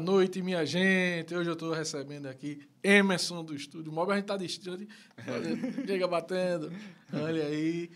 noite, 0.00 0.42
minha 0.42 0.64
gente. 0.64 1.34
Hoje 1.34 1.48
eu 1.50 1.54
estou 1.54 1.72
recebendo 1.72 2.26
aqui 2.26 2.60
Emerson 2.82 3.44
do 3.44 3.54
Estúdio 3.54 3.92
Móvel. 3.92 4.12
A 4.14 4.16
gente 4.16 4.24
está 4.24 4.36
distante, 4.36 4.88
chega 5.86 6.08
batendo. 6.08 6.72
Olha 7.12 7.44
aí. 7.44 7.90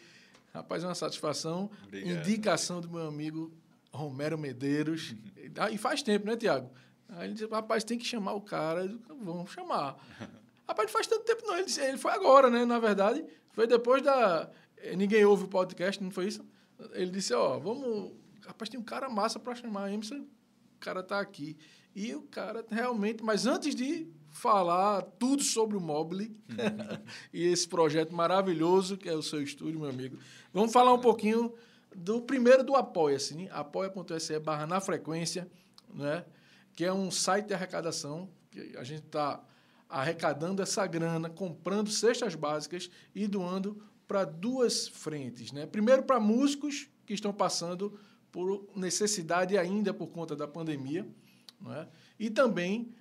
Rapaz, 0.52 0.84
é 0.84 0.86
uma 0.86 0.94
satisfação. 0.94 1.70
Obrigado. 1.86 2.16
Indicação 2.28 2.80
do 2.80 2.88
meu 2.88 3.06
amigo 3.08 3.52
Romero 3.92 4.38
Medeiros. 4.38 5.14
Ah, 5.58 5.70
E 5.70 5.78
faz 5.78 6.02
tempo, 6.02 6.26
né, 6.26 6.36
Tiago? 6.36 6.70
Aí 7.08 7.26
ele 7.26 7.34
disse, 7.34 7.46
rapaz, 7.50 7.82
tem 7.84 7.98
que 7.98 8.04
chamar 8.04 8.34
o 8.34 8.40
cara. 8.40 8.86
Vamos 9.22 9.50
chamar. 9.52 9.96
Rapaz, 10.66 10.86
não 10.86 10.92
faz 10.94 11.06
tanto 11.06 11.24
tempo 11.24 11.42
não. 11.46 11.56
Ele, 11.56 11.64
disse- 11.66 11.82
ele 11.82 11.98
foi 11.98 12.10
agora, 12.12 12.48
né, 12.48 12.64
na 12.64 12.78
verdade. 12.78 13.22
Foi 13.52 13.66
depois 13.66 14.02
da... 14.02 14.50
eh, 14.78 14.96
Ninguém 14.96 15.22
ouve 15.24 15.44
o 15.44 15.48
podcast, 15.48 16.02
não 16.02 16.10
foi 16.10 16.26
isso? 16.28 16.42
Ele 16.92 17.10
disse, 17.10 17.34
ó, 17.34 17.58
vamos... 17.58 18.12
Rapaz, 18.46 18.70
tem 18.70 18.80
um 18.80 18.82
cara 18.82 19.08
massa 19.10 19.38
para 19.38 19.54
chamar. 19.54 19.92
Emerson, 19.92 20.20
o 20.20 20.80
cara 20.80 21.02
tá 21.02 21.20
aqui. 21.20 21.56
E 21.94 22.14
o 22.14 22.22
cara 22.22 22.64
realmente... 22.70 23.22
Mas 23.22 23.46
antes 23.46 23.74
de 23.74 24.08
falar 24.34 25.02
tudo 25.18 25.42
sobre 25.42 25.76
o 25.76 25.80
Mobile 25.80 26.36
e 27.32 27.44
esse 27.44 27.68
projeto 27.68 28.12
maravilhoso 28.12 28.96
que 28.98 29.08
é 29.08 29.14
o 29.14 29.22
seu 29.22 29.40
estúdio, 29.40 29.78
meu 29.78 29.88
amigo, 29.88 30.18
vamos 30.52 30.72
falar 30.72 30.92
um 30.92 31.00
pouquinho 31.00 31.54
do 31.94 32.20
primeiro 32.20 32.64
do 32.64 32.74
Apoia-se, 32.74 33.36
né? 33.36 33.48
apoia.se 33.52 34.36
barra 34.40 34.66
na 34.66 34.80
frequência, 34.80 35.48
né? 35.94 36.24
que 36.74 36.84
é 36.84 36.92
um 36.92 37.10
site 37.10 37.46
de 37.46 37.54
arrecadação, 37.54 38.28
que 38.50 38.76
a 38.76 38.82
gente 38.82 39.04
está 39.04 39.40
arrecadando 39.88 40.60
essa 40.60 40.84
grana, 40.86 41.30
comprando 41.30 41.88
cestas 41.88 42.34
básicas 42.34 42.90
e 43.14 43.28
doando 43.28 43.80
para 44.08 44.24
duas 44.24 44.88
frentes. 44.88 45.52
Né? 45.52 45.66
Primeiro, 45.66 46.02
para 46.02 46.18
músicos 46.18 46.88
que 47.06 47.14
estão 47.14 47.32
passando 47.32 47.96
por 48.32 48.66
necessidade 48.74 49.56
ainda 49.56 49.94
por 49.94 50.08
conta 50.08 50.34
da 50.34 50.48
pandemia, 50.48 51.06
né? 51.70 51.88
e 52.18 52.30
também 52.30 52.92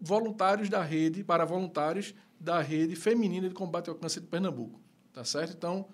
voluntários 0.00 0.68
da 0.68 0.82
rede, 0.82 1.24
para 1.24 1.44
voluntários 1.44 2.14
da 2.38 2.60
rede 2.60 2.94
feminina 2.94 3.48
de 3.48 3.54
combate 3.54 3.88
ao 3.88 3.96
câncer 3.96 4.20
de 4.20 4.26
Pernambuco. 4.26 4.80
Tá 5.12 5.24
certo? 5.24 5.54
Então, 5.56 5.88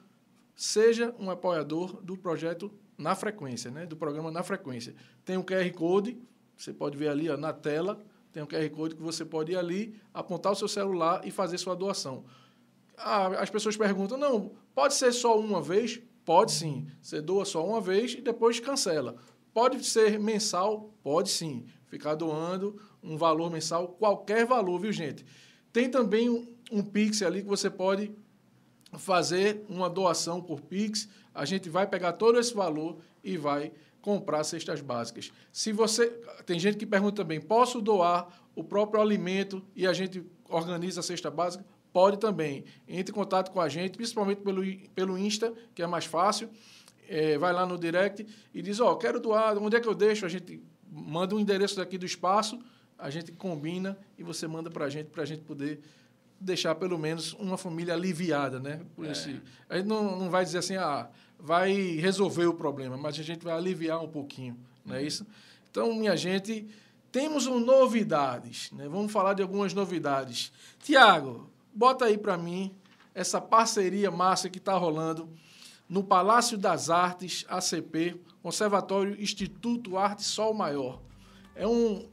seja 0.55 1.15
um 1.19 1.31
apoiador 1.31 2.03
do 2.03 2.17
projeto 2.17 2.73
Na 2.99 3.15
Frequência, 3.15 3.71
né? 3.71 3.87
do 3.87 3.97
programa 3.97 4.31
Na 4.31 4.43
Frequência. 4.43 4.95
Tem 5.25 5.37
um 5.37 5.43
QR 5.43 5.71
Code, 5.73 6.21
você 6.57 6.73
pode 6.73 6.97
ver 6.97 7.09
ali 7.09 7.31
ó, 7.31 7.37
na 7.37 7.53
tela, 7.53 8.05
tem 8.33 8.43
um 8.43 8.47
QR 8.47 8.69
Code 8.71 8.97
que 8.97 9.03
você 9.03 9.25
pode 9.25 9.53
ir 9.53 9.57
ali, 9.57 10.01
apontar 10.13 10.53
o 10.53 10.57
seu 10.57 10.69
celular 10.69 11.27
e 11.27 11.31
fazer 11.31 11.59
sua 11.59 11.77
doação. 11.77 12.25
Ah, 12.97 13.29
as 13.41 13.51
pessoas 13.51 13.77
perguntam, 13.77 14.17
não, 14.17 14.53
pode 14.75 14.95
ser 14.95 15.13
só 15.13 15.39
uma 15.39 15.61
vez? 15.61 16.01
Pode 16.25 16.53
sim. 16.53 16.87
Você 17.01 17.21
doa 17.21 17.45
só 17.45 17.67
uma 17.67 17.81
vez 17.81 18.15
e 18.15 18.21
depois 18.21 18.61
cancela. 18.61 19.17
Pode 19.53 19.85
ser 19.85 20.19
mensal? 20.19 20.95
Pode 21.03 21.29
sim. 21.31 21.67
Ficar 21.93 22.15
doando 22.15 22.81
um 23.03 23.19
valor 23.19 23.51
mensal, 23.51 23.87
qualquer 23.87 24.47
valor, 24.47 24.79
viu, 24.79 24.91
gente? 24.91 25.27
Tem 25.71 25.91
também 25.91 26.31
um, 26.31 26.47
um 26.71 26.83
Pix 26.83 27.21
ali 27.21 27.43
que 27.43 27.49
você 27.49 27.69
pode 27.69 28.11
fazer 28.97 29.63
uma 29.69 29.91
doação 29.91 30.41
por 30.41 30.63
Pix. 30.63 31.07
A 31.35 31.45
gente 31.45 31.69
vai 31.69 31.87
pegar 31.87 32.15
todo 32.15 32.41
esse 32.41 32.55
valor 32.55 32.97
e 33.23 33.37
vai 33.37 33.73
comprar 34.01 34.43
cestas 34.43 34.81
básicas. 34.81 35.31
Se 35.53 35.71
você 35.71 36.07
tem 36.47 36.59
gente 36.59 36.79
que 36.79 36.87
pergunta 36.87 37.23
também, 37.23 37.39
posso 37.39 37.79
doar 37.79 38.27
o 38.57 38.65
próprio 38.65 38.99
alimento 38.99 39.63
e 39.77 39.87
a 39.87 39.93
gente 39.93 40.25
organiza 40.49 41.01
a 41.01 41.03
cesta 41.03 41.31
básica? 41.31 41.63
Pode 41.93 42.17
também. 42.17 42.65
Entre 42.89 43.13
em 43.13 43.15
contato 43.15 43.51
com 43.51 43.61
a 43.61 43.69
gente, 43.69 43.99
principalmente 43.99 44.41
pelo 44.41 44.63
pelo 44.95 45.19
Insta, 45.19 45.53
que 45.75 45.83
é 45.83 45.87
mais 45.87 46.07
fácil. 46.07 46.49
É, 47.07 47.37
vai 47.37 47.53
lá 47.53 47.67
no 47.67 47.77
direct 47.77 48.27
e 48.55 48.63
diz, 48.63 48.81
ó, 48.81 48.95
quero 48.95 49.21
doar, 49.21 49.59
onde 49.59 49.77
é 49.77 49.81
que 49.81 49.89
eu 49.89 49.95
deixo? 49.95 50.25
A 50.25 50.31
gente 50.31 50.63
manda 50.93 51.35
um 51.35 51.41
endereço 51.41 51.77
daqui 51.77 51.97
do 51.97 52.05
espaço, 52.05 52.61
a 52.99 53.09
gente 53.09 53.33
combina 53.33 53.99
e 54.19 54.23
você 54.23 54.47
manda 54.47 54.71
para 54.71 54.85
a 54.85 54.91
gente, 54.91 55.07
para 55.07 55.23
a 55.23 55.27
gente 55.27 55.43
poder 55.43 55.81
deixar 56.39 56.75
pelo 56.75 56.99
menos 56.99 57.33
uma 57.35 57.57
família 57.57 57.95
aliviada, 57.95 58.61
né? 58.61 58.81
Por 58.95 59.07
É. 59.07 59.13
esse, 59.13 59.41
a 59.69 59.77
gente 59.79 59.87
não, 59.87 60.19
não 60.19 60.31
vai 60.31 60.45
dizer 60.45 60.59
assim, 60.59 60.77
ah, 60.77 61.09
vai 61.39 61.73
resolver 61.97 62.47
o 62.47 62.55
problema, 62.55 62.97
mas 62.97 63.19
a 63.19 63.23
gente 63.23 63.43
vai 63.43 63.55
aliviar 63.55 64.03
um 64.03 64.09
pouquinho, 64.09 64.57
não 64.85 64.97
é 64.97 65.03
isso? 65.03 65.27
Então, 65.71 65.95
minha 65.95 66.17
gente, 66.17 66.67
temos 67.11 67.47
um 67.47 67.59
novidades, 67.59 68.71
né? 68.73 68.89
Vamos 68.89 69.11
falar 69.11 69.35
de 69.35 69.43
algumas 69.43 69.73
novidades. 69.73 70.53
Tiago, 70.83 71.49
bota 71.75 72.05
aí 72.05 72.19
para 72.19 72.37
mim 72.37 72.75
essa 73.15 73.41
parceria 73.41 74.11
massa 74.11 74.51
que 74.51 74.59
está 74.59 74.75
rolando 74.77 75.29
no 75.93 76.03
Palácio 76.03 76.57
das 76.57 76.89
Artes, 76.89 77.45
ACP, 77.51 78.19
Conservatório 78.43 79.15
Instituto 79.21 79.99
Arte 79.99 80.23
Sol 80.23 80.55
Maior. 80.55 81.03
É 81.55 81.67
um, 81.67 82.09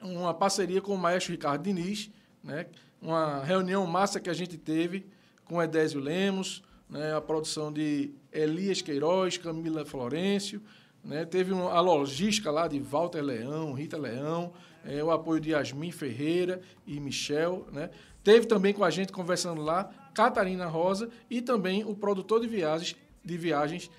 uma 0.00 0.32
parceria 0.32 0.80
com 0.80 0.94
o 0.94 0.96
maestro 0.96 1.32
Ricardo 1.32 1.64
Diniz, 1.64 2.08
né? 2.44 2.66
uma 3.02 3.42
reunião 3.42 3.84
massa 3.88 4.20
que 4.20 4.30
a 4.30 4.32
gente 4.32 4.56
teve 4.56 5.04
com 5.46 5.60
Edésio 5.60 5.98
Lemos, 5.98 6.62
né? 6.88 7.12
a 7.12 7.20
produção 7.20 7.72
de 7.72 8.12
Elias 8.32 8.80
Queiroz, 8.82 9.36
Camila 9.36 9.84
Florencio, 9.84 10.62
né? 11.02 11.24
teve 11.24 11.52
um- 11.52 11.66
a 11.66 11.80
logística 11.80 12.52
lá 12.52 12.68
de 12.68 12.78
Walter 12.78 13.20
Leão, 13.20 13.72
Rita 13.72 13.98
Leão, 13.98 14.52
eh, 14.84 15.02
o 15.02 15.10
apoio 15.10 15.40
de 15.40 15.50
Yasmin 15.50 15.90
Ferreira 15.90 16.60
e 16.86 17.00
Michel. 17.00 17.66
Né? 17.72 17.90
Teve 18.22 18.46
também 18.46 18.72
com 18.72 18.84
a 18.84 18.90
gente 18.90 19.12
conversando 19.12 19.60
lá 19.60 19.90
Catarina 20.16 20.66
Rosa 20.66 21.10
e 21.28 21.42
também 21.42 21.84
o 21.84 21.94
produtor 21.94 22.40
de 22.40 22.46
viagens, 22.48 22.96
de 23.22 23.36
viagens 23.36 23.90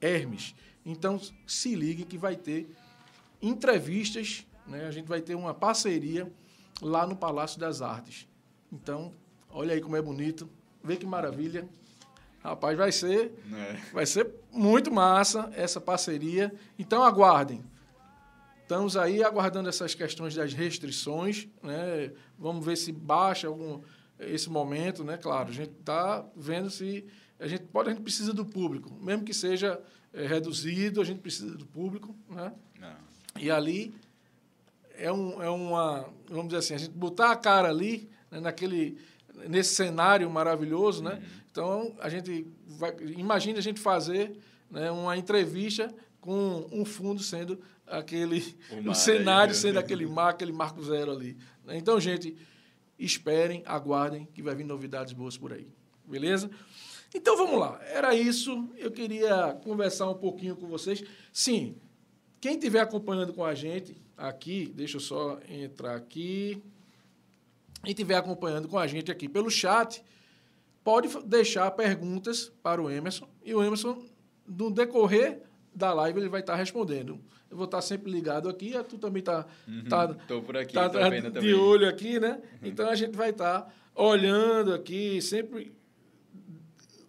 Hermes. 0.00 0.54
Então, 0.84 1.20
se 1.44 1.74
ligue 1.74 2.04
que 2.04 2.16
vai 2.16 2.36
ter 2.36 2.70
entrevistas, 3.42 4.46
né? 4.64 4.86
a 4.86 4.92
gente 4.92 5.08
vai 5.08 5.20
ter 5.20 5.34
uma 5.34 5.52
parceria 5.52 6.32
lá 6.80 7.04
no 7.04 7.16
Palácio 7.16 7.58
das 7.58 7.82
Artes. 7.82 8.28
Então, 8.72 9.12
olha 9.50 9.74
aí 9.74 9.80
como 9.80 9.96
é 9.96 10.00
bonito, 10.02 10.48
vê 10.84 10.96
que 10.96 11.04
maravilha. 11.04 11.68
Rapaz, 12.44 12.78
vai 12.78 12.92
ser, 12.92 13.32
É. 13.52 13.72
vai 13.92 14.06
ser 14.06 14.30
muito 14.52 14.92
massa 14.92 15.50
essa 15.56 15.80
parceria. 15.80 16.54
Então, 16.78 17.02
aguardem. 17.02 17.64
Estamos 18.62 18.96
aí 18.96 19.20
aguardando 19.24 19.68
essas 19.68 19.96
questões 19.96 20.32
das 20.32 20.52
restrições, 20.52 21.48
né? 21.60 22.12
Vamos 22.38 22.64
ver 22.64 22.76
se 22.76 22.92
baixa 22.92 23.48
algum 23.48 23.80
esse 24.18 24.48
momento, 24.48 25.04
né? 25.04 25.16
Claro, 25.16 25.50
a 25.50 25.52
gente 25.52 25.72
está 25.78 26.24
vendo 26.36 26.70
se 26.70 27.04
a 27.38 27.46
gente 27.46 27.64
pode, 27.64 27.90
a 27.90 27.92
gente 27.92 28.02
precisa 28.02 28.32
do 28.32 28.44
público, 28.46 28.90
mesmo 29.02 29.24
que 29.24 29.34
seja 29.34 29.80
eh, 30.12 30.26
reduzido, 30.26 31.00
a 31.00 31.04
gente 31.04 31.20
precisa 31.20 31.54
do 31.56 31.66
público, 31.66 32.14
né? 32.30 32.52
Não. 32.80 32.96
E 33.38 33.50
ali 33.50 33.94
é, 34.94 35.12
um, 35.12 35.42
é 35.42 35.50
uma, 35.50 36.08
vamos 36.28 36.46
dizer 36.46 36.58
assim, 36.58 36.74
a 36.74 36.78
gente 36.78 36.92
botar 36.92 37.30
a 37.30 37.36
cara 37.36 37.68
ali, 37.68 38.08
né, 38.30 38.40
naquele, 38.40 38.98
nesse 39.48 39.74
cenário 39.74 40.30
maravilhoso, 40.30 41.02
né? 41.02 41.22
Então, 41.50 41.94
a 42.00 42.08
gente 42.08 42.46
vai, 42.66 42.94
imagina 43.16 43.58
a 43.58 43.62
gente 43.62 43.80
fazer 43.80 44.36
né, 44.70 44.90
uma 44.90 45.16
entrevista 45.16 45.94
com 46.20 46.66
um 46.72 46.84
fundo 46.84 47.22
sendo 47.22 47.60
aquele, 47.86 48.56
O 48.72 48.82
mar 48.82 48.94
cenário 48.94 49.52
aí. 49.52 49.58
sendo 49.58 49.78
aquele 49.78 50.06
mar, 50.06 50.30
aquele 50.30 50.52
marco 50.52 50.82
zero 50.82 51.12
ali. 51.12 51.36
né? 51.64 51.76
Então, 51.76 52.00
gente, 52.00 52.36
esperem, 52.98 53.62
aguardem, 53.66 54.28
que 54.34 54.42
vai 54.42 54.54
vir 54.54 54.64
novidades 54.64 55.12
boas 55.12 55.36
por 55.36 55.52
aí. 55.52 55.68
Beleza? 56.06 56.50
Então, 57.14 57.36
vamos 57.36 57.58
lá. 57.58 57.80
Era 57.84 58.14
isso. 58.14 58.68
Eu 58.76 58.90
queria 58.90 59.58
conversar 59.62 60.08
um 60.08 60.14
pouquinho 60.14 60.56
com 60.56 60.66
vocês. 60.66 61.02
Sim, 61.32 61.76
quem 62.40 62.54
estiver 62.54 62.80
acompanhando 62.80 63.32
com 63.32 63.44
a 63.44 63.54
gente 63.54 63.96
aqui, 64.16 64.72
deixa 64.74 64.96
eu 64.96 65.00
só 65.00 65.38
entrar 65.48 65.96
aqui. 65.96 66.62
Quem 67.82 67.92
estiver 67.92 68.16
acompanhando 68.16 68.68
com 68.68 68.78
a 68.78 68.86
gente 68.86 69.10
aqui 69.10 69.28
pelo 69.28 69.50
chat, 69.50 70.02
pode 70.84 71.08
deixar 71.24 71.70
perguntas 71.72 72.52
para 72.62 72.82
o 72.82 72.90
Emerson. 72.90 73.28
E 73.44 73.54
o 73.54 73.62
Emerson, 73.62 74.04
no 74.46 74.70
decorrer 74.70 75.42
da 75.74 75.92
live, 75.92 76.20
ele 76.20 76.28
vai 76.28 76.40
estar 76.40 76.56
respondendo. 76.56 77.20
Eu 77.50 77.56
vou 77.56 77.66
estar 77.66 77.80
sempre 77.80 78.10
ligado 78.10 78.48
aqui, 78.48 78.74
e 78.74 78.84
tu 78.84 78.98
também 78.98 79.20
está 79.20 79.46
tá, 79.88 80.08
Tô 80.26 80.42
por 80.42 80.56
aqui, 80.56 80.74
tá, 80.74 80.88
tô 80.88 80.98
tá 80.98 81.08
vendo 81.08 81.30
de 81.30 81.32
também. 81.32 81.54
olho 81.54 81.88
aqui, 81.88 82.18
né? 82.18 82.40
Então 82.62 82.88
a 82.88 82.94
gente 82.94 83.16
vai 83.16 83.30
estar 83.30 83.72
olhando 83.94 84.74
aqui, 84.74 85.22
sempre 85.22 85.72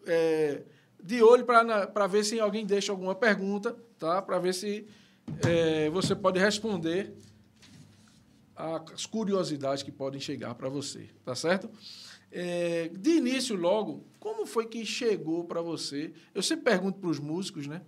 é, 0.06 0.62
de 1.04 1.22
olho 1.22 1.46
para 1.46 2.08
ver 2.08 2.24
se 2.24 2.40
alguém 2.40 2.66
deixa 2.66 2.92
alguma 2.92 3.16
pergunta, 3.16 3.76
tá? 3.98 4.22
Para 4.22 4.40
ver 4.40 4.54
se 4.54 4.88
é, 5.46 5.90
você 5.90 6.16
pode 6.16 6.40
responder 6.40 7.14
as 8.56 9.06
curiosidades 9.06 9.84
que 9.84 9.92
podem 9.92 10.20
chegar 10.20 10.56
para 10.56 10.68
você, 10.68 11.10
tá 11.24 11.36
certo? 11.36 11.70
É, 12.32 12.90
de 12.90 13.12
início, 13.12 13.56
logo, 13.56 14.04
como 14.20 14.46
foi 14.46 14.66
que 14.66 14.86
chegou 14.86 15.44
para 15.44 15.62
você? 15.62 16.12
Eu 16.34 16.42
sempre 16.42 16.66
pergunto 16.66 17.00
para 17.00 17.10
os 17.10 17.20
músicos, 17.20 17.68
né? 17.68 17.82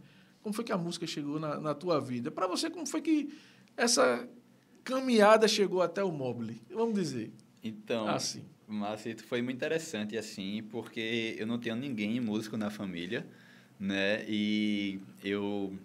Como 0.49 0.55
foi 0.55 0.65
que 0.65 0.71
a 0.71 0.77
música 0.79 1.05
chegou 1.05 1.39
na, 1.39 1.59
na 1.59 1.75
tua 1.75 2.01
vida? 2.01 2.31
Para 2.31 2.47
você, 2.47 2.71
como 2.71 2.83
foi 2.87 3.03
que 3.03 3.29
essa 3.77 4.27
caminhada 4.83 5.47
chegou 5.47 5.79
até 5.79 6.03
o 6.03 6.11
Mobile? 6.11 6.59
Vamos 6.71 6.95
dizer. 6.95 7.31
Então, 7.63 8.07
Assim. 8.07 8.43
mas 8.67 9.03
foi 9.27 9.43
muito 9.43 9.57
interessante, 9.57 10.17
assim, 10.17 10.63
porque 10.71 11.35
eu 11.37 11.45
não 11.45 11.59
tenho 11.59 11.75
ninguém 11.75 12.19
músico 12.19 12.57
na 12.57 12.71
família, 12.71 13.27
né? 13.79 14.25
E 14.27 14.99
eu, 15.23 15.77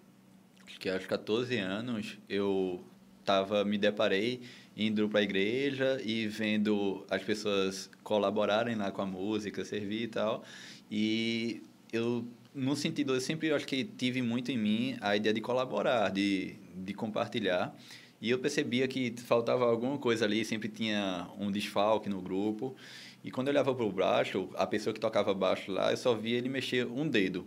acho 0.65 0.79
que 0.79 0.89
aos 0.89 1.05
14 1.05 1.55
anos, 1.59 2.17
eu 2.27 2.83
tava, 3.23 3.63
me 3.63 3.77
deparei 3.77 4.41
indo 4.75 5.07
para 5.07 5.19
a 5.19 5.23
igreja 5.23 6.01
e 6.03 6.25
vendo 6.25 7.05
as 7.07 7.21
pessoas 7.21 7.87
colaborarem 8.03 8.75
lá 8.75 8.89
com 8.89 9.03
a 9.03 9.05
música, 9.05 9.63
servir 9.63 10.01
e 10.01 10.07
tal. 10.07 10.43
E 10.89 11.61
eu, 11.93 12.25
no 12.55 12.75
sentido, 12.75 13.13
eu 13.13 13.21
sempre 13.21 13.51
acho 13.51 13.67
que 13.67 13.83
tive 13.83 14.21
muito 14.21 14.49
em 14.49 14.57
mim 14.57 14.97
a 15.01 15.15
ideia 15.15 15.33
de 15.33 15.41
colaborar, 15.41 16.09
de, 16.09 16.55
de 16.73 16.93
compartilhar. 16.93 17.75
E 18.21 18.29
eu 18.29 18.39
percebia 18.39 18.87
que 18.87 19.13
faltava 19.17 19.65
alguma 19.65 19.97
coisa 19.97 20.23
ali, 20.23 20.43
sempre 20.45 20.69
tinha 20.69 21.27
um 21.37 21.51
desfalque 21.51 22.09
no 22.09 22.21
grupo. 22.21 22.75
E 23.23 23.29
quando 23.29 23.49
eu 23.49 23.51
olhava 23.51 23.75
para 23.75 23.85
o 23.85 23.91
baixo, 23.91 24.49
a 24.55 24.65
pessoa 24.65 24.93
que 24.93 24.99
tocava 24.99 25.33
baixo 25.33 25.71
lá, 25.71 25.91
eu 25.91 25.97
só 25.97 26.15
via 26.15 26.37
ele 26.37 26.47
mexer 26.47 26.87
um 26.87 27.07
dedo. 27.07 27.45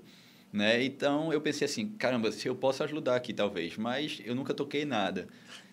Né? 0.53 0.85
Então 0.85 1.33
eu 1.33 1.41
pensei 1.41 1.65
assim, 1.65 1.89
caramba, 1.89 2.31
se 2.31 2.47
eu 2.47 2.55
posso 2.55 2.85
ajudar 2.85 3.17
aqui 3.17 3.33
talvez, 3.33 3.77
mas 3.79 4.21
eu 4.25 4.35
nunca 4.35 4.53
toquei 4.53 4.85
nada. 4.85 5.27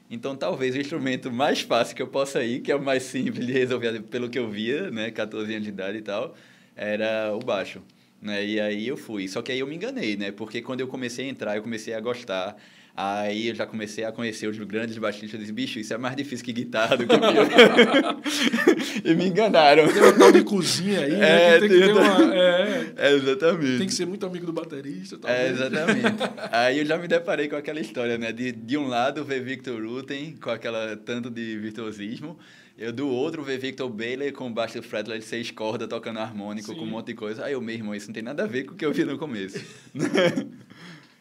Então 0.09 0.35
talvez 0.35 0.75
o 0.75 0.79
instrumento 0.79 1.31
mais 1.31 1.61
fácil 1.61 1.95
que 1.95 2.01
eu 2.01 2.07
possa 2.07 2.43
ir, 2.43 2.61
que 2.61 2.71
é 2.71 2.75
o 2.75 2.81
mais 2.81 3.03
simples 3.03 3.45
de 3.45 3.51
resolver 3.51 4.01
pelo 4.03 4.29
que 4.29 4.39
eu 4.39 4.49
via, 4.49 4.89
né, 4.91 5.11
14 5.11 5.51
anos 5.51 5.63
de 5.63 5.69
idade 5.69 5.97
e 5.97 6.01
tal, 6.01 6.35
era 6.75 7.35
o 7.35 7.39
baixo. 7.39 7.81
Né? 8.25 8.43
E 8.45 8.59
aí 8.59 8.87
eu 8.87 8.97
fui. 8.97 9.27
Só 9.27 9.41
que 9.41 9.51
aí 9.51 9.59
eu 9.59 9.67
me 9.67 9.75
enganei, 9.75 10.17
né? 10.17 10.31
Porque 10.31 10.61
quando 10.61 10.81
eu 10.81 10.87
comecei 10.87 11.27
a 11.27 11.29
entrar, 11.29 11.55
eu 11.55 11.61
comecei 11.61 11.93
a 11.93 11.99
gostar. 11.99 12.57
Aí 12.97 13.49
eu 13.49 13.55
já 13.55 13.65
comecei 13.65 14.05
a 14.05 14.11
conhecer 14.11 14.47
os 14.47 14.57
grandes 14.59 14.97
baixistas. 14.97 15.33
Eu 15.33 15.39
disse, 15.39 15.51
bicho, 15.51 15.77
isso 15.79 15.93
é 15.93 15.97
mais 15.97 16.15
difícil 16.15 16.45
que 16.45 16.53
guitarra 16.53 16.95
do 16.95 17.05
que 17.05 17.13
e 19.03 19.13
me 19.13 19.27
enganaram. 19.27 19.85
Tem 19.91 20.01
uma 20.01 20.13
tal 20.13 20.31
de 20.31 20.41
cozinha 20.45 21.01
aí, 21.01 21.11
né? 21.11 21.55
É, 21.55 21.59
que 21.59 21.59
tem, 21.59 21.69
que 21.69 21.75
tem 21.75 21.85
ter 21.87 21.91
uma-. 21.91 22.35
É, 22.35 22.93
É, 22.95 23.11
exatamente. 23.15 23.77
tem 23.79 23.87
que 23.87 23.93
ser 23.93 24.05
muito 24.05 24.25
amigo 24.25 24.45
do 24.45 24.53
baterista. 24.53 25.17
É, 25.25 25.51
talvez. 25.51 25.51
exatamente. 25.51 26.23
Aí 26.53 26.79
eu 26.79 26.85
já 26.85 26.97
me 26.97 27.07
deparei 27.07 27.49
com 27.49 27.57
aquela 27.57 27.81
história, 27.81 28.17
né? 28.17 28.31
De, 28.31 28.53
de 28.53 28.77
um 28.77 28.87
lado 28.87 29.25
ver 29.25 29.43
Victor 29.43 29.83
Rutten 29.83 30.37
com 30.41 30.49
aquela 30.49 30.95
tanto 30.95 31.29
de 31.29 31.57
virtuosismo, 31.57 32.37
eu 32.77 32.93
do 32.93 33.09
outro 33.09 33.43
ver 33.43 33.57
Victor 33.57 33.89
Bailey 33.89 34.31
com 34.31 34.51
baixo 34.51 34.81
fretless 34.81 35.19
de 35.19 35.25
seis 35.25 35.51
cordas 35.51 35.87
tocando 35.89 36.19
harmônico 36.19 36.71
Sim. 36.71 36.75
com 36.77 36.85
um 36.85 36.89
monte 36.89 37.07
de 37.07 37.15
coisa. 37.15 37.43
Aí 37.43 37.53
eu, 37.53 37.61
meu 37.61 37.75
irmão, 37.75 37.93
isso 37.93 38.07
não 38.07 38.13
tem 38.13 38.23
nada 38.23 38.43
a 38.43 38.47
ver 38.47 38.63
com 38.63 38.73
o 38.73 38.77
que 38.77 38.85
eu 38.85 38.93
vi 38.93 39.03
no 39.03 39.17
começo. 39.17 39.59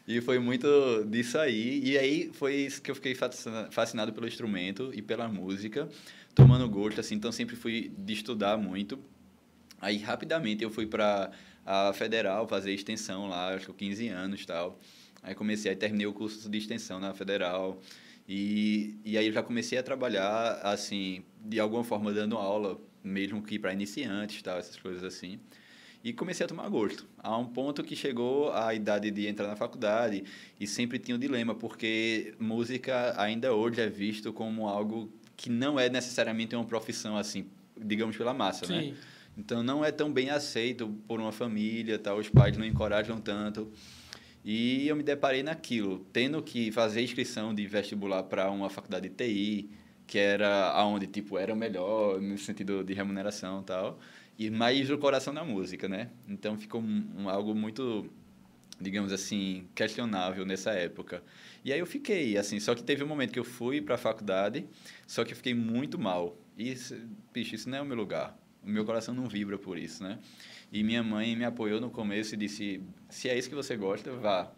E 0.07 0.21
foi 0.21 0.37
muito 0.39 0.67
disso 1.09 1.37
aí. 1.37 1.81
E 1.83 1.97
aí 1.97 2.29
foi 2.33 2.55
isso 2.55 2.81
que 2.81 2.91
eu 2.91 2.95
fiquei 2.95 3.15
fascina- 3.15 3.69
fascinado 3.71 4.13
pelo 4.13 4.27
instrumento 4.27 4.91
e 4.93 5.01
pela 5.01 5.27
música, 5.27 5.89
tomando 6.33 6.67
gosto, 6.69 6.99
assim. 6.99 7.15
Então 7.15 7.31
sempre 7.31 7.55
fui 7.55 7.91
de 7.97 8.13
estudar 8.13 8.57
muito. 8.57 8.99
Aí, 9.81 9.97
rapidamente, 9.97 10.63
eu 10.63 10.69
fui 10.69 10.85
para 10.85 11.31
a 11.65 11.91
Federal 11.93 12.47
fazer 12.47 12.71
extensão 12.71 13.27
lá, 13.27 13.49
acho 13.55 13.65
que 13.65 13.71
com 13.71 13.77
15 13.77 14.07
anos 14.09 14.45
tal. 14.45 14.79
Aí 15.23 15.33
comecei, 15.33 15.71
aí 15.71 15.75
terminei 15.75 16.05
o 16.05 16.13
curso 16.13 16.47
de 16.47 16.57
extensão 16.57 16.99
na 16.99 17.13
Federal. 17.13 17.81
E, 18.27 18.95
e 19.03 19.17
aí 19.17 19.27
eu 19.27 19.33
já 19.33 19.41
comecei 19.43 19.77
a 19.77 19.83
trabalhar, 19.83 20.59
assim, 20.63 21.23
de 21.43 21.59
alguma 21.59 21.83
forma 21.83 22.11
dando 22.13 22.37
aula, 22.37 22.79
mesmo 23.03 23.41
que 23.41 23.57
para 23.57 23.73
iniciantes, 23.73 24.41
tal, 24.41 24.57
essas 24.57 24.77
coisas 24.77 25.03
assim. 25.03 25.39
E 26.05 26.13
comecei 26.13 26.45
a 26.45 26.47
tomar 26.47 26.69
gosto. 26.69 27.07
A 27.17 27.35
um 27.35 27.47
ponto 27.47 27.83
que 27.83 27.95
chegou 27.95 28.53
a 28.53 28.75
idade 28.75 29.09
de 29.09 29.25
entrar 29.25 29.47
na 29.47 29.55
faculdade 29.55 30.23
e 30.59 30.67
sempre 30.67 30.99
tinha 30.99 31.17
um 31.17 31.19
dilema, 31.19 31.55
porque 31.55 32.35
música 32.39 33.19
ainda 33.19 33.55
hoje 33.55 33.81
é 33.81 33.89
visto 33.89 34.31
como 34.31 34.67
algo 34.67 35.11
que 35.35 35.49
não 35.49 35.79
é 35.79 35.89
necessariamente 35.89 36.55
uma 36.55 36.63
profissão, 36.63 37.17
assim, 37.17 37.47
digamos, 37.75 38.15
pela 38.15 38.35
massa, 38.35 38.67
né? 38.67 38.81
Sim. 38.81 38.95
Então 39.35 39.63
não 39.63 39.83
é 39.83 39.91
tão 39.91 40.13
bem 40.13 40.29
aceito 40.29 40.87
por 41.07 41.19
uma 41.19 41.31
família, 41.31 41.97
tal, 41.97 42.19
os 42.19 42.29
pais 42.29 42.55
não 42.55 42.63
encorajam 42.63 43.19
tanto. 43.19 43.71
E 44.43 44.87
eu 44.87 44.95
me 44.95 45.01
deparei 45.01 45.41
naquilo, 45.41 46.05
tendo 46.13 46.39
que 46.43 46.71
fazer 46.71 47.01
inscrição 47.01 47.51
de 47.51 47.65
vestibular 47.65 48.21
para 48.21 48.51
uma 48.51 48.69
faculdade 48.69 49.09
de 49.09 49.15
TI, 49.15 49.71
que 50.05 50.19
era 50.19 50.69
aonde 50.69 51.07
tipo 51.07 51.35
era 51.35 51.51
o 51.51 51.57
melhor 51.57 52.21
no 52.21 52.37
sentido 52.37 52.83
de 52.83 52.93
remuneração, 52.93 53.63
tal, 53.63 53.99
e 54.37 54.49
mais 54.49 54.89
o 54.89 54.97
coração 54.97 55.33
na 55.33 55.43
música, 55.43 55.87
né? 55.87 56.09
Então 56.27 56.57
ficou 56.57 56.81
um, 56.81 57.29
algo 57.29 57.55
muito 57.55 58.09
digamos 58.79 59.13
assim, 59.13 59.67
questionável 59.73 60.45
nessa 60.45 60.71
época. 60.71 61.23
E 61.63 61.71
aí 61.71 61.79
eu 61.79 61.85
fiquei, 61.85 62.37
assim, 62.37 62.59
só 62.59 62.75
que 62.75 62.83
teve 62.83 63.03
um 63.03 63.07
momento 63.07 63.31
que 63.31 63.39
eu 63.39 63.43
fui 63.43 63.81
para 63.81 63.95
a 63.95 63.97
faculdade, 63.97 64.65
só 65.07 65.23
que 65.23 65.31
eu 65.31 65.37
fiquei 65.37 65.53
muito 65.53 65.97
mal. 65.97 66.37
E, 66.57 66.75
bicho, 67.33 67.55
isso 67.55 67.69
não 67.69 67.77
é 67.77 67.81
o 67.81 67.85
meu 67.85 67.95
lugar. 67.95 68.37
O 68.63 68.69
meu 68.69 68.83
coração 68.83 69.13
não 69.13 69.27
vibra 69.27 69.57
por 69.57 69.77
isso, 69.77 70.03
né? 70.03 70.19
E 70.71 70.83
minha 70.83 71.03
mãe 71.03 71.35
me 71.35 71.45
apoiou 71.45 71.79
no 71.79 71.89
começo 71.89 72.33
e 72.33 72.37
disse, 72.37 72.81
se 73.09 73.29
é 73.29 73.37
isso 73.37 73.47
que 73.47 73.55
você 73.55 73.77
gosta, 73.77 74.11
vá. 74.11 74.51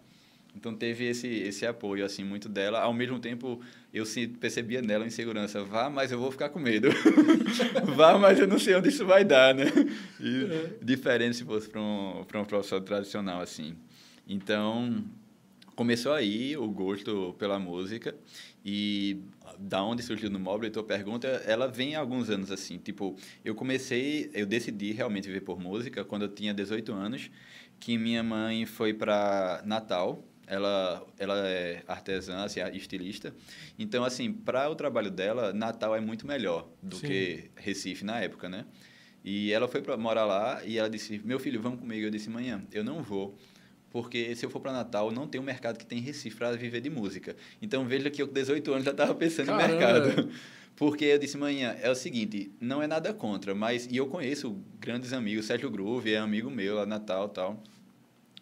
Então 0.55 0.75
teve 0.75 1.05
esse 1.05 1.27
esse 1.27 1.65
apoio 1.65 2.03
assim 2.03 2.23
muito 2.23 2.49
dela. 2.49 2.79
Ao 2.79 2.93
mesmo 2.93 3.19
tempo 3.19 3.61
eu 3.93 4.05
se 4.05 4.27
percebia 4.27 4.81
nela 4.81 5.03
a 5.03 5.07
insegurança. 5.07 5.63
Vá, 5.63 5.89
mas 5.89 6.11
eu 6.11 6.19
vou 6.19 6.31
ficar 6.31 6.49
com 6.49 6.59
medo. 6.59 6.89
Vá, 7.95 8.17
mas 8.17 8.39
eu 8.39 8.47
não 8.47 8.59
sei 8.59 8.75
onde 8.75 8.89
isso 8.89 9.05
vai 9.05 9.23
dar, 9.23 9.53
né? 9.53 9.65
E 10.19 10.83
diferente 10.83 11.37
se 11.37 11.43
fosse 11.43 11.69
para 11.69 11.81
um 11.81 12.23
para 12.27 12.41
um 12.41 12.45
professor 12.45 12.81
tradicional 12.81 13.41
assim. 13.41 13.75
Então 14.27 15.03
começou 15.75 16.11
aí 16.11 16.57
o 16.57 16.67
gosto 16.67 17.35
pela 17.37 17.59
música 17.59 18.15
e 18.65 19.21
da 19.59 19.83
onde 19.83 20.01
surgiu 20.01 20.29
no 20.29 20.39
Mobile, 20.39 20.71
tua 20.71 20.83
pergunta, 20.83 21.27
ela 21.45 21.67
vem 21.67 21.95
há 21.95 21.99
alguns 21.99 22.29
anos 22.29 22.51
assim, 22.51 22.77
tipo, 22.77 23.15
eu 23.45 23.55
comecei, 23.55 24.29
eu 24.33 24.45
decidi 24.45 24.91
realmente 24.91 25.27
viver 25.27 25.41
por 25.41 25.59
música 25.59 26.03
quando 26.03 26.23
eu 26.23 26.29
tinha 26.29 26.53
18 26.53 26.91
anos, 26.93 27.29
que 27.79 27.97
minha 27.97 28.23
mãe 28.23 28.65
foi 28.65 28.93
para 28.93 29.61
Natal, 29.65 30.23
ela 30.47 31.05
ela 31.19 31.47
é 31.47 31.83
artesã, 31.87 32.43
assim, 32.43 32.61
estilista. 32.73 33.33
Então 33.77 34.03
assim, 34.03 34.31
para 34.31 34.69
o 34.69 34.75
trabalho 34.75 35.11
dela, 35.11 35.53
Natal 35.53 35.95
é 35.95 35.99
muito 35.99 36.25
melhor 36.25 36.67
do 36.81 36.95
Sim. 36.95 37.07
que 37.07 37.51
Recife 37.55 38.03
na 38.03 38.19
época, 38.19 38.49
né? 38.49 38.65
E 39.23 39.51
ela 39.51 39.67
foi 39.67 39.81
para 39.81 39.97
morar 39.97 40.25
lá 40.25 40.63
e 40.65 40.77
ela 40.77 40.89
disse: 40.89 41.21
"Meu 41.23 41.39
filho, 41.39 41.61
vamos 41.61 41.79
comigo". 41.79 42.05
Eu 42.05 42.09
disse: 42.09 42.29
"Manhã, 42.29 42.63
eu 42.71 42.83
não 42.83 43.03
vou". 43.03 43.37
Porque 43.89 44.35
se 44.35 44.45
eu 44.45 44.49
for 44.49 44.59
para 44.59 44.71
Natal, 44.71 45.11
não 45.11 45.27
tem 45.27 45.39
um 45.39 45.43
mercado 45.43 45.77
que 45.77 45.85
tem 45.85 45.99
em 45.99 46.01
Recife 46.01 46.35
para 46.35 46.51
viver 46.51 46.81
de 46.81 46.89
música. 46.89 47.35
Então 47.61 47.85
veja 47.85 48.09
que 48.09 48.21
eu 48.21 48.27
com 48.27 48.33
18 48.33 48.71
anos 48.71 48.85
já 48.85 48.91
estava 48.91 49.15
pensando 49.15 49.47
Caramba. 49.47 49.65
em 49.65 49.77
mercado. 49.77 50.29
Porque 50.75 51.05
eu 51.05 51.17
disse, 51.17 51.35
manhã, 51.37 51.75
é 51.81 51.89
o 51.89 51.95
seguinte, 51.95 52.51
não 52.61 52.83
é 52.83 52.85
nada 52.85 53.11
contra, 53.11 53.55
mas 53.55 53.87
e 53.87 53.97
eu 53.97 54.05
conheço 54.05 54.61
grandes 54.79 55.11
amigos, 55.11 55.45
Sérgio 55.45 55.71
Groove 55.71 56.13
é 56.13 56.19
amigo 56.19 56.51
meu 56.51 56.75
lá 56.75 56.85
Natal, 56.85 57.27
tal. 57.29 57.63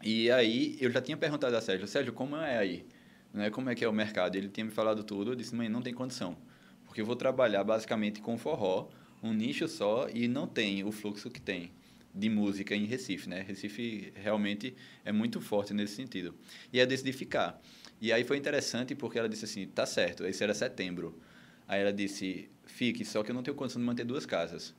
E 0.06 0.30
aí 0.30 0.78
eu 0.80 0.92
já 0.92 1.02
tinha 1.02 1.18
perguntado 1.18 1.58
a 1.58 1.60
Sérgio, 1.60 1.88
Sérgio, 1.88 2.14
como 2.14 2.36
é 2.36 2.60
aí? 2.60 2.86
Né, 3.34 3.50
como 3.50 3.72
é 3.72 3.76
que 3.76 3.84
é 3.84 3.90
o 3.90 3.92
mercado? 3.92 4.36
Ele 4.36 4.48
tinha 4.48 4.64
me 4.64 4.70
falado 4.70 5.04
tudo, 5.04 5.32
eu 5.32 5.36
disse, 5.36 5.56
mãe, 5.56 5.68
não 5.68 5.82
tem 5.82 5.96
condição. 5.96 6.38
Porque 6.86 7.02
eu 7.02 7.06
vou 7.08 7.16
trabalhar 7.16 7.64
basicamente 7.64 8.22
com 8.22 8.38
forró, 8.38 8.88
um 9.24 9.34
nicho 9.34 9.68
só 9.68 10.08
e 10.14 10.28
não 10.28 10.46
tem 10.46 10.84
o 10.84 10.92
fluxo 10.92 11.32
que 11.32 11.42
tem 11.42 11.72
de 12.14 12.30
música 12.30 12.76
em 12.76 12.86
Recife, 12.86 13.28
né? 13.28 13.42
Recife 13.42 14.14
realmente 14.16 14.76
é 15.04 15.12
muito 15.12 15.42
forte 15.42 15.74
nesse 15.74 15.96
sentido. 15.96 16.36
E 16.72 16.78
eu 16.78 16.86
decidi 16.86 17.12
ficar. 17.12 17.60
E 18.00 18.14
aí 18.14 18.24
foi 18.24 18.38
interessante 18.38 18.94
porque 18.94 19.18
ela 19.18 19.28
disse 19.28 19.46
assim, 19.46 19.66
tá 19.66 19.88
certo, 19.88 20.24
esse 20.24 20.44
era 20.44 20.54
setembro. 20.54 21.20
Aí 21.68 21.82
ela 21.82 21.92
disse, 21.92 22.48
fique, 22.64 23.04
só 23.04 23.24
que 23.24 23.32
eu 23.32 23.36
não 23.36 23.42
tenho 23.42 23.58
condição 23.58 23.82
de 23.82 23.88
manter 23.88 24.06
duas 24.06 24.24
casas. 24.24 24.76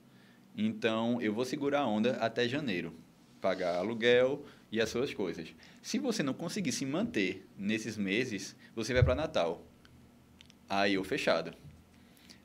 Então, 0.57 1.21
eu 1.21 1.35
vou 1.35 1.45
segurar 1.45 1.81
a 1.81 1.87
onda 1.87 2.13
até 2.19 2.49
janeiro. 2.49 2.95
Pagar 3.41 3.75
aluguel 3.75 4.47
e 4.71 4.81
as 4.81 4.89
suas 4.89 5.13
coisas. 5.15 5.49
Se 5.83 5.99
você 5.99 6.23
não 6.23 6.35
conseguir 6.35 6.73
se 6.73 6.85
manter 6.85 7.47
nesses 7.57 7.97
meses, 7.97 8.57
você 8.75 8.93
vai 8.93 9.03
para 9.03 9.15
Natal. 9.15 9.65
Aí 10.69 10.95
eu 10.95 11.05
fechado. 11.05 11.53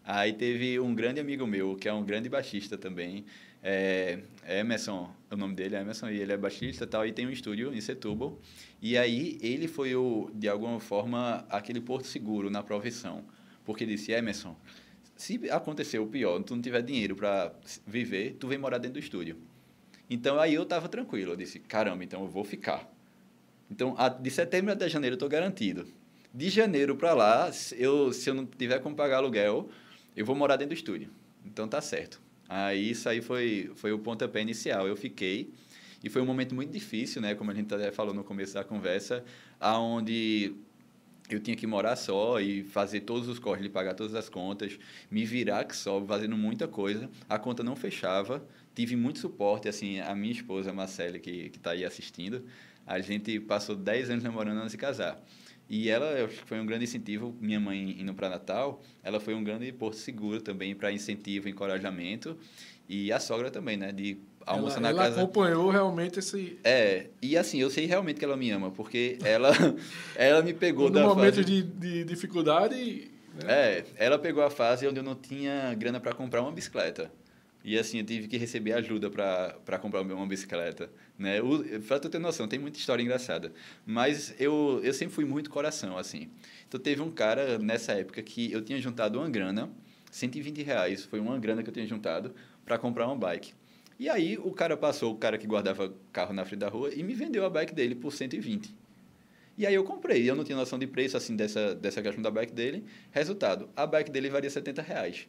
Aí 0.03 0.33
teve 0.33 0.79
um 0.79 0.93
grande 0.95 1.19
amigo 1.19 1.45
meu, 1.45 1.75
que 1.75 1.87
é 1.87 1.93
um 1.93 2.03
grande 2.03 2.27
baixista 2.29 2.77
também, 2.77 3.25
é 3.63 4.19
Emerson, 4.47 5.13
o 5.29 5.35
nome 5.35 5.53
dele 5.53 5.75
é 5.75 5.81
Emerson, 5.81 6.09
e 6.09 6.19
ele 6.19 6.33
é 6.33 6.37
baixista 6.37 6.87
tal, 6.87 7.05
e 7.05 7.11
tem 7.11 7.27
um 7.27 7.31
estúdio 7.31 7.73
em 7.73 7.79
Setúbal. 7.79 8.39
E 8.81 8.97
aí 8.97 9.37
ele 9.41 9.67
foi, 9.67 9.95
o, 9.95 10.31
de 10.33 10.49
alguma 10.49 10.79
forma, 10.79 11.45
aquele 11.49 11.79
porto 11.79 12.07
seguro 12.07 12.49
na 12.49 12.63
profissão. 12.63 13.23
Porque 13.63 13.83
ele 13.83 13.95
disse, 13.95 14.11
Emerson, 14.11 14.55
se 15.15 15.39
acontecer 15.51 15.99
o 15.99 16.07
pior, 16.07 16.41
tu 16.41 16.55
não 16.55 16.61
tiver 16.61 16.81
dinheiro 16.81 17.15
para 17.15 17.53
viver, 17.85 18.35
tu 18.39 18.47
vem 18.47 18.57
morar 18.57 18.79
dentro 18.79 18.99
do 18.99 19.03
estúdio. 19.03 19.37
Então 20.13 20.37
aí 20.37 20.53
eu 20.53 20.63
estava 20.63 20.89
tranquilo, 20.89 21.31
eu 21.31 21.35
disse, 21.37 21.57
caramba, 21.57 22.03
então 22.03 22.21
eu 22.21 22.27
vou 22.27 22.43
ficar. 22.43 22.85
Então, 23.69 23.95
de 24.19 24.29
setembro 24.29 24.73
até 24.73 24.89
janeiro 24.89 25.13
eu 25.13 25.15
estou 25.15 25.29
garantido. 25.29 25.87
De 26.33 26.49
janeiro 26.49 26.97
para 26.97 27.13
lá, 27.13 27.49
eu, 27.77 28.11
se 28.11 28.29
eu 28.29 28.33
não 28.33 28.45
tiver 28.45 28.79
como 28.79 28.93
pagar 28.93 29.17
aluguel, 29.17 29.69
eu 30.13 30.25
vou 30.25 30.35
morar 30.35 30.57
dentro 30.57 30.75
do 30.75 30.77
estúdio. 30.77 31.09
Então 31.45 31.65
tá 31.65 31.79
certo. 31.79 32.21
Aí 32.49 32.91
isso 32.91 33.07
aí 33.07 33.21
foi, 33.21 33.71
foi 33.75 33.93
o 33.93 33.99
pontapé 33.99 34.41
inicial. 34.41 34.85
Eu 34.85 34.97
fiquei 34.97 35.53
e 36.03 36.09
foi 36.09 36.21
um 36.21 36.25
momento 36.25 36.53
muito 36.53 36.73
difícil, 36.73 37.21
né? 37.21 37.33
Como 37.33 37.49
a 37.49 37.53
gente 37.53 37.73
até 37.73 37.89
falou 37.89 38.13
no 38.13 38.25
começo 38.25 38.53
da 38.53 38.65
conversa, 38.65 39.23
aonde 39.61 40.53
eu 41.35 41.39
tinha 41.39 41.55
que 41.55 41.67
morar 41.67 41.95
só 41.95 42.39
e 42.39 42.63
fazer 42.63 43.01
todos 43.01 43.27
os 43.27 43.39
corres, 43.39 43.67
pagar 43.69 43.93
todas 43.93 44.15
as 44.15 44.29
contas, 44.29 44.77
me 45.09 45.25
virar 45.25 45.63
que 45.65 45.75
só, 45.75 46.03
fazendo 46.05 46.37
muita 46.37 46.67
coisa. 46.67 47.09
A 47.29 47.37
conta 47.39 47.63
não 47.63 47.75
fechava. 47.75 48.45
Tive 48.73 48.95
muito 48.95 49.19
suporte, 49.19 49.67
assim, 49.67 49.99
a 49.99 50.15
minha 50.15 50.31
esposa, 50.31 50.71
Marcele, 50.71 51.19
que 51.19 51.51
está 51.53 51.71
aí 51.71 51.83
assistindo, 51.83 52.45
a 52.85 52.99
gente 52.99 53.39
passou 53.39 53.75
10 53.75 54.09
anos 54.09 54.23
namorando 54.23 54.59
antes 54.59 54.71
de 54.71 54.77
casar. 54.77 55.21
E 55.69 55.89
ela 55.89 56.27
foi 56.45 56.59
um 56.59 56.65
grande 56.65 56.83
incentivo, 56.83 57.35
minha 57.39 57.59
mãe 57.59 58.01
indo 58.01 58.13
para 58.13 58.27
Natal, 58.29 58.81
ela 59.01 59.19
foi 59.19 59.33
um 59.33 59.43
grande 59.43 59.71
porto 59.71 59.95
seguro 59.95 60.41
também 60.41 60.75
para 60.75 60.91
incentivo, 60.91 61.47
encorajamento. 61.47 62.37
E 62.89 63.11
a 63.11 63.19
sogra 63.21 63.49
também, 63.49 63.77
né? 63.77 63.91
De 63.91 64.17
almoçar 64.45 64.77
ela, 64.77 64.81
na 64.81 64.89
ela 64.89 65.03
casa. 65.03 65.21
acompanhou 65.21 65.69
realmente 65.69 66.19
esse. 66.19 66.59
É, 66.63 67.07
e 67.21 67.37
assim, 67.37 67.59
eu 67.59 67.69
sei 67.69 67.85
realmente 67.85 68.17
que 68.17 68.25
ela 68.25 68.37
me 68.37 68.49
ama, 68.51 68.71
porque 68.71 69.17
ela, 69.23 69.51
ela 70.15 70.41
me 70.41 70.53
pegou 70.53 70.89
no 70.89 70.95
da 70.95 71.03
momento 71.03 71.35
fase... 71.35 71.45
de, 71.45 71.63
de 71.63 72.03
dificuldade. 72.03 73.11
Né? 73.33 73.47
É, 73.47 73.85
ela 73.95 74.19
pegou 74.19 74.43
a 74.43 74.49
fase 74.49 74.87
onde 74.87 74.99
eu 74.99 75.03
não 75.03 75.15
tinha 75.15 75.73
grana 75.75 75.99
para 75.99 76.13
comprar 76.13 76.41
uma 76.41 76.51
bicicleta. 76.51 77.11
E 77.63 77.77
assim, 77.77 77.99
eu 77.99 78.05
tive 78.05 78.27
que 78.27 78.37
receber 78.37 78.73
ajuda 78.73 79.09
para 79.09 79.77
comprar 79.79 80.01
uma 80.01 80.25
bicicleta. 80.25 80.89
Né? 81.17 81.39
Para 81.87 81.99
tu 81.99 82.09
ter 82.09 82.19
noção, 82.19 82.47
tem 82.47 82.57
muita 82.57 82.79
história 82.79 83.03
engraçada. 83.03 83.53
Mas 83.85 84.33
eu, 84.39 84.81
eu 84.83 84.93
sempre 84.93 85.13
fui 85.13 85.25
muito 85.25 85.49
coração, 85.49 85.97
assim. 85.97 86.29
Então 86.67 86.79
teve 86.79 87.01
um 87.01 87.11
cara 87.11 87.59
nessa 87.59 87.93
época 87.93 88.21
que 88.23 88.51
eu 88.51 88.61
tinha 88.61 88.79
juntado 88.79 89.19
uma 89.19 89.29
grana, 89.29 89.69
120 90.09 90.63
reais, 90.63 91.05
foi 91.05 91.19
uma 91.19 91.37
grana 91.37 91.61
que 91.61 91.69
eu 91.69 91.73
tinha 91.73 91.85
juntado 91.85 92.33
para 92.65 92.77
comprar 92.77 93.05
uma 93.05 93.15
bike. 93.15 93.53
E 94.01 94.09
aí 94.09 94.35
o 94.35 94.51
cara 94.51 94.75
passou, 94.75 95.13
o 95.13 95.15
cara 95.15 95.37
que 95.37 95.45
guardava 95.45 95.93
carro 96.11 96.33
na 96.33 96.43
frente 96.43 96.61
da 96.61 96.69
rua, 96.69 96.89
e 96.91 97.03
me 97.03 97.13
vendeu 97.13 97.45
a 97.45 97.49
bike 97.51 97.71
dele 97.71 97.93
por 97.93 98.11
120. 98.11 98.75
E 99.55 99.63
aí 99.63 99.75
eu 99.75 99.83
comprei, 99.83 100.27
eu 100.27 100.35
não 100.35 100.43
tinha 100.43 100.57
noção 100.57 100.79
de 100.79 100.87
preço 100.87 101.15
assim 101.15 101.35
dessa, 101.35 101.75
dessa 101.75 102.01
questão 102.01 102.19
da 102.19 102.31
bike 102.31 102.51
dele. 102.51 102.83
Resultado, 103.11 103.69
a 103.75 103.85
bike 103.85 104.09
dele 104.09 104.27
valia 104.27 104.49
70 104.49 104.81
reais. 104.81 105.27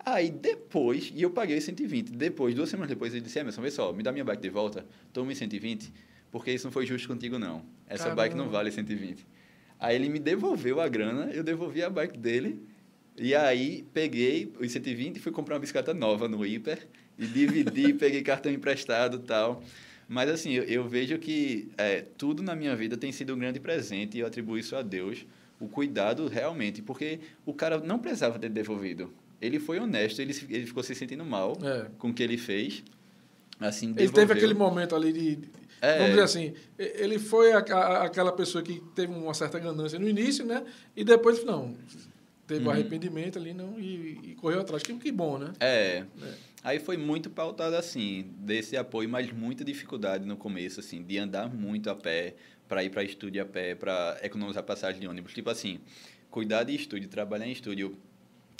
Aí 0.00 0.28
depois, 0.30 1.10
e 1.14 1.22
eu 1.22 1.30
paguei 1.30 1.58
120. 1.58 2.12
Depois, 2.12 2.54
duas 2.54 2.68
semanas 2.68 2.90
depois, 2.90 3.14
ele 3.14 3.22
disse: 3.22 3.38
Emerson, 3.38 3.62
vê 3.62 3.70
só, 3.70 3.90
me 3.90 4.02
dá 4.02 4.12
minha 4.12 4.24
bike 4.24 4.42
de 4.42 4.50
volta, 4.50 4.84
tome 5.10 5.34
120, 5.34 5.90
porque 6.30 6.52
isso 6.52 6.66
não 6.66 6.72
foi 6.72 6.84
justo 6.84 7.08
contigo, 7.08 7.38
não. 7.38 7.64
Essa 7.86 8.04
Caramba. 8.04 8.22
bike 8.24 8.36
não 8.36 8.50
vale 8.50 8.70
120. 8.70 9.26
Aí 9.80 9.96
ele 9.96 10.10
me 10.10 10.18
devolveu 10.18 10.78
a 10.78 10.88
grana, 10.88 11.30
eu 11.32 11.42
devolvi 11.42 11.82
a 11.82 11.88
bike 11.88 12.18
dele, 12.18 12.62
e 13.16 13.34
aí 13.34 13.82
peguei 13.94 14.52
os 14.60 14.70
120 14.70 15.16
e 15.16 15.20
fui 15.20 15.32
comprar 15.32 15.54
uma 15.54 15.60
bicicleta 15.60 15.94
nova 15.94 16.28
no 16.28 16.44
Hiper, 16.44 16.86
e 17.18 17.26
dividi, 17.26 17.92
peguei 17.94 18.22
cartão 18.22 18.50
emprestado 18.52 19.16
e 19.18 19.20
tal. 19.20 19.62
Mas 20.08 20.28
assim, 20.30 20.52
eu, 20.52 20.64
eu 20.64 20.88
vejo 20.88 21.18
que 21.18 21.70
é, 21.78 22.04
tudo 22.18 22.42
na 22.42 22.54
minha 22.54 22.74
vida 22.76 22.96
tem 22.96 23.10
sido 23.12 23.34
um 23.34 23.38
grande 23.38 23.58
presente 23.60 24.16
e 24.16 24.20
eu 24.20 24.26
atribuo 24.26 24.58
isso 24.58 24.76
a 24.76 24.82
Deus, 24.82 25.24
o 25.60 25.68
cuidado 25.68 26.26
realmente, 26.28 26.82
porque 26.82 27.20
o 27.46 27.54
cara 27.54 27.78
não 27.78 27.98
precisava 27.98 28.38
ter 28.38 28.50
devolvido. 28.50 29.12
Ele 29.40 29.58
foi 29.58 29.78
honesto, 29.78 30.20
ele, 30.20 30.34
ele 30.50 30.66
ficou 30.66 30.82
se 30.82 30.94
sentindo 30.94 31.24
mal 31.24 31.56
É. 31.62 31.86
com 31.98 32.10
o 32.10 32.14
que 32.14 32.22
ele 32.22 32.36
fez. 32.36 32.82
Assim, 33.60 33.86
Ele 33.86 33.94
devolveu. 33.94 34.14
teve 34.26 34.32
aquele 34.34 34.54
momento 34.54 34.94
ali 34.96 35.12
de. 35.12 35.36
de- 35.36 35.48
É. 35.80 35.94
Vamos 35.98 36.10
dizer 36.10 36.22
assim, 36.22 36.52
ele 36.78 37.18
foi 37.18 37.52
a- 37.52 37.58
a- 37.58 38.04
aquela 38.04 38.32
pessoa 38.32 38.62
que 38.62 38.80
teve 38.94 39.12
uma 39.12 39.34
certa 39.34 39.58
ganância 39.58 39.98
no 39.98 40.08
início, 40.08 40.44
né? 40.44 40.64
E 40.96 41.02
depois, 41.04 41.44
não, 41.44 41.74
teve 42.46 42.60
um 42.62 42.66
Uhum. 42.66 42.70
arrependimento 42.72 43.38
ali 43.38 43.52
não, 43.54 43.78
e, 43.80 44.18
e 44.30 44.34
correu 44.40 44.60
atrás. 44.60 44.82
Que, 44.82 44.92
que 44.94 45.10
bom, 45.12 45.38
né? 45.38 45.52
É. 45.60 46.04
Aí 46.64 46.78
foi 46.78 46.96
muito 46.96 47.28
pautado 47.28 47.74
assim, 47.74 48.30
desse 48.38 48.76
apoio, 48.76 49.08
mas 49.08 49.32
muita 49.32 49.64
dificuldade 49.64 50.24
no 50.24 50.36
começo, 50.36 50.78
assim, 50.78 51.02
de 51.02 51.18
andar 51.18 51.52
muito 51.52 51.90
a 51.90 51.94
pé, 51.96 52.36
para 52.68 52.84
ir 52.84 52.90
para 52.90 53.02
estúdio 53.02 53.42
a 53.42 53.44
pé, 53.44 53.74
para 53.74 54.18
economizar 54.22 54.62
passagem 54.62 55.00
de 55.00 55.08
ônibus. 55.08 55.34
Tipo 55.34 55.50
assim, 55.50 55.80
cuidar 56.30 56.62
de 56.62 56.74
estúdio, 56.74 57.08
trabalhar 57.08 57.46
em 57.48 57.52
estúdio, 57.52 57.98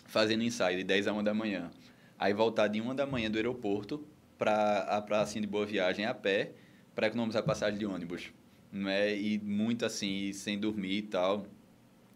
fazendo 0.06 0.42
ensaio 0.42 0.78
de 0.78 0.84
10 0.84 1.06
a 1.06 1.12
1 1.12 1.22
da 1.22 1.32
manhã. 1.32 1.70
Aí 2.18 2.34
voltar 2.34 2.66
de 2.66 2.80
1 2.80 2.92
da 2.94 3.06
manhã 3.06 3.30
do 3.30 3.36
aeroporto 3.36 4.04
para 4.36 4.80
a 4.80 5.00
praça 5.00 5.40
de 5.40 5.46
Boa 5.46 5.64
Viagem 5.64 6.04
a 6.04 6.12
pé, 6.12 6.52
para 6.96 7.06
economizar 7.06 7.44
passagem 7.44 7.78
de 7.78 7.86
ônibus. 7.86 8.32
Né? 8.72 9.16
E 9.16 9.38
muito 9.38 9.86
assim, 9.86 10.32
sem 10.32 10.58
dormir 10.58 10.98
e 10.98 11.02
tal. 11.02 11.46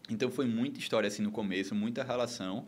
Então 0.09 0.29
foi 0.29 0.47
muita 0.47 0.79
história 0.79 1.07
assim 1.07 1.21
no 1.21 1.31
começo, 1.31 1.73
muita 1.73 2.03
relação. 2.03 2.65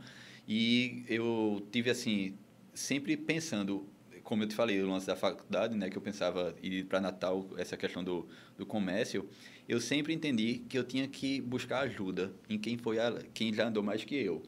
E 0.48 1.04
eu 1.08 1.62
tive 1.70 1.90
assim, 1.90 2.34
sempre 2.80 3.18
pensando, 3.18 3.86
como 4.24 4.44
eu 4.44 4.48
te 4.48 4.56
falei, 4.56 4.82
o 4.82 4.88
lance 4.90 5.06
da 5.06 5.16
faculdade, 5.16 5.76
né, 5.76 5.90
que 5.90 5.98
eu 5.98 6.02
pensava 6.02 6.56
ir 6.64 6.86
para 6.86 7.02
Natal, 7.02 7.48
essa 7.58 7.76
questão 7.76 8.04
do, 8.04 8.28
do 8.58 8.66
comércio, 8.66 9.28
eu 9.68 9.80
sempre 9.82 10.14
entendi 10.14 10.64
que 10.70 10.78
eu 10.78 10.84
tinha 10.84 11.08
que 11.08 11.42
buscar 11.42 11.82
ajuda 11.82 12.32
em 12.50 12.58
quem 12.58 12.78
foi 12.78 13.00
a, 13.00 13.22
quem 13.34 13.54
já 13.54 13.68
andou 13.68 13.84
mais 13.84 14.04
que 14.04 14.16
eu. 14.16 14.42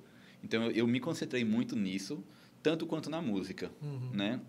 Então 0.44 0.64
eu, 0.66 0.72
eu 0.72 0.88
me 0.88 1.00
concentrei 1.00 1.44
muito 1.44 1.76
nisso, 1.76 2.24
tanto 2.64 2.86
quanto 2.86 3.10
na 3.10 3.22
música, 3.22 3.70
Uhum. 3.82 4.10
né? 4.14 4.40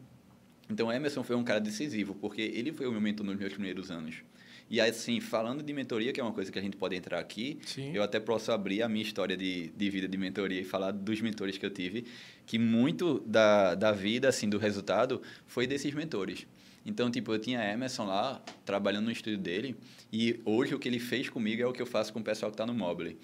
Então 0.71 0.91
Emerson 0.91 1.23
foi 1.23 1.37
um 1.37 1.45
cara 1.45 1.61
decisivo, 1.61 2.15
porque 2.15 2.41
ele 2.41 2.73
foi 2.73 2.87
o 2.87 2.93
meu 2.93 3.01
mentor 3.01 3.27
nos 3.27 3.37
meus 3.37 3.53
primeiros 3.53 3.91
anos. 3.91 4.23
E 4.71 4.81
assim, 4.81 5.21
falando 5.21 5.63
de 5.63 5.73
mentoria, 5.73 6.13
que 6.13 6.21
é 6.21 6.23
uma 6.23 6.33
coisa 6.33 6.51
que 6.51 6.59
a 6.59 6.63
gente 6.63 6.77
pode 6.77 6.97
entrar 6.97 7.19
aqui, 7.19 7.59
Sim. 7.67 7.93
eu 7.95 8.03
até 8.03 8.19
posso 8.19 8.51
abrir 8.53 8.83
a 8.83 8.89
minha 8.89 9.05
história 9.05 9.37
de, 9.37 9.69
de 9.69 9.91
vida 9.91 10.09
de 10.09 10.17
mentoria 10.17 10.61
e 10.61 10.65
falar 10.65 10.93
dos 10.93 11.21
mentores 11.21 11.59
que 11.59 11.67
eu 11.67 11.71
tive, 11.71 12.07
que 12.47 12.59
muito 12.59 13.21
da, 13.27 13.75
da 13.75 13.93
vida, 13.93 14.29
assim, 14.29 14.49
do 14.49 14.59
resultado, 14.59 15.21
foi 15.47 15.67
desses 15.67 15.93
mentores. 15.93 16.47
Então, 16.85 17.11
tipo, 17.11 17.33
eu 17.33 17.39
tinha 17.39 17.63
Emerson 17.63 18.07
lá, 18.07 18.43
trabalhando 18.65 19.05
no 19.05 19.13
estúdio 19.13 19.39
dele, 19.39 19.77
e 20.13 20.41
hoje 20.45 20.75
o 20.75 20.79
que 20.79 20.89
ele 20.89 20.99
fez 20.99 21.29
comigo 21.29 21.63
é 21.63 21.67
o 21.67 21.73
que 21.73 21.81
eu 21.81 21.87
faço 21.87 22.13
com 22.13 22.21
o 22.21 22.25
pessoal 22.25 22.51
que 22.51 22.55
está 22.55 22.67
no 22.67 22.75
Mobile. 22.75 23.19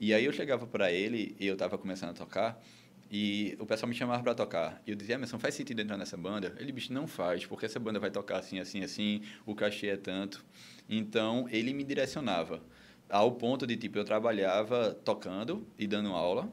E 0.00 0.12
aí 0.12 0.24
eu 0.24 0.32
chegava 0.32 0.66
para 0.66 0.90
ele, 0.90 1.36
e 1.38 1.46
eu 1.46 1.54
estava 1.54 1.78
começando 1.78 2.10
a 2.10 2.14
tocar, 2.14 2.60
e 3.10 3.56
o 3.60 3.66
pessoal 3.66 3.88
me 3.88 3.94
chamava 3.94 4.22
para 4.22 4.34
tocar. 4.34 4.82
E 4.86 4.90
eu 4.90 4.96
dizia, 4.96 5.14
Emerson, 5.14 5.38
faz 5.38 5.54
sentido 5.54 5.80
entrar 5.80 5.96
nessa 5.96 6.16
banda? 6.16 6.54
Ele, 6.58 6.72
bicho, 6.72 6.92
não 6.92 7.06
faz, 7.06 7.46
porque 7.46 7.66
essa 7.66 7.78
banda 7.78 8.00
vai 8.00 8.10
tocar 8.10 8.38
assim, 8.38 8.58
assim, 8.58 8.82
assim, 8.82 9.22
o 9.44 9.54
cachê 9.54 9.88
é 9.88 9.96
tanto. 9.96 10.44
Então, 10.88 11.46
ele 11.50 11.72
me 11.72 11.84
direcionava. 11.84 12.62
Ao 13.08 13.30
ponto 13.32 13.66
de, 13.66 13.76
tipo, 13.76 13.98
eu 13.98 14.04
trabalhava 14.04 14.92
tocando 15.04 15.66
e 15.78 15.86
dando 15.86 16.10
aula. 16.10 16.52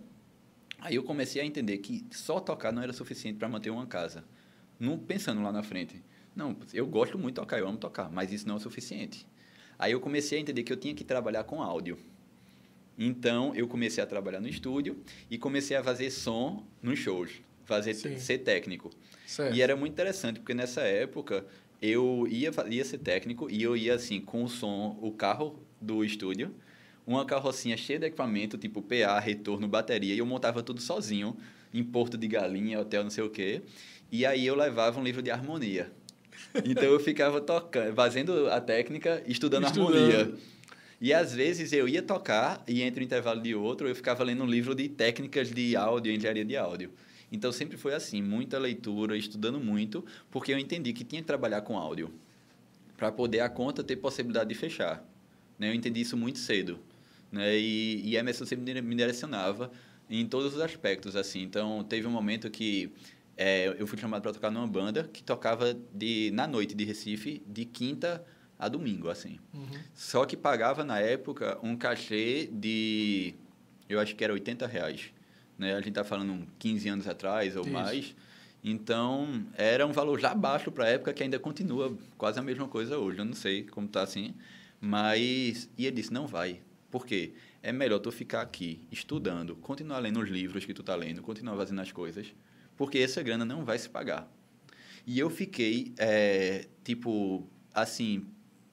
Aí 0.80 0.96
eu 0.96 1.04
comecei 1.04 1.42
a 1.42 1.46
entender 1.46 1.80
que 1.80 2.06
só 2.12 2.40
tocar 2.40 2.72
não 2.72 2.84
era 2.84 2.94
suficiente 2.94 3.40
para 3.40 3.50
manter 3.50 3.70
uma 3.70 3.88
casa. 3.88 4.24
Não 4.80 4.98
pensando 4.98 5.42
lá 5.42 5.52
na 5.52 5.64
frente. 5.64 6.04
Não, 6.36 6.56
eu 6.74 6.86
gosto 6.86 7.18
muito 7.18 7.36
de 7.36 7.42
tocar, 7.42 7.58
eu 7.60 7.68
amo 7.68 7.78
tocar, 7.78 8.12
mas 8.12 8.32
isso 8.32 8.48
não 8.48 8.56
é 8.56 8.58
o 8.58 8.62
suficiente. 8.62 9.26
Aí 9.78 9.92
eu 9.92 10.00
comecei 10.00 10.38
a 10.38 10.42
entender 10.42 10.64
que 10.64 10.74
eu 10.74 10.78
tinha 10.78 10.94
que 10.94 11.04
trabalhar 11.04 11.44
com 11.44 11.62
áudio. 11.62 11.98
Então, 12.98 13.56
eu 13.56 13.68
comecei 13.68 14.04
a 14.04 14.08
trabalhar 14.08 14.40
no 14.40 14.48
estúdio 14.48 14.98
e 15.30 15.38
comecei 15.38 15.76
a 15.76 15.84
fazer 15.84 16.12
som 16.12 16.66
nos 16.82 17.00
shows, 17.00 17.42
fazer 17.66 17.94
Sim. 17.94 18.18
ser 18.18 18.40
técnico. 18.40 18.92
Certo. 19.26 19.56
E 19.56 19.62
era 19.62 19.76
muito 19.76 19.94
interessante, 19.94 20.40
porque 20.40 20.54
nessa 20.54 20.82
época 20.82 21.46
eu 21.82 22.28
ia, 22.30 22.52
ia 22.70 22.86
ser 22.86 23.00
técnico 23.00 23.50
e 23.50 23.62
eu 23.62 23.76
ia 23.76 23.96
assim, 23.96 24.22
com 24.22 24.44
o 24.44 24.48
som, 24.50 24.98
o 25.02 25.12
carro 25.12 25.60
do 25.82 26.04
estúdio, 26.04 26.54
uma 27.06 27.26
carrocinha 27.26 27.76
cheia 27.76 28.00
de 28.00 28.06
equipamento, 28.06 28.58
tipo 28.58 28.82
PA, 28.82 29.20
retorno, 29.20 29.68
bateria, 29.68 30.14
e 30.14 30.18
eu 30.20 30.26
montava 30.26 30.64
tudo 30.64 30.82
sozinho, 30.82 31.36
em 31.74 31.84
Porto 31.84 32.18
de 32.18 32.28
Galinha, 32.28 32.80
hotel, 32.80 33.04
não 33.04 33.10
sei 33.10 33.24
o 33.24 33.30
quê. 33.30 33.62
E 34.12 34.26
aí 34.26 34.46
eu 34.46 34.56
levava 34.56 35.00
um 35.00 35.04
livro 35.04 35.22
de 35.22 35.32
harmonia. 35.32 35.92
Então 36.64 36.84
eu 36.84 37.00
ficava 37.00 37.42
tocando, 37.42 37.96
fazendo 37.96 38.48
a 38.50 38.62
técnica, 38.62 39.24
estudando, 39.26 39.66
Estudando. 39.66 39.98
harmonia. 39.98 40.36
E 41.04 41.12
às 41.12 41.34
vezes 41.34 41.74
eu 41.74 41.86
ia 41.86 42.02
tocar 42.02 42.64
e 42.66 42.82
entre 42.82 43.02
um 43.02 43.04
intervalo 43.04 43.42
de 43.42 43.54
outro 43.54 43.90
eu 43.90 43.94
ficava 43.94 44.24
lendo 44.24 44.42
um 44.42 44.48
livro 44.48 44.74
de 44.74 44.88
técnicas 44.88 45.52
de 45.52 45.76
áudio, 45.76 46.14
engenharia 46.14 46.46
de 46.46 46.56
áudio. 46.56 46.94
Então 47.30 47.52
sempre 47.52 47.76
foi 47.76 47.94
assim, 47.94 48.22
muita 48.22 48.58
leitura, 48.58 49.18
estudando 49.18 49.60
muito, 49.60 50.06
porque 50.32 50.54
eu 50.54 50.58
entendi 50.58 50.94
que 50.94 51.04
tinha 51.04 51.22
que 51.22 51.28
trabalhar 51.28 51.60
com 51.60 51.78
áudio 51.78 52.10
para 52.96 53.12
poder 53.12 53.42
a 53.42 53.50
conta 53.50 53.84
ter 53.84 53.98
possibilidade 53.98 54.48
de 54.48 54.56
fechar. 54.56 55.06
Né? 55.60 55.72
Eu 55.72 55.74
entendi 55.74 56.00
isso 56.00 56.16
muito 56.16 56.40
cedo. 56.40 56.80
Né? 57.30 57.54
E, 57.58 58.02
e 58.06 58.16
Emerson 58.16 58.46
sempre 58.46 58.82
me 58.82 58.96
direcionava 58.96 59.74
em 60.10 60.26
todos 60.26 60.56
os 60.56 60.62
aspectos. 60.62 61.18
assim. 61.18 61.42
Então 61.42 61.84
teve 61.84 62.08
um 62.08 62.12
momento 62.12 62.50
que 62.50 62.90
é, 63.36 63.76
eu 63.78 63.86
fui 63.86 64.00
chamado 64.00 64.22
para 64.22 64.32
tocar 64.32 64.50
numa 64.50 64.68
banda 64.68 65.10
que 65.12 65.22
tocava 65.22 65.78
de, 65.94 66.32
na 66.34 66.48
noite 66.48 66.74
de 66.74 66.86
Recife, 66.86 67.44
de 67.46 67.66
quinta 67.66 68.26
a 68.58 68.68
domingo. 68.68 69.10
assim. 69.10 69.40
Uhum. 69.54 69.68
Só 69.94 70.26
que 70.26 70.38
pagava 70.38 70.84
na 70.84 71.00
época 71.00 71.58
um 71.64 71.76
cachê 71.76 72.50
de, 72.52 73.34
eu 73.90 74.00
acho 74.00 74.16
que 74.16 74.24
era 74.24 74.34
80 74.34 74.66
reais. 74.68 75.14
Né? 75.58 75.74
A 75.74 75.78
gente 75.78 75.90
está 75.90 76.04
falando 76.04 76.48
15 76.60 76.90
anos 76.90 77.08
atrás 77.08 77.56
ou 77.56 77.64
Isso. 77.64 77.72
mais. 77.72 78.16
Então, 78.64 79.46
era 79.56 79.86
um 79.86 79.92
valor 79.92 80.20
já 80.20 80.34
baixo 80.34 80.72
para 80.72 80.86
a 80.86 80.88
época, 80.88 81.14
que 81.14 81.22
ainda 81.22 81.38
continua 81.38 81.98
quase 82.18 82.40
a 82.40 82.42
mesma 82.42 82.68
coisa 82.68 82.98
hoje. 82.98 83.20
Eu 83.20 83.26
não 83.26 83.34
sei 83.34 83.64
como 83.64 83.88
está 83.88 84.02
assim. 84.02 84.34
Mas, 84.80 85.70
e 85.78 85.86
ele 85.86 85.98
disse, 85.98 86.14
não 86.14 86.28
vai. 86.28 86.62
Por 86.90 87.06
quê? 87.06 87.34
É 87.62 87.72
melhor 87.72 88.00
tu 88.00 88.12
ficar 88.12 88.42
aqui 88.42 88.86
estudando, 88.92 89.56
continuar 89.56 90.00
lendo 90.00 90.20
os 90.20 90.30
livros 90.30 90.66
que 90.66 90.74
tu 90.74 90.84
tá 90.84 90.96
lendo, 90.96 91.22
continuar 91.22 91.56
fazendo 91.56 91.82
as 91.82 91.92
coisas, 91.92 92.34
porque 92.76 92.98
essa 93.00 93.24
grana 93.24 93.46
não 93.46 93.64
vai 93.64 93.78
se 93.80 93.90
pagar. 93.90 94.30
E 95.08 95.18
eu 95.18 95.30
fiquei, 95.30 95.94
é, 95.98 96.68
tipo, 96.84 97.48
assim, 97.74 98.26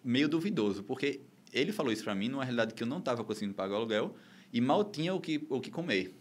meio 0.02 0.28
duvidoso, 0.28 0.82
porque 0.82 1.20
ele 1.52 1.72
falou 1.72 1.92
isso 1.92 2.04
para 2.04 2.14
mim 2.14 2.28
numa 2.28 2.44
realidade 2.44 2.74
que 2.74 2.82
eu 2.82 2.86
não 2.86 2.98
estava 2.98 3.24
conseguindo 3.24 3.54
pagar 3.54 3.74
o 3.74 3.76
aluguel 3.78 4.14
e 4.52 4.60
mal 4.60 4.84
tinha 4.84 5.14
o 5.14 5.20
que, 5.20 5.46
o 5.48 5.60
que 5.60 5.70
comer. 5.70 6.14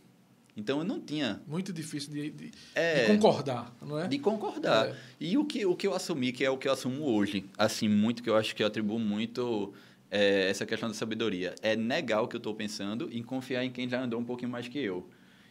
Então 0.55 0.79
eu 0.79 0.83
não 0.83 0.99
tinha. 0.99 1.41
Muito 1.47 1.71
difícil 1.71 2.11
de, 2.11 2.31
de, 2.31 2.51
É. 2.75 3.01
de 3.05 3.07
concordar, 3.13 3.73
não 3.81 3.99
é? 3.99 4.07
De 4.07 4.19
concordar. 4.19 4.89
É. 4.89 4.95
E 5.19 5.37
o 5.37 5.45
que, 5.45 5.65
o 5.65 5.75
que 5.75 5.87
eu 5.87 5.93
assumi, 5.93 6.31
que 6.33 6.43
é 6.43 6.49
o 6.49 6.57
que 6.57 6.67
eu 6.67 6.73
assumo 6.73 7.05
hoje, 7.05 7.45
assim, 7.57 7.87
muito, 7.87 8.21
que 8.21 8.29
eu 8.29 8.35
acho 8.35 8.53
que 8.55 8.61
eu 8.61 8.67
atribuo 8.67 8.99
muito 8.99 9.73
é, 10.11 10.49
essa 10.49 10.65
questão 10.65 10.89
da 10.89 10.95
sabedoria, 10.95 11.55
é 11.61 11.75
negar 11.75 12.21
o 12.21 12.27
que 12.27 12.35
eu 12.35 12.39
estou 12.39 12.53
pensando 12.53 13.07
e 13.11 13.23
confiar 13.23 13.63
em 13.63 13.71
quem 13.71 13.87
já 13.87 14.01
andou 14.01 14.19
um 14.19 14.25
pouquinho 14.25 14.51
mais 14.51 14.67
que 14.67 14.79
eu. 14.79 15.07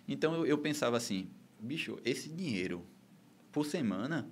Então 0.07 0.35
eu, 0.35 0.47
eu 0.47 0.59
pensava 0.59 0.97
assim, 0.97 1.29
bicho, 1.59 1.99
esse 2.05 2.29
dinheiro 2.29 2.85
por 3.51 3.65
semana 3.65 4.29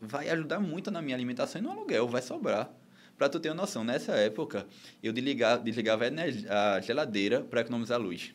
vai 0.00 0.28
ajudar 0.28 0.60
muito 0.60 0.90
na 0.90 1.02
minha 1.02 1.16
alimentação 1.16 1.60
e 1.60 1.64
no 1.64 1.70
aluguel, 1.70 2.06
vai 2.06 2.22
sobrar. 2.22 2.70
Para 3.16 3.28
tu 3.28 3.38
ter 3.38 3.48
uma 3.50 3.54
noção, 3.54 3.84
nessa 3.84 4.12
época, 4.12 4.66
eu 5.02 5.12
desligava, 5.12 5.62
desligava 5.62 6.04
a 6.48 6.80
geladeira 6.80 7.40
para 7.42 7.60
economizar 7.60 8.00
luz. 8.00 8.34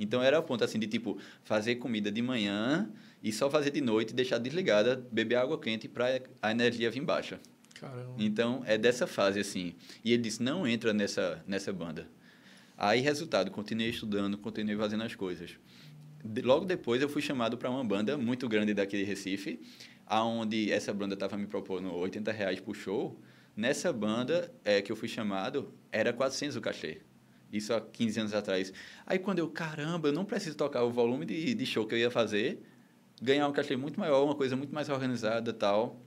Então 0.00 0.22
era 0.22 0.38
o 0.38 0.42
ponto 0.42 0.64
assim 0.64 0.78
de 0.78 0.86
tipo 0.86 1.18
fazer 1.44 1.76
comida 1.76 2.10
de 2.10 2.22
manhã 2.22 2.90
e 3.22 3.30
só 3.32 3.50
fazer 3.50 3.70
de 3.70 3.80
noite 3.80 4.14
deixar 4.14 4.38
desligada, 4.38 4.96
beber 5.12 5.36
água 5.36 5.58
quente 5.60 5.86
para 5.88 6.20
a 6.40 6.50
energia 6.50 6.90
vir 6.90 7.02
baixa. 7.02 7.38
Caramba. 7.74 8.14
Então 8.18 8.62
é 8.66 8.78
dessa 8.78 9.06
fase 9.06 9.38
assim. 9.40 9.74
E 10.04 10.12
ele 10.12 10.22
disse: 10.22 10.42
"Não 10.42 10.66
entra 10.66 10.92
nessa 10.92 11.42
nessa 11.46 11.72
banda". 11.72 12.08
Aí 12.76 13.00
resultado, 13.00 13.50
continuei 13.50 13.90
estudando, 13.90 14.36
continuei 14.38 14.76
fazendo 14.76 15.02
as 15.04 15.14
coisas. 15.14 15.50
De- 16.24 16.42
logo 16.42 16.64
depois 16.64 17.02
eu 17.02 17.08
fui 17.08 17.20
chamado 17.22 17.56
para 17.58 17.70
uma 17.70 17.84
banda 17.84 18.16
muito 18.16 18.48
grande 18.48 18.72
daqui 18.72 18.96
de 18.96 19.04
Recife, 19.04 19.60
aonde 20.06 20.72
essa 20.72 20.92
banda 20.92 21.14
estava 21.14 21.36
me 21.36 21.46
propondo 21.46 21.92
80 21.94 22.32
reais 22.32 22.58
por 22.58 22.74
show. 22.74 23.20
Nessa 23.56 23.92
banda 23.92 24.52
é, 24.64 24.80
que 24.80 24.90
eu 24.90 24.96
fui 24.96 25.08
chamado, 25.08 25.72
era 25.90 26.12
400 26.12 26.56
o 26.56 26.60
cachê. 26.60 27.02
Isso 27.52 27.74
há 27.74 27.80
15 27.80 28.20
anos 28.20 28.34
atrás. 28.34 28.72
Aí 29.06 29.18
quando 29.18 29.40
eu, 29.40 29.48
caramba, 29.48 30.08
eu 30.08 30.12
não 30.12 30.24
preciso 30.24 30.56
tocar 30.56 30.82
o 30.84 30.90
volume 30.90 31.26
de, 31.26 31.54
de 31.54 31.66
show 31.66 31.86
que 31.86 31.94
eu 31.94 31.98
ia 31.98 32.10
fazer, 32.10 32.62
ganhar 33.20 33.46
um 33.46 33.52
cachê 33.52 33.76
muito 33.76 34.00
maior, 34.00 34.24
uma 34.24 34.34
coisa 34.34 34.56
muito 34.56 34.74
mais 34.74 34.88
organizada 34.88 35.52
tal. 35.52 36.00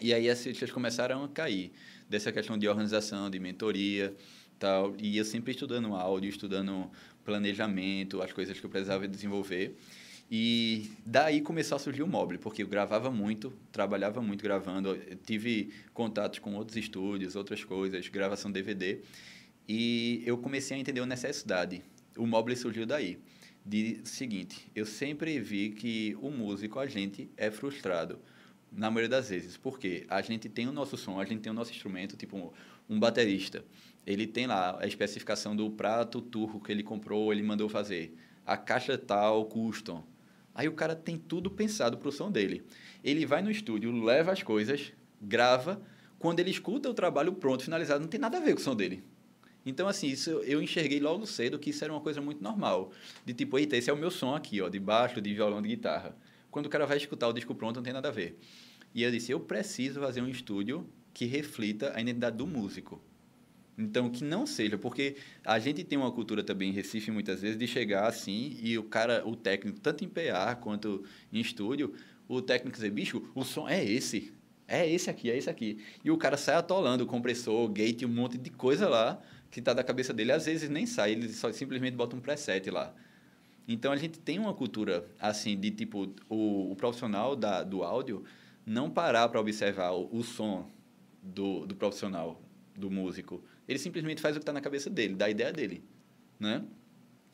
E 0.00 0.14
aí 0.14 0.30
as 0.30 0.42
fichas 0.42 0.70
começaram 0.70 1.24
a 1.24 1.28
cair 1.28 1.72
dessa 2.08 2.30
questão 2.30 2.56
de 2.56 2.68
organização, 2.68 3.28
de 3.28 3.40
mentoria, 3.40 4.14
tal. 4.58 4.94
E 4.98 5.18
eu 5.18 5.24
sempre 5.24 5.50
estudando 5.50 5.92
áudio, 5.94 6.30
estudando 6.30 6.88
planejamento, 7.24 8.22
as 8.22 8.32
coisas 8.32 8.58
que 8.58 8.64
eu 8.64 8.70
precisava 8.70 9.08
desenvolver. 9.08 9.76
E 10.30 10.92
daí 11.04 11.40
começou 11.40 11.74
a 11.74 11.78
surgir 11.78 12.04
o 12.04 12.06
mobile, 12.06 12.38
porque 12.38 12.62
eu 12.62 12.68
gravava 12.68 13.10
muito, 13.10 13.52
trabalhava 13.72 14.22
muito 14.22 14.44
gravando, 14.44 14.94
eu 14.94 15.16
tive 15.16 15.72
contatos 15.92 16.38
com 16.38 16.54
outros 16.54 16.76
estúdios, 16.76 17.34
outras 17.34 17.64
coisas, 17.64 18.06
gravação 18.06 18.52
DVD. 18.52 19.00
E 19.68 20.22
eu 20.24 20.38
comecei 20.38 20.76
a 20.76 20.80
entender 20.80 21.00
a 21.00 21.06
necessidade. 21.06 21.82
O 22.16 22.26
mobile 22.26 22.56
surgiu 22.56 22.86
daí. 22.86 23.18
De 23.66 24.00
seguinte, 24.04 24.70
eu 24.74 24.86
sempre 24.86 25.38
vi 25.40 25.70
que 25.70 26.16
o 26.20 26.30
músico, 26.30 26.78
a 26.78 26.86
gente, 26.86 27.28
é 27.36 27.50
frustrado 27.50 28.18
na 28.72 28.88
maioria 28.88 29.08
das 29.08 29.28
vezes. 29.28 29.56
Porque 29.56 30.06
a 30.08 30.20
gente 30.22 30.48
tem 30.48 30.68
o 30.68 30.72
nosso 30.72 30.96
som, 30.96 31.20
a 31.20 31.24
gente 31.24 31.40
tem 31.40 31.50
o 31.50 31.54
nosso 31.54 31.72
instrumento, 31.72 32.16
tipo 32.16 32.52
um, 32.88 32.98
baterista. 32.98 33.64
Ele 34.06 34.26
tem 34.26 34.46
lá 34.46 34.78
a 34.80 34.86
especificação 34.86 35.54
do 35.54 35.70
prato 35.70 36.20
turco 36.20 36.60
que 36.60 36.70
ele 36.70 36.82
comprou, 36.82 37.32
ele 37.32 37.42
mandou 37.42 37.68
fazer. 37.68 38.16
A 38.46 38.56
caixa 38.56 38.96
tal, 38.96 39.44
custom. 39.46 40.04
Aí 40.60 40.68
o 40.68 40.72
cara 40.72 40.94
tem 40.94 41.16
tudo 41.16 41.50
pensado 41.50 41.96
para 41.96 42.10
o 42.10 42.12
som 42.12 42.30
dele. 42.30 42.62
Ele 43.02 43.24
vai 43.24 43.40
no 43.40 43.50
estúdio, 43.50 43.90
leva 44.04 44.30
as 44.30 44.42
coisas, 44.42 44.92
grava. 45.18 45.80
Quando 46.18 46.38
ele 46.38 46.50
escuta 46.50 46.90
o 46.90 46.92
trabalho 46.92 47.32
pronto, 47.32 47.64
finalizado, 47.64 48.02
não 48.02 48.08
tem 48.08 48.20
nada 48.20 48.36
a 48.36 48.40
ver 48.40 48.52
com 48.52 48.60
o 48.60 48.62
som 48.62 48.76
dele. 48.76 49.02
Então, 49.64 49.88
assim, 49.88 50.08
isso 50.08 50.28
eu 50.44 50.60
enxerguei 50.60 51.00
logo 51.00 51.24
cedo 51.24 51.58
que 51.58 51.70
isso 51.70 51.82
era 51.82 51.90
uma 51.90 52.02
coisa 52.02 52.20
muito 52.20 52.44
normal. 52.44 52.92
De 53.24 53.32
tipo, 53.32 53.58
eita, 53.58 53.74
esse 53.74 53.88
é 53.88 53.92
o 53.92 53.96
meu 53.96 54.10
som 54.10 54.34
aqui, 54.34 54.60
ó, 54.60 54.68
de 54.68 54.78
baixo, 54.78 55.18
de 55.22 55.32
violão, 55.32 55.62
de 55.62 55.68
guitarra. 55.70 56.14
Quando 56.50 56.66
o 56.66 56.68
cara 56.68 56.84
vai 56.84 56.98
escutar 56.98 57.28
o 57.28 57.32
disco 57.32 57.54
pronto, 57.54 57.76
não 57.76 57.82
tem 57.82 57.94
nada 57.94 58.08
a 58.08 58.12
ver. 58.12 58.38
E 58.94 59.02
eu 59.02 59.10
disse, 59.10 59.32
eu 59.32 59.40
preciso 59.40 59.98
fazer 59.98 60.20
um 60.20 60.28
estúdio 60.28 60.86
que 61.14 61.24
reflita 61.24 61.96
a 61.96 62.02
identidade 62.02 62.36
do 62.36 62.46
músico. 62.46 63.00
Então, 63.80 64.10
que 64.10 64.22
não 64.22 64.46
seja, 64.46 64.76
porque 64.76 65.16
a 65.42 65.58
gente 65.58 65.82
tem 65.82 65.98
uma 65.98 66.12
cultura 66.12 66.42
também 66.44 66.68
em 66.68 66.72
Recife, 66.72 67.10
muitas 67.10 67.40
vezes, 67.40 67.56
de 67.56 67.66
chegar 67.66 68.06
assim 68.06 68.58
e 68.62 68.76
o 68.76 68.82
cara, 68.82 69.26
o 69.26 69.34
técnico, 69.34 69.80
tanto 69.80 70.04
em 70.04 70.08
PA 70.08 70.54
quanto 70.54 71.02
em 71.32 71.40
estúdio, 71.40 71.94
o 72.28 72.42
técnico 72.42 72.76
dizer, 72.76 72.90
bicho, 72.90 73.30
o 73.34 73.42
som 73.42 73.66
é 73.66 73.82
esse. 73.82 74.34
É 74.68 74.88
esse 74.88 75.08
aqui, 75.08 75.30
é 75.30 75.36
esse 75.36 75.48
aqui. 75.48 75.82
E 76.04 76.10
o 76.10 76.16
cara 76.18 76.36
sai 76.36 76.56
atolando 76.56 77.04
o 77.04 77.06
compressor, 77.06 77.66
gate, 77.70 78.04
um 78.04 78.08
monte 78.08 78.36
de 78.38 78.50
coisa 78.50 78.88
lá 78.88 79.20
que 79.50 79.60
tá 79.60 79.72
da 79.72 79.82
cabeça 79.82 80.12
dele. 80.12 80.30
Às 80.30 80.46
vezes 80.46 80.68
nem 80.68 80.86
sai, 80.86 81.12
ele 81.12 81.28
só 81.30 81.50
simplesmente 81.50 81.96
bota 81.96 82.14
um 82.14 82.20
preset 82.20 82.70
lá. 82.70 82.94
Então, 83.66 83.92
a 83.92 83.96
gente 83.96 84.20
tem 84.20 84.38
uma 84.38 84.52
cultura, 84.54 85.08
assim, 85.18 85.58
de 85.58 85.70
tipo, 85.70 86.12
o, 86.28 86.70
o 86.70 86.76
profissional 86.76 87.34
da, 87.34 87.62
do 87.62 87.82
áudio 87.82 88.24
não 88.64 88.90
parar 88.90 89.28
para 89.28 89.40
observar 89.40 89.92
o, 89.92 90.08
o 90.12 90.22
som 90.22 90.68
do, 91.22 91.66
do 91.66 91.74
profissional, 91.74 92.40
do 92.76 92.90
músico. 92.90 93.42
Ele 93.70 93.78
simplesmente 93.78 94.20
faz 94.20 94.34
o 94.34 94.40
que 94.40 94.42
está 94.42 94.52
na 94.52 94.60
cabeça 94.60 94.90
dele, 94.90 95.14
da 95.14 95.30
ideia 95.30 95.52
dele, 95.52 95.84
né? 96.40 96.64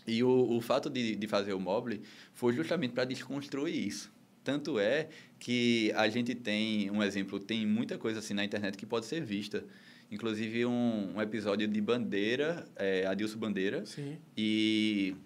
E 0.07 0.23
o, 0.23 0.29
o 0.29 0.61
fato 0.61 0.91
de, 0.91 1.17
de 1.17 1.27
fazer 1.27 1.55
o 1.55 1.59
mobile 1.59 2.03
foi 2.35 2.53
justamente 2.53 2.93
para 2.93 3.07
desconstruir 3.07 3.75
isso. 3.75 4.13
Tanto 4.45 4.79
é 4.79 5.09
que 5.39 5.91
a 5.97 6.07
gente 6.11 6.35
tem, 6.35 6.91
um 6.91 7.03
exemplo, 7.03 7.41
tem 7.41 7.65
muita 7.67 7.97
coisa 7.97 8.19
assim 8.19 8.35
na 8.35 8.45
internet 8.45 8.77
que 8.77 8.85
pode 8.85 9.07
ser 9.07 9.25
vista. 9.25 9.65
Inclusive 10.11 10.67
um, 10.67 11.15
um 11.17 11.23
episódio 11.23 11.67
de 11.67 11.81
Bandeira, 11.81 12.67
é, 12.77 13.07
Adilson 13.07 13.39
Bandeira, 13.39 13.87
Sim. 13.87 14.19
e, 14.37 15.17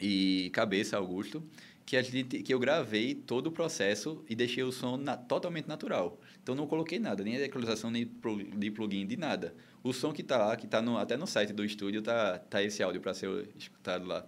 e 0.00 0.48
Cabeça 0.54 0.96
Augusto, 0.96 1.44
que, 1.86 1.96
a 1.96 2.02
gente, 2.02 2.42
que 2.42 2.52
eu 2.52 2.58
gravei 2.58 3.14
todo 3.14 3.46
o 3.46 3.52
processo 3.52 4.22
e 4.28 4.34
deixei 4.34 4.64
o 4.64 4.72
som 4.72 4.96
na, 4.96 5.16
totalmente 5.16 5.66
natural. 5.68 6.20
Então, 6.42 6.54
não 6.54 6.66
coloquei 6.66 6.98
nada, 6.98 7.22
nem 7.24 7.36
equalização, 7.36 7.90
nem 7.90 8.04
pro- 8.04 8.36
de 8.42 8.70
plugin, 8.72 9.06
de 9.06 9.16
nada. 9.16 9.54
O 9.84 9.92
som 9.92 10.12
que 10.12 10.20
está 10.20 10.36
lá, 10.36 10.56
que 10.56 10.66
está 10.66 10.80
até 11.00 11.16
no 11.16 11.26
site 11.26 11.52
do 11.52 11.64
estúdio, 11.64 12.02
tá, 12.02 12.38
tá 12.40 12.60
esse 12.62 12.82
áudio 12.82 13.00
para 13.00 13.14
ser 13.14 13.48
escutado 13.56 14.04
lá. 14.04 14.26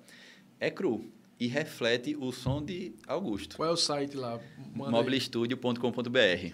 É 0.60 0.70
cru 0.70 1.10
e 1.40 1.46
reflete 1.48 2.16
o 2.16 2.30
som 2.32 2.64
de 2.64 2.94
Augusto. 3.06 3.56
Qual 3.56 3.68
é 3.68 3.72
o 3.72 3.76
site 3.76 4.16
lá? 4.16 4.40
Mobilestudio.com.br. 4.74 6.52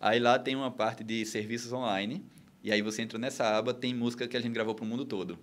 Aí 0.00 0.18
lá 0.18 0.38
tem 0.38 0.54
uma 0.56 0.70
parte 0.70 1.02
de 1.04 1.24
serviços 1.26 1.72
online, 1.72 2.24
e 2.62 2.72
aí 2.72 2.82
você 2.82 3.02
entra 3.02 3.18
nessa 3.18 3.56
aba, 3.56 3.72
tem 3.72 3.94
música 3.94 4.26
que 4.26 4.36
a 4.36 4.40
gente 4.40 4.52
gravou 4.52 4.74
para 4.74 4.84
o 4.84 4.88
mundo 4.88 5.04
todo. 5.04 5.38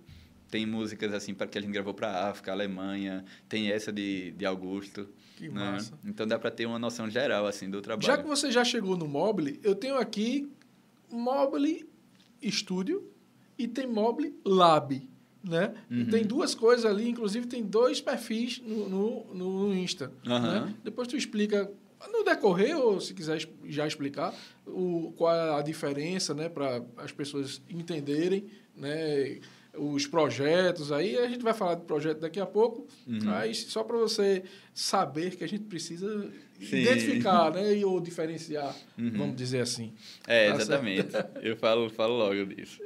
Tem 0.52 0.66
músicas 0.66 1.14
assim 1.14 1.32
para 1.32 1.46
que 1.46 1.56
a 1.56 1.62
gente 1.62 1.72
gravou 1.72 1.94
para 1.94 2.10
a 2.10 2.28
África, 2.28 2.52
Alemanha, 2.52 3.24
tem 3.48 3.70
essa 3.70 3.90
de, 3.90 4.32
de 4.32 4.44
Augusto. 4.44 5.08
Que 5.34 5.48
né? 5.48 5.54
massa. 5.72 5.98
Então 6.04 6.26
dá 6.26 6.38
para 6.38 6.50
ter 6.50 6.66
uma 6.66 6.78
noção 6.78 7.08
geral 7.08 7.46
assim 7.46 7.70
do 7.70 7.80
trabalho. 7.80 8.06
Já 8.06 8.18
que 8.18 8.28
você 8.28 8.52
já 8.52 8.62
chegou 8.62 8.94
no 8.94 9.08
Mobile, 9.08 9.58
eu 9.64 9.74
tenho 9.74 9.96
aqui 9.96 10.52
Mobile 11.10 11.88
Studio 12.44 13.10
e 13.56 13.66
tem 13.66 13.86
Mobile 13.86 14.38
Lab, 14.44 15.08
né? 15.42 15.72
Uhum. 15.90 16.10
tem 16.10 16.22
duas 16.22 16.54
coisas 16.54 16.84
ali, 16.84 17.08
inclusive 17.08 17.46
tem 17.46 17.64
dois 17.64 18.02
perfis 18.02 18.60
no, 18.60 18.90
no, 18.90 19.34
no 19.34 19.74
Insta, 19.74 20.12
Aham. 20.26 20.66
né? 20.66 20.74
Depois 20.84 21.08
tu 21.08 21.16
explica 21.16 21.72
no 22.12 22.22
decorrer 22.24 22.76
ou 22.76 23.00
se 23.00 23.14
quiser 23.14 23.38
já 23.64 23.86
explicar 23.86 24.34
o, 24.66 25.14
qual 25.16 25.34
é 25.34 25.58
a 25.58 25.62
diferença, 25.62 26.34
né, 26.34 26.50
para 26.50 26.84
as 26.98 27.10
pessoas 27.10 27.62
entenderem, 27.70 28.44
né, 28.76 29.40
os 29.76 30.06
projetos 30.06 30.92
aí 30.92 31.16
a 31.16 31.26
gente 31.26 31.42
vai 31.42 31.54
falar 31.54 31.76
do 31.76 31.84
projeto 31.84 32.18
daqui 32.20 32.38
a 32.38 32.46
pouco, 32.46 32.86
Uhum. 33.06 33.20
mas 33.24 33.58
só 33.64 33.82
para 33.82 33.96
você 33.96 34.42
saber 34.74 35.34
que 35.36 35.42
a 35.42 35.46
gente 35.48 35.64
precisa 35.64 36.30
Sim. 36.60 36.76
identificar, 36.82 37.50
né, 37.52 37.74
e 37.76 37.84
ou 37.84 37.98
diferenciar, 38.00 38.76
Uhum. 38.98 39.12
vamos 39.16 39.36
dizer 39.36 39.60
assim. 39.60 39.92
É, 40.26 40.50
Tá 40.50 40.56
exatamente. 40.56 41.08
Eu 41.42 41.56
falo, 41.56 41.88
falo 41.90 42.16
logo 42.16 42.44
disso. 42.54 42.80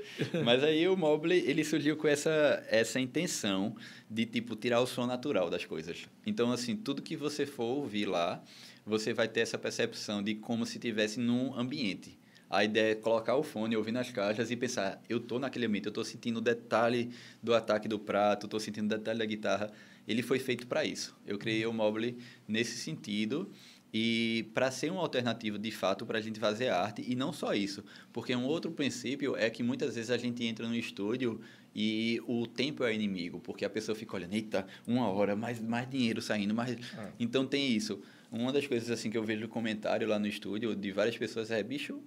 Mas 0.44 0.62
aí 0.62 0.88
o 0.88 0.96
Mobile, 0.96 1.35
ele 1.49 1.64
surgiu 1.64 1.96
com 1.96 2.07
essa, 2.09 2.64
essa 2.70 3.01
intenção 3.01 3.75
de, 4.09 4.25
tipo, 4.25 4.55
tirar 4.55 4.81
o 4.81 4.87
som 4.87 5.07
natural 5.07 5.51
das 5.51 5.64
coisas. 5.64 6.07
Então, 6.25 6.53
assim, 6.53 6.77
tudo 6.77 7.03
que 7.03 7.16
você 7.16 7.44
for 7.44 7.64
ouvir 7.64 8.07
lá, 8.07 8.42
você 8.87 9.12
vai 9.12 9.27
ter 9.27 9.40
essa 9.40 9.59
percepção 9.59 10.22
de 10.22 10.37
como 10.37 10.64
se 10.64 10.79
estivesse 10.79 11.18
num 11.18 11.53
ambiente. 11.59 12.16
A 12.48 12.64
ideia 12.64 12.92
é 12.92 12.94
colocar 12.94 13.37
o 13.37 13.42
fone, 13.42 13.76
ouvir 13.76 13.92
nas 13.92 14.11
caixas 14.11 14.50
e 14.50 14.56
pensar, 14.56 15.02
eu 15.09 15.18
tô 15.18 15.38
naquele 15.38 15.66
ambiente, 15.66 15.87
eu 15.87 15.92
tô 15.92 16.04
sentindo 16.04 16.38
o 16.38 16.40
detalhe 16.40 17.11
do 17.42 17.54
ataque 17.54 17.88
do 17.88 17.98
prato, 17.98 18.46
tô 18.46 18.61
sentindo 18.61 18.87
o 18.87 18.96
detalhe 18.96 19.18
da 19.18 19.24
guitarra. 19.24 19.72
Ele 20.06 20.22
foi 20.22 20.38
feito 20.38 20.66
para 20.66 20.85
isso. 20.85 21.16
Eu 21.26 21.38
criei 21.38 21.66
o 21.66 21.72
Mobile 21.72 22.16
nesse 22.46 22.78
sentido 22.78 23.50
e 23.92 24.48
para 24.52 24.70
ser 24.70 24.92
uma 24.92 25.00
alternativa 25.00 25.59
de 25.59 25.70
fato 25.70 26.04
para 26.04 26.18
a 26.18 26.20
gente 26.20 26.38
fazer 26.38 26.68
arte 26.68 27.02
e 27.06 27.14
não 27.14 27.32
só 27.32 27.54
isso, 27.54 27.85
porque 28.12 28.35
um 28.35 28.44
outro 28.44 28.70
princípio 28.70 29.37
é 29.37 29.48
que 29.48 29.62
muitas 29.62 29.94
vezes 29.94 30.11
a 30.11 30.18
gente 30.18 30.44
entra 30.44 30.68
no 30.68 30.74
estúdio 30.74 31.40
e 31.74 32.20
o 32.26 32.46
tempo 32.46 32.85
é 32.85 32.94
inimigo, 32.94 33.40
porque 33.40 33.64
a 33.64 33.70
pessoa 33.70 33.96
fica 33.96 34.16
olhando, 34.16 34.35
eita, 34.35 34.66
uma 34.87 35.09
hora, 35.09 35.37
mais, 35.37 35.61
mais 35.61 35.88
dinheiro 35.88 36.22
saindo, 36.22 36.54
mais... 36.54 36.76
Ah. 36.96 37.11
Então 37.18 37.46
tem 37.46 37.70
isso. 37.70 38.00
Uma 38.30 38.52
das 38.52 38.66
coisas 38.66 38.90
assim 38.90 39.11
que 39.11 39.16
eu 39.16 39.22
vejo 39.22 39.42
no 39.42 39.48
comentário 39.48 40.06
lá 40.06 40.18
no 40.18 40.26
estúdio 40.26 40.74
de 40.74 40.90
várias 40.92 41.16
pessoas 41.16 41.50
é, 41.50 41.62
bicho, 41.62 42.00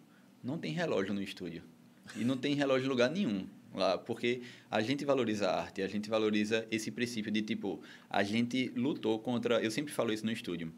não 0.43 0.57
tem 0.57 0.73
relógio 0.73 1.13
no 1.13 1.21
estúdio. 1.21 1.63
E 2.15 2.23
não 2.23 2.37
tem 2.37 2.55
relógio 2.55 2.85
em 2.85 2.89
lugar 2.89 3.09
nenhum 3.09 3.47
lá, 3.73 3.97
porque 3.97 4.41
a 4.69 4.81
gente 4.81 5.05
valoriza 5.05 5.49
a 5.49 5.61
arte, 5.61 5.81
a 5.81 5.87
gente 5.87 6.09
valoriza 6.09 6.65
esse 6.71 6.91
princípio 6.91 7.31
de 7.31 7.41
tipo, 7.41 7.81
a 8.09 8.23
gente 8.23 8.71
lutou 8.75 9.19
contra, 9.19 9.61
eu 9.61 9.71
sempre 9.71 9.93
falo 9.93 10.11
isso 10.11 10.25
no 10.25 10.31
estúdio, 10.31 10.73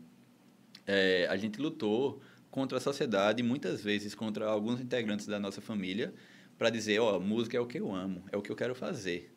é, 0.85 1.27
a 1.29 1.37
gente 1.37 1.59
lutou 1.59 2.21
contra 2.49 2.77
a 2.77 2.81
sociedade, 2.81 3.41
muitas 3.41 3.81
vezes 3.81 4.13
contra 4.13 4.45
alguns 4.45 4.81
integrantes 4.81 5.25
da 5.25 5.39
nossa 5.39 5.61
família, 5.61 6.13
para 6.57 6.69
dizer, 6.69 6.99
ó, 6.99 7.17
oh, 7.17 7.19
música 7.19 7.57
é 7.57 7.59
o 7.59 7.65
que 7.65 7.79
eu 7.79 7.93
amo, 7.93 8.23
é 8.31 8.37
o 8.37 8.41
que 8.41 8.51
eu 8.51 8.55
quero 8.55 8.75
fazer. 8.75 9.31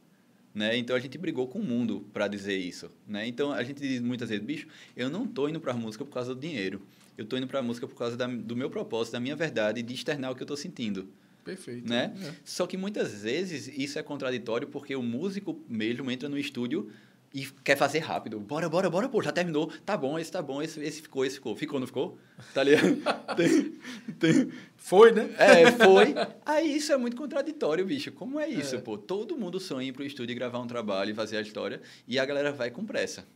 Né? 0.52 0.76
Então 0.76 0.94
a 0.94 1.00
gente 1.00 1.18
brigou 1.18 1.48
com 1.48 1.58
o 1.58 1.64
mundo 1.64 2.06
para 2.12 2.28
dizer 2.28 2.56
isso, 2.56 2.88
né? 3.08 3.26
Então 3.26 3.50
a 3.50 3.64
gente 3.64 3.80
diz 3.80 4.00
muitas 4.00 4.28
vezes, 4.28 4.44
bicho, 4.44 4.68
eu 4.96 5.10
não 5.10 5.26
tô 5.26 5.48
indo 5.48 5.60
para 5.60 5.74
música 5.74 6.04
por 6.04 6.12
causa 6.12 6.32
do 6.32 6.40
dinheiro. 6.40 6.80
Eu 7.16 7.24
tô 7.24 7.37
indo 7.37 7.46
para 7.46 7.61
a 7.61 7.62
música 7.62 7.87
por 7.87 7.94
causa 7.94 8.16
da, 8.16 8.27
do 8.27 8.57
meu 8.57 8.70
propósito, 8.70 9.12
da 9.12 9.20
minha 9.20 9.37
verdade, 9.37 9.83
de 9.83 9.94
externar 9.94 10.33
o 10.33 10.35
que 10.35 10.42
eu 10.42 10.46
tô 10.46 10.57
sentindo. 10.57 11.09
Perfeito. 11.44 11.88
Né? 11.88 12.12
É. 12.22 12.33
Só 12.44 12.66
que 12.66 12.77
muitas 12.77 13.22
vezes 13.22 13.68
isso 13.68 13.98
é 13.98 14.03
contraditório 14.03 14.66
porque 14.68 14.96
o 14.96 15.03
músico 15.03 15.61
mesmo 15.68 16.11
entra 16.11 16.29
no 16.29 16.38
estúdio 16.38 16.90
e 17.35 17.46
quer 17.64 17.77
fazer 17.77 17.98
rápido. 17.98 18.38
Bora, 18.38 18.68
bora, 18.68 18.88
bora, 18.88 19.09
pô, 19.09 19.20
já 19.20 19.33
terminou. 19.33 19.70
Tá 19.85 19.96
bom, 19.96 20.16
esse 20.16 20.31
tá 20.31 20.40
bom, 20.40 20.62
esse, 20.62 20.81
esse 20.81 21.03
ficou, 21.03 21.24
esse 21.24 21.35
ficou. 21.35 21.57
Ficou, 21.57 21.81
não 21.81 21.87
ficou? 21.87 22.16
Tá 22.55 22.62
ligado? 22.62 22.96
tem, 23.37 23.72
tem... 24.20 24.53
Foi, 24.77 25.11
né? 25.11 25.35
É, 25.37 25.72
foi. 25.72 26.14
Aí 26.46 26.77
isso 26.77 26.92
é 26.92 26.96
muito 26.96 27.16
contraditório, 27.16 27.85
bicho. 27.85 28.12
Como 28.12 28.38
é 28.38 28.48
isso, 28.48 28.77
é. 28.77 28.79
pô? 28.79 28.96
Todo 28.96 29.37
mundo 29.37 29.59
sonha 29.59 29.88
ir 29.88 29.92
pro 29.92 30.05
estúdio 30.05 30.33
e 30.33 30.37
gravar 30.37 30.61
um 30.61 30.66
trabalho 30.66 31.11
e 31.11 31.14
fazer 31.14 31.37
a 31.37 31.40
história 31.40 31.83
e 32.07 32.20
a 32.20 32.24
galera 32.24 32.53
vai 32.53 32.70
com 32.70 32.87
pressa. 32.87 33.27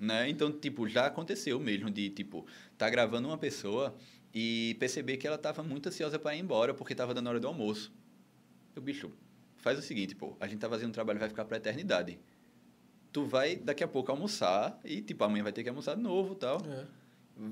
Né? 0.00 0.28
Então, 0.28 0.52
tipo, 0.52 0.88
já 0.88 1.06
aconteceu 1.06 1.58
mesmo 1.58 1.90
de, 1.90 2.10
tipo, 2.10 2.46
tá 2.76 2.88
gravando 2.88 3.28
uma 3.28 3.38
pessoa 3.38 3.94
e 4.34 4.76
perceber 4.80 5.16
que 5.16 5.26
ela 5.26 5.36
estava 5.36 5.62
muito 5.62 5.88
ansiosa 5.88 6.18
para 6.18 6.34
ir 6.34 6.40
embora 6.40 6.74
porque 6.74 6.92
estava 6.92 7.14
dando 7.14 7.28
hora 7.28 7.40
do 7.40 7.46
almoço. 7.46 7.92
Eu, 8.74 8.82
bicho, 8.82 9.12
faz 9.56 9.78
o 9.78 9.82
seguinte, 9.82 10.14
pô, 10.14 10.36
a 10.40 10.48
gente 10.48 10.58
tá 10.58 10.68
fazendo 10.68 10.88
um 10.88 10.92
trabalho 10.92 11.18
vai 11.18 11.28
ficar 11.28 11.44
para 11.44 11.56
eternidade. 11.56 12.18
Tu 13.12 13.24
vai 13.24 13.54
daqui 13.54 13.84
a 13.84 13.88
pouco 13.88 14.10
almoçar 14.10 14.78
e, 14.84 15.00
tipo, 15.00 15.22
amanhã 15.22 15.44
vai 15.44 15.52
ter 15.52 15.62
que 15.62 15.68
almoçar 15.68 15.94
de 15.94 16.02
novo 16.02 16.34
tal. 16.34 16.58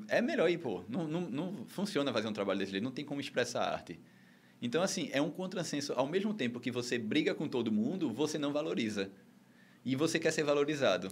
É. 0.08 0.18
é 0.18 0.20
melhor 0.20 0.50
ir, 0.50 0.58
pô. 0.58 0.82
Não, 0.88 1.06
não, 1.06 1.20
não 1.20 1.66
funciona 1.66 2.12
fazer 2.12 2.26
um 2.26 2.32
trabalho 2.32 2.58
desse 2.58 2.72
jeito, 2.72 2.82
não 2.82 2.90
tem 2.90 3.04
como 3.04 3.20
expressar 3.20 3.62
arte. 3.62 4.00
Então, 4.60 4.82
assim, 4.82 5.08
é 5.12 5.22
um 5.22 5.30
contrassenso. 5.30 5.92
Ao 5.94 6.06
mesmo 6.06 6.34
tempo 6.34 6.60
que 6.60 6.70
você 6.70 6.98
briga 6.98 7.34
com 7.34 7.48
todo 7.48 7.70
mundo, 7.70 8.12
você 8.12 8.38
não 8.38 8.52
valoriza. 8.52 9.10
E 9.84 9.96
você 9.96 10.18
quer 10.20 10.32
ser 10.32 10.44
valorizado. 10.44 11.08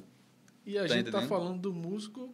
E 0.70 0.78
a 0.78 0.82
tá 0.82 0.94
gente 0.94 1.06
está 1.06 1.22
falando 1.22 1.58
do 1.58 1.72
músico 1.74 2.32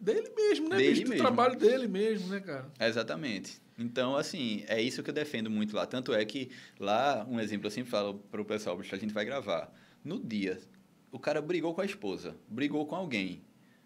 dele 0.00 0.32
mesmo, 0.34 0.68
né? 0.68 0.76
Dele 0.76 0.90
bicho, 0.90 1.08
mesmo. 1.08 1.14
Do 1.16 1.22
trabalho 1.22 1.56
dele 1.56 1.86
mesmo, 1.86 2.28
né, 2.28 2.40
cara? 2.40 2.68
Exatamente. 2.80 3.60
Então, 3.78 4.16
assim, 4.16 4.64
é 4.66 4.82
isso 4.82 5.02
que 5.04 5.10
eu 5.10 5.14
defendo 5.14 5.48
muito 5.48 5.76
lá. 5.76 5.86
Tanto 5.86 6.12
é 6.12 6.24
que 6.24 6.50
lá, 6.80 7.24
um 7.30 7.38
exemplo, 7.38 7.66
eu 7.66 7.70
sempre 7.70 7.90
falo 7.90 8.14
para 8.30 8.40
o 8.40 8.44
pessoal, 8.44 8.76
a 8.80 8.96
gente 8.96 9.14
vai 9.14 9.24
gravar. 9.24 9.72
No 10.02 10.18
dia, 10.18 10.58
o 11.12 11.18
cara 11.18 11.40
brigou 11.40 11.74
com 11.74 11.80
a 11.80 11.84
esposa, 11.84 12.34
brigou 12.48 12.86
com 12.86 12.96
alguém, 12.96 13.40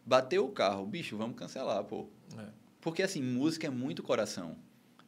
bateu 0.07 0.47
o 0.47 0.51
carro, 0.51 0.87
bicho, 0.87 1.17
vamos 1.17 1.37
cancelar, 1.37 1.85
pô. 1.85 2.09
É. 2.39 2.47
Porque, 2.81 3.03
assim, 3.03 3.23
música 3.23 3.67
é 3.67 3.71
muito 3.71 4.03
coração. 4.03 4.57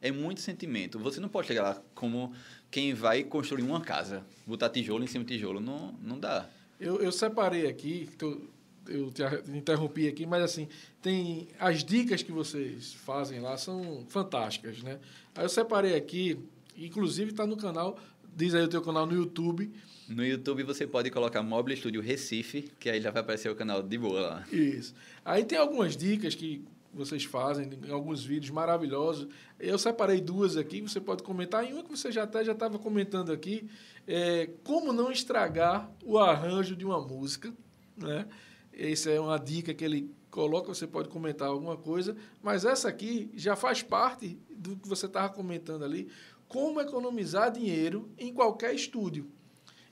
É 0.01 0.11
muito 0.11 0.41
sentimento. 0.41 0.99
Você 0.99 1.19
não 1.19 1.29
pode 1.29 1.47
chegar 1.47 1.63
lá 1.63 1.81
como 1.95 2.33
quem 2.69 2.93
vai 2.93 3.23
construir 3.23 3.63
uma 3.63 3.81
casa, 3.81 4.23
botar 4.45 4.69
tijolo 4.69 5.03
em 5.03 5.07
cima 5.07 5.23
de 5.23 5.33
tijolo. 5.33 5.59
Não, 5.59 5.93
não 6.01 6.19
dá. 6.19 6.47
Eu, 6.77 7.01
eu 7.01 7.11
separei 7.11 7.67
aqui, 7.67 8.09
tô, 8.17 8.41
eu 8.87 9.11
te 9.11 9.23
interrompi 9.51 10.07
aqui, 10.07 10.25
mas 10.25 10.43
assim, 10.43 10.67
tem 11.01 11.47
as 11.59 11.83
dicas 11.83 12.23
que 12.23 12.31
vocês 12.31 12.93
fazem 12.93 13.39
lá 13.39 13.57
são 13.57 14.05
fantásticas, 14.09 14.81
né? 14.81 14.99
Aí 15.35 15.45
eu 15.45 15.49
separei 15.49 15.95
aqui, 15.95 16.39
inclusive 16.77 17.31
está 17.31 17.45
no 17.45 17.57
canal, 17.57 17.97
diz 18.35 18.53
aí 18.53 18.63
o 18.63 18.67
teu 18.67 18.81
canal 18.81 19.05
no 19.05 19.13
YouTube. 19.13 19.71
No 20.07 20.25
YouTube 20.25 20.63
você 20.63 20.85
pode 20.85 21.09
colocar 21.09 21.41
Mobile 21.41 21.77
Studio 21.77 22.01
Recife, 22.01 22.71
que 22.79 22.89
aí 22.89 23.01
já 23.01 23.11
vai 23.11 23.21
aparecer 23.21 23.49
o 23.49 23.55
canal 23.55 23.81
de 23.81 23.97
boa 23.97 24.21
lá. 24.21 24.47
Isso. 24.51 24.93
Aí 25.23 25.45
tem 25.45 25.57
algumas 25.57 25.95
dicas 25.95 26.35
que 26.35 26.63
vocês 26.93 27.23
fazem 27.23 27.69
em 27.87 27.91
alguns 27.91 28.23
vídeos 28.23 28.51
maravilhosos. 28.51 29.27
Eu 29.59 29.77
separei 29.77 30.21
duas 30.21 30.55
aqui, 30.57 30.81
você 30.81 31.01
pode 31.01 31.23
comentar. 31.23 31.65
Em 31.65 31.73
uma 31.73 31.83
que 31.83 31.89
você 31.89 32.11
já 32.11 32.23
até 32.23 32.43
já 32.43 32.51
estava 32.51 32.77
comentando 32.77 33.31
aqui, 33.31 33.67
é 34.07 34.49
como 34.63 34.93
não 34.93 35.11
estragar 35.11 35.89
o 36.03 36.19
arranjo 36.19 36.75
de 36.75 36.85
uma 36.85 37.01
música, 37.01 37.51
né? 37.97 38.27
Essa 38.75 39.11
é 39.11 39.19
uma 39.19 39.37
dica 39.37 39.73
que 39.73 39.83
ele 39.83 40.13
coloca, 40.33 40.73
você 40.73 40.87
pode 40.87 41.09
comentar 41.09 41.47
alguma 41.47 41.77
coisa, 41.77 42.15
mas 42.41 42.65
essa 42.65 42.89
aqui 42.89 43.29
já 43.35 43.55
faz 43.55 43.83
parte 43.83 44.39
do 44.49 44.75
que 44.75 44.89
você 44.89 45.05
estava 45.05 45.29
comentando 45.29 45.83
ali, 45.85 46.09
como 46.47 46.81
economizar 46.81 47.51
dinheiro 47.51 48.09
em 48.17 48.33
qualquer 48.33 48.73
estúdio, 48.73 49.29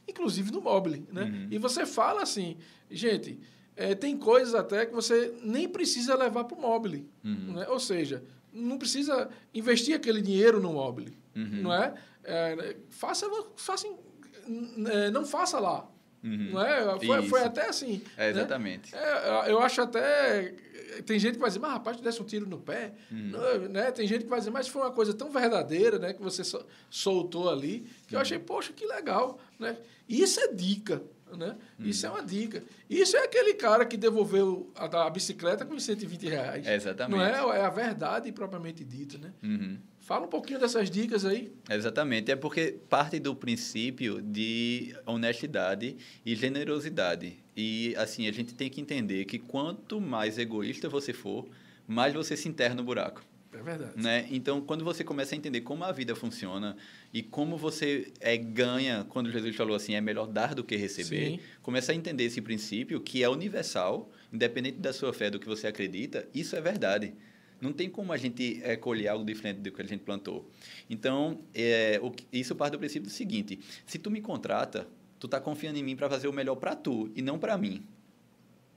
inclusive 0.08 0.52
no 0.52 0.62
mobile, 0.62 1.06
né? 1.12 1.24
Uhum. 1.24 1.48
E 1.52 1.58
você 1.60 1.86
fala 1.86 2.24
assim, 2.24 2.58
gente, 2.90 3.40
é, 3.76 3.94
tem 3.94 4.18
coisas 4.18 4.56
até 4.56 4.86
que 4.86 4.94
você 4.94 5.34
nem 5.44 5.68
precisa 5.70 6.16
levar 6.16 6.44
para 6.44 6.58
o 6.58 6.62
mobile, 6.62 7.08
uhum. 7.24 7.54
né? 7.54 7.68
ou 7.68 7.80
seja, 7.80 8.24
não 8.52 8.78
precisa 8.78 9.30
investir 9.54 9.96
aquele 9.96 10.22
dinheiro 10.22 10.60
no 10.60 10.74
mobile, 10.74 11.18
uhum. 11.36 11.62
não 11.64 11.74
é? 11.74 11.94
é 12.24 12.78
faça, 12.90 13.28
faça, 13.56 13.88
não 15.14 15.26
faça 15.26 15.60
lá, 15.60 15.88
Uhum. 16.24 16.52
Não 16.52 16.62
é? 16.62 17.00
Foi, 17.00 17.22
foi 17.28 17.44
até 17.44 17.68
assim. 17.68 18.02
É, 18.16 18.30
exatamente. 18.30 18.94
Né? 18.94 19.00
É, 19.02 19.52
eu 19.52 19.60
acho 19.60 19.82
até. 19.82 20.54
Tem 21.06 21.18
gente 21.18 21.34
que 21.34 21.40
vai 21.40 21.50
dizer, 21.50 21.60
mas 21.60 21.72
rapaz, 21.72 21.98
tu 21.98 22.04
desse 22.04 22.22
um 22.22 22.26
tiro 22.26 22.48
no 22.48 22.60
pé. 22.60 22.94
Uhum. 23.12 23.70
né? 23.70 23.92
Tem 23.92 24.08
gente 24.08 24.24
que 24.24 24.30
vai 24.30 24.40
dizer, 24.40 24.52
mas 24.52 24.68
foi 24.68 24.82
uma 24.82 24.92
coisa 24.92 25.14
tão 25.14 25.32
verdadeira 25.32 25.98
né, 25.98 26.14
que 26.14 26.22
você 26.22 26.44
soltou 26.90 27.50
ali, 27.50 27.88
que 28.08 28.14
uhum. 28.14 28.20
eu 28.20 28.20
achei, 28.20 28.38
poxa, 28.38 28.74
que 28.74 28.86
legal. 28.86 29.40
Né? 29.58 29.78
Isso 30.08 30.40
é 30.40 30.54
dica. 30.54 31.02
Né? 31.36 31.56
Uhum. 31.80 31.86
Isso 31.86 32.06
é 32.06 32.10
uma 32.10 32.22
dica. 32.22 32.62
Isso 32.90 33.16
é 33.16 33.24
aquele 33.24 33.54
cara 33.54 33.86
que 33.86 33.96
devolveu 33.96 34.70
a, 34.76 35.08
a 35.08 35.10
bicicleta 35.10 35.66
com 35.66 35.80
120 35.80 36.28
reais. 36.28 36.68
É 36.68 36.76
exatamente. 36.76 37.18
Não 37.18 37.26
é? 37.26 37.58
É 37.58 37.66
a 37.66 37.70
verdade 37.70 38.32
propriamente 38.34 38.84
dita. 38.84 39.18
Né? 39.18 39.32
Fala 40.12 40.26
um 40.26 40.30
pouquinho 40.30 40.60
dessas 40.60 40.92
dicas 40.92 41.24
aí. 41.24 41.54
Exatamente. 41.70 42.30
É 42.30 42.36
porque 42.36 42.76
parte 42.90 43.18
do 43.18 43.34
princípio 43.34 44.22
de 44.22 44.94
honestidade 45.06 45.96
e 46.26 46.36
generosidade. 46.36 47.38
E, 47.56 47.96
assim, 47.96 48.28
a 48.28 48.32
gente 48.34 48.54
tem 48.54 48.70
que 48.70 48.82
entender 48.82 49.24
que 49.24 49.40
quanto 49.40 50.02
mais 50.02 50.38
egoísta 50.38 50.90
você 50.90 51.14
for, 51.14 51.48
mais 51.88 52.14
você 52.14 52.36
se 52.36 52.50
enterra 52.50 52.76
no 52.76 52.84
buraco. 52.84 53.24
É 53.54 53.64
verdade. 53.64 53.94
Né? 53.96 54.28
Então, 54.30 54.60
quando 54.60 54.84
você 54.84 55.02
começa 55.02 55.34
a 55.34 55.38
entender 55.38 55.62
como 55.62 55.86
a 55.86 55.94
vida 55.94 56.14
funciona 56.14 56.76
e 57.14 57.24
como 57.24 57.56
você 57.56 58.12
é, 58.20 58.36
ganha, 58.36 59.06
quando 59.08 59.32
Jesus 59.32 59.56
falou 59.56 59.78
assim, 59.78 59.96
é 59.96 60.02
melhor 60.02 60.28
dar 60.28 60.54
do 60.54 60.62
que 60.62 60.76
receber, 60.76 61.32
Sim. 61.32 61.40
começa 61.62 61.94
a 61.94 61.96
entender 61.96 62.26
esse 62.26 62.42
princípio 62.42 63.00
que 63.00 63.24
é 63.24 63.30
universal, 63.30 64.12
independente 64.34 64.78
da 64.78 64.92
sua 64.92 65.14
fé, 65.14 65.30
do 65.30 65.40
que 65.40 65.48
você 65.48 65.68
acredita, 65.68 66.28
isso 66.34 66.54
é 66.54 66.60
verdade. 66.60 67.14
Não 67.62 67.72
tem 67.72 67.90
como 67.90 68.12
a 68.12 68.18
gente 68.18 68.60
é, 68.64 68.76
colher 68.76 69.08
algo 69.08 69.24
diferente 69.24 69.60
do 69.60 69.72
que 69.72 69.82
a 69.82 69.86
gente 69.86 70.02
plantou. 70.02 70.50
Então, 70.90 71.42
é, 71.54 72.00
o, 72.02 72.12
isso 72.34 72.56
parte 72.56 72.74
do 72.74 72.80
princípio 72.80 73.08
do 73.08 73.14
seguinte: 73.14 73.60
se 73.86 74.00
tu 74.00 74.10
me 74.10 74.20
contrata, 74.20 74.88
tu 75.20 75.28
tá 75.28 75.40
confiando 75.40 75.78
em 75.78 75.84
mim 75.84 75.96
para 75.96 76.10
fazer 76.10 76.28
o 76.28 76.34
melhor 76.34 76.56
para 76.56 76.76
tu 76.76 77.12
e 77.16 77.22
não 77.22 77.38
para 77.38 77.56
mim. 77.58 77.86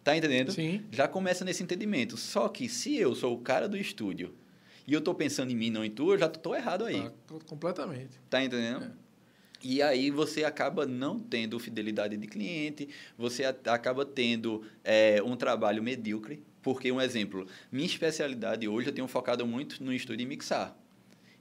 Tá 0.05 0.15
entendendo? 0.15 0.53
Sim. 0.53 0.85
Já 0.93 1.09
começa 1.09 1.47
nesse 1.47 1.63
entendimento. 1.63 2.19
Só 2.19 2.47
que 2.49 2.69
se 2.69 2.95
eu 2.95 3.15
sou 3.15 3.35
o 3.35 3.39
cara 3.39 3.67
do 3.67 3.77
estúdio 3.77 4.35
e 4.87 4.93
eu 4.93 5.01
tô 5.01 5.15
pensando 5.15 5.51
em 5.51 5.57
mim, 5.57 5.71
não 5.71 5.83
em 5.83 5.91
tu, 5.91 6.13
eu 6.13 6.19
já 6.19 6.29
tô 6.29 6.55
errado 6.55 6.85
aí. 6.85 7.03
Tá, 7.27 7.37
completamente. 7.47 8.21
Tá 8.29 8.45
entendendo? 8.45 8.85
É. 8.85 9.05
E 9.63 9.81
aí 9.81 10.11
você 10.11 10.45
acaba 10.45 10.85
não 10.85 11.19
tendo 11.19 11.59
fidelidade 11.59 12.19
de 12.19 12.27
cliente, 12.27 12.87
você 13.17 13.45
acaba 13.47 14.05
tendo 14.05 14.63
é, 14.85 15.23
um 15.23 15.35
trabalho 15.37 15.83
medíocre, 15.83 16.43
porque, 16.65 16.91
um 16.91 17.01
exemplo, 17.01 17.47
minha 17.71 17.85
especialidade 17.85 18.67
hoje 18.67 18.89
eu 18.89 18.93
tenho 18.93 19.07
focado 19.07 19.47
muito 19.47 19.85
no 19.85 19.93
estúdio 19.93 20.25
e 20.25 20.27
mixar. 20.27 20.75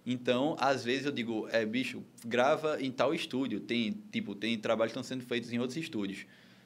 Então, 0.05 0.57
às 0.59 0.83
vezes 0.83 1.05
eu 1.05 1.13
digo, 1.13 1.47
é, 1.49 1.65
bicho, 1.65 2.03
grava 2.25 2.79
em 2.83 2.91
tal 2.91 3.15
estúdio. 3.15 3.61
Tem, 3.61 3.93
tipo, 4.11 4.35
tem 4.35 4.59
trabalhos 4.59 4.91
que 4.91 4.99
estão 4.99 5.17
sendo 5.17 5.25
feitos 5.25 5.53
em 5.53 5.59
outros 5.59 5.77
estúdios. 5.77 6.25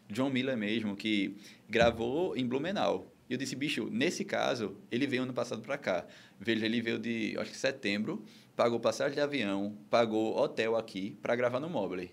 John 0.10 0.32
Miller 0.32 0.58
mesmo, 0.58 0.96
que 0.96 1.38
gravou 1.70 2.36
em 2.36 2.48
Blumenau. 2.48 3.14
E 3.30 3.34
eu 3.34 3.38
disse, 3.38 3.56
bicho, 3.56 3.90
nesse 3.92 4.26
caso, 4.26 4.76
ele 4.90 5.06
veio 5.06 5.22
ano 5.22 5.34
passado 5.34 5.62
para 5.62 5.78
cá. 5.78 6.08
Veja, 6.40 6.66
ele 6.66 6.82
veio 6.82 6.98
de, 6.98 7.36
acho 7.38 7.52
que 7.52 7.58
setembro, 7.58 8.26
pagou 8.56 8.80
passagem 8.80 9.14
de 9.14 9.22
avião, 9.22 9.78
pagou 9.88 10.36
hotel 10.36 10.76
aqui 10.76 11.16
para 11.22 11.36
gravar 11.36 11.60
no 11.60 11.70
Mobile. 11.70 12.10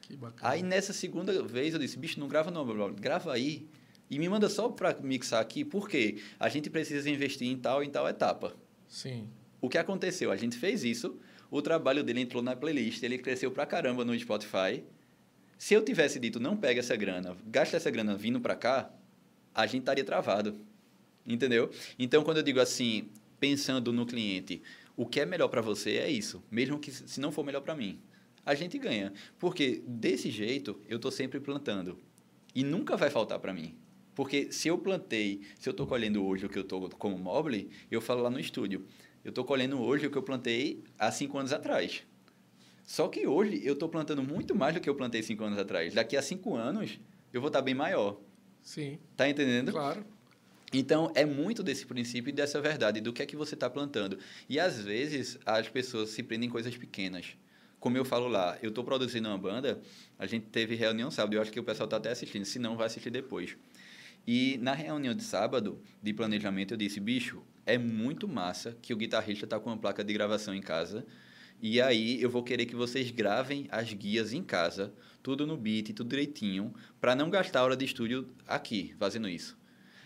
Que 0.00 0.16
bacana. 0.16 0.52
Aí, 0.52 0.64
nessa 0.64 0.92
segunda 0.92 1.44
vez, 1.44 1.74
eu 1.74 1.78
disse, 1.78 1.96
bicho, 1.96 2.18
não 2.18 2.26
grava 2.26 2.50
no 2.50 2.64
Mobile, 2.64 3.00
grava 3.00 3.32
aí. 3.32 3.68
E 4.10 4.18
me 4.18 4.28
manda 4.28 4.48
só 4.48 4.68
para 4.68 4.96
mixar 5.00 5.40
aqui, 5.40 5.64
porque 5.64 6.18
a 6.38 6.48
gente 6.48 6.70
precisa 6.70 7.10
investir 7.10 7.48
em 7.48 7.56
tal 7.56 7.82
em 7.82 7.90
tal 7.90 8.08
etapa. 8.08 8.56
Sim. 8.88 9.28
O 9.60 9.68
que 9.68 9.78
aconteceu? 9.78 10.30
A 10.30 10.36
gente 10.36 10.56
fez 10.56 10.84
isso, 10.84 11.18
o 11.50 11.60
trabalho 11.60 12.04
dele 12.04 12.20
entrou 12.20 12.42
na 12.42 12.54
playlist, 12.54 13.02
ele 13.02 13.18
cresceu 13.18 13.50
pra 13.50 13.66
caramba 13.66 14.04
no 14.04 14.16
Spotify. 14.18 14.84
Se 15.58 15.74
eu 15.74 15.82
tivesse 15.84 16.20
dito, 16.20 16.38
não 16.38 16.56
pega 16.56 16.80
essa 16.80 16.94
grana, 16.94 17.36
gasta 17.46 17.76
essa 17.76 17.90
grana 17.90 18.16
vindo 18.16 18.40
para 18.40 18.54
cá, 18.54 18.90
a 19.54 19.66
gente 19.66 19.80
estaria 19.80 20.04
travado. 20.04 20.60
Entendeu? 21.26 21.70
Então, 21.98 22.22
quando 22.22 22.36
eu 22.36 22.42
digo 22.44 22.60
assim, 22.60 23.08
pensando 23.40 23.92
no 23.92 24.06
cliente, 24.06 24.62
o 24.96 25.04
que 25.04 25.18
é 25.20 25.26
melhor 25.26 25.48
para 25.48 25.60
você 25.60 25.96
é 25.96 26.08
isso, 26.08 26.44
mesmo 26.50 26.78
que 26.78 26.92
se 26.92 27.18
não 27.18 27.32
for 27.32 27.44
melhor 27.44 27.62
para 27.62 27.74
mim. 27.74 27.98
a 28.44 28.54
gente 28.54 28.78
ganha. 28.78 29.12
Porque 29.40 29.82
desse 29.84 30.30
jeito, 30.30 30.80
eu 30.88 30.96
estou 30.96 31.10
sempre 31.10 31.40
plantando. 31.40 31.98
E 32.54 32.62
nunca 32.62 32.96
vai 32.96 33.10
faltar 33.10 33.40
para 33.40 33.52
mim. 33.52 33.76
Porque 34.16 34.50
se 34.50 34.66
eu 34.66 34.78
plantei, 34.78 35.42
se 35.60 35.68
eu 35.68 35.72
estou 35.72 35.86
colhendo 35.86 36.24
hoje 36.24 36.46
o 36.46 36.48
que 36.48 36.58
eu 36.58 36.62
estou 36.62 36.88
como 36.88 37.18
mobile, 37.18 37.70
eu 37.90 38.00
falo 38.00 38.22
lá 38.22 38.30
no 38.30 38.40
estúdio, 38.40 38.86
eu 39.22 39.28
estou 39.28 39.44
colhendo 39.44 39.78
hoje 39.78 40.06
o 40.06 40.10
que 40.10 40.16
eu 40.16 40.22
plantei 40.22 40.82
há 40.98 41.12
cinco 41.12 41.36
anos 41.36 41.52
atrás. 41.52 42.02
Só 42.82 43.08
que 43.08 43.26
hoje 43.26 43.60
eu 43.62 43.74
estou 43.74 43.90
plantando 43.90 44.22
muito 44.22 44.54
mais 44.54 44.74
do 44.74 44.80
que 44.80 44.88
eu 44.88 44.94
plantei 44.94 45.22
cinco 45.22 45.44
anos 45.44 45.58
atrás. 45.58 45.92
Daqui 45.92 46.16
a 46.16 46.22
cinco 46.22 46.56
anos, 46.56 46.98
eu 47.30 47.42
vou 47.42 47.48
estar 47.48 47.58
tá 47.58 47.64
bem 47.64 47.74
maior. 47.74 48.18
Sim. 48.62 48.98
Tá 49.14 49.28
entendendo? 49.28 49.70
Claro. 49.70 50.02
Então, 50.72 51.12
é 51.14 51.26
muito 51.26 51.62
desse 51.62 51.84
princípio 51.84 52.30
e 52.30 52.32
dessa 52.32 52.58
verdade, 52.58 53.02
do 53.02 53.12
que 53.12 53.22
é 53.22 53.26
que 53.26 53.36
você 53.36 53.54
está 53.54 53.68
plantando. 53.68 54.18
E, 54.48 54.58
às 54.58 54.80
vezes, 54.80 55.38
as 55.44 55.68
pessoas 55.68 56.08
se 56.08 56.22
prendem 56.22 56.48
em 56.48 56.50
coisas 56.50 56.74
pequenas. 56.74 57.36
Como 57.78 57.98
eu 57.98 58.04
falo 58.04 58.28
lá, 58.28 58.56
eu 58.62 58.70
estou 58.70 58.82
produzindo 58.82 59.28
uma 59.28 59.36
banda, 59.38 59.78
a 60.18 60.26
gente 60.26 60.46
teve 60.46 60.74
reunião 60.74 61.10
sábado, 61.10 61.34
eu 61.34 61.42
acho 61.42 61.52
que 61.52 61.60
o 61.60 61.64
pessoal 61.64 61.86
está 61.86 61.98
até 61.98 62.10
assistindo, 62.10 62.44
se 62.44 62.58
não, 62.58 62.76
vai 62.76 62.86
assistir 62.86 63.10
depois. 63.10 63.56
E, 64.26 64.58
na 64.58 64.74
reunião 64.74 65.14
de 65.14 65.22
sábado, 65.22 65.80
de 66.02 66.12
planejamento, 66.12 66.74
eu 66.74 66.78
disse, 66.78 66.98
bicho, 66.98 67.42
é 67.64 67.78
muito 67.78 68.26
massa 68.26 68.76
que 68.82 68.92
o 68.92 68.96
guitarrista 68.96 69.44
está 69.44 69.60
com 69.60 69.70
uma 69.70 69.78
placa 69.78 70.02
de 70.02 70.12
gravação 70.12 70.54
em 70.54 70.60
casa, 70.60 71.06
e 71.60 71.80
aí 71.80 72.20
eu 72.20 72.28
vou 72.28 72.42
querer 72.42 72.66
que 72.66 72.76
vocês 72.76 73.10
gravem 73.10 73.66
as 73.70 73.92
guias 73.92 74.32
em 74.32 74.42
casa, 74.42 74.92
tudo 75.22 75.46
no 75.46 75.56
beat, 75.56 75.92
tudo 75.94 76.10
direitinho, 76.10 76.74
para 77.00 77.14
não 77.14 77.30
gastar 77.30 77.64
hora 77.64 77.76
de 77.76 77.84
estúdio 77.84 78.28
aqui, 78.46 78.94
fazendo 78.98 79.28
isso. 79.28 79.56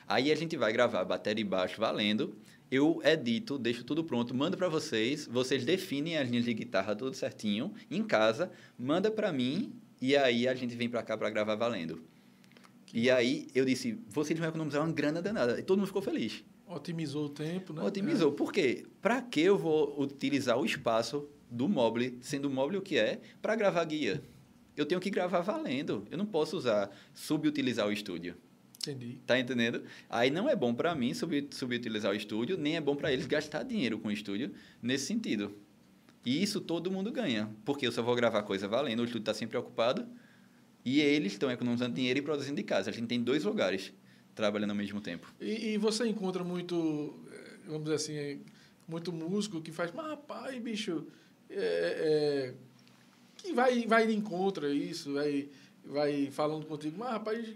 Aí 0.06 0.30
a 0.30 0.34
gente 0.34 0.56
vai 0.56 0.72
gravar 0.72 1.04
bateria 1.04 1.42
e 1.42 1.44
baixo 1.44 1.80
valendo. 1.80 2.36
Eu 2.70 3.00
edito, 3.04 3.58
deixo 3.58 3.84
tudo 3.84 4.04
pronto, 4.04 4.34
mando 4.34 4.56
para 4.56 4.68
vocês. 4.68 5.26
Vocês 5.26 5.64
definem 5.64 6.18
as 6.18 6.28
linhas 6.28 6.44
de 6.44 6.54
guitarra 6.54 6.94
tudo 6.94 7.14
certinho 7.14 7.74
em 7.90 8.02
casa, 8.02 8.50
manda 8.78 9.10
para 9.10 9.32
mim 9.32 9.72
e 10.00 10.16
aí 10.16 10.46
a 10.46 10.54
gente 10.54 10.74
vem 10.74 10.88
para 10.88 11.02
cá 11.02 11.16
para 11.16 11.30
gravar 11.30 11.56
valendo. 11.56 12.09
E 12.92 13.10
aí 13.10 13.48
eu 13.54 13.64
disse, 13.64 13.98
vocês 14.08 14.38
vão 14.38 14.48
economizar 14.48 14.82
uma 14.82 14.92
grana 14.92 15.22
danada. 15.22 15.58
E 15.58 15.62
todo 15.62 15.78
mundo 15.78 15.86
ficou 15.86 16.02
feliz. 16.02 16.44
Otimizou 16.66 17.26
o 17.26 17.28
tempo, 17.28 17.72
né? 17.72 17.82
Otimizou. 17.82 18.32
É. 18.32 18.34
Por 18.34 18.52
quê? 18.52 18.86
Para 19.02 19.20
que 19.20 19.40
eu 19.40 19.58
vou 19.58 20.00
utilizar 20.00 20.58
o 20.58 20.64
espaço 20.64 21.28
do 21.50 21.68
mobile, 21.68 22.18
sendo 22.20 22.46
o 22.46 22.50
mobile 22.50 22.78
o 22.78 22.82
que 22.82 22.96
é, 22.96 23.20
para 23.42 23.56
gravar 23.56 23.84
guia? 23.84 24.22
Eu 24.76 24.86
tenho 24.86 25.00
que 25.00 25.10
gravar 25.10 25.40
valendo. 25.40 26.06
Eu 26.10 26.16
não 26.16 26.26
posso 26.26 26.56
usar, 26.56 26.90
subutilizar 27.12 27.86
o 27.88 27.92
estúdio. 27.92 28.36
Entendi. 28.78 29.18
Tá 29.26 29.38
entendendo? 29.38 29.82
Aí 30.08 30.30
não 30.30 30.48
é 30.48 30.56
bom 30.56 30.72
para 30.72 30.94
mim 30.94 31.12
sub, 31.12 31.48
subutilizar 31.50 32.12
o 32.12 32.14
estúdio, 32.14 32.56
nem 32.56 32.76
é 32.76 32.80
bom 32.80 32.96
para 32.96 33.12
eles 33.12 33.26
gastar 33.26 33.62
dinheiro 33.62 33.98
com 33.98 34.08
o 34.08 34.12
estúdio 34.12 34.52
nesse 34.80 35.06
sentido. 35.06 35.54
E 36.24 36.42
isso 36.42 36.60
todo 36.60 36.90
mundo 36.90 37.10
ganha, 37.12 37.50
porque 37.64 37.86
eu 37.86 37.92
só 37.92 38.02
vou 38.02 38.14
gravar 38.14 38.42
coisa 38.42 38.68
valendo, 38.68 39.00
o 39.00 39.04
estúdio 39.04 39.22
está 39.22 39.34
sempre 39.34 39.56
ocupado 39.58 40.06
e 40.84 41.00
eles 41.00 41.32
estão 41.32 41.50
economizando 41.50 41.94
dinheiro 41.94 42.18
e 42.18 42.22
produzindo 42.22 42.56
de 42.56 42.62
casa. 42.62 42.90
A 42.90 42.92
gente 42.92 43.06
tem 43.06 43.22
dois 43.22 43.44
lugares 43.44 43.92
trabalhando 44.34 44.70
ao 44.70 44.76
mesmo 44.76 45.00
tempo. 45.00 45.32
E, 45.40 45.72
e 45.72 45.78
você 45.78 46.06
encontra 46.06 46.42
muito, 46.42 47.14
eh, 47.32 47.56
vamos 47.66 47.84
dizer 47.84 47.96
assim, 47.96 48.40
muito 48.88 49.12
músico 49.12 49.60
que 49.60 49.70
faz, 49.70 49.92
mas 49.94 50.06
rapaz, 50.06 50.58
bicho, 50.60 51.06
é, 51.48 51.56
é, 51.56 52.54
que 53.36 53.52
vai, 53.52 53.86
vai 53.86 54.06
de 54.06 54.14
encontro 54.14 54.66
a 54.66 54.70
isso, 54.70 55.14
vai, 55.14 55.48
vai 55.84 56.30
falando 56.30 56.66
contigo, 56.66 56.96
mas 56.98 57.10
rapaz, 57.10 57.46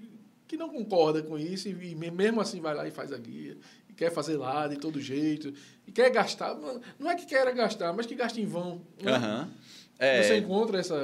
que 0.46 0.56
não 0.56 0.68
concorda 0.68 1.22
com 1.22 1.38
isso 1.38 1.68
e 1.68 1.94
mesmo 1.94 2.40
assim 2.40 2.60
vai 2.60 2.74
lá 2.74 2.86
e 2.86 2.90
faz 2.90 3.12
a 3.12 3.18
guia, 3.18 3.56
e 3.88 3.92
quer 3.92 4.12
fazer 4.12 4.36
lá 4.36 4.68
de 4.68 4.76
todo 4.76 5.00
jeito, 5.00 5.52
e 5.86 5.92
quer 5.92 6.10
gastar, 6.10 6.56
não 6.98 7.10
é 7.10 7.14
que 7.16 7.26
queira 7.26 7.50
gastar, 7.52 7.92
mas 7.92 8.06
que 8.06 8.14
gaste 8.14 8.40
em 8.40 8.46
vão. 8.46 8.80
Né? 9.02 9.12
Uhum. 9.16 9.50
É... 9.98 10.22
Você 10.22 10.38
encontra 10.38 10.78
essa, 10.78 10.96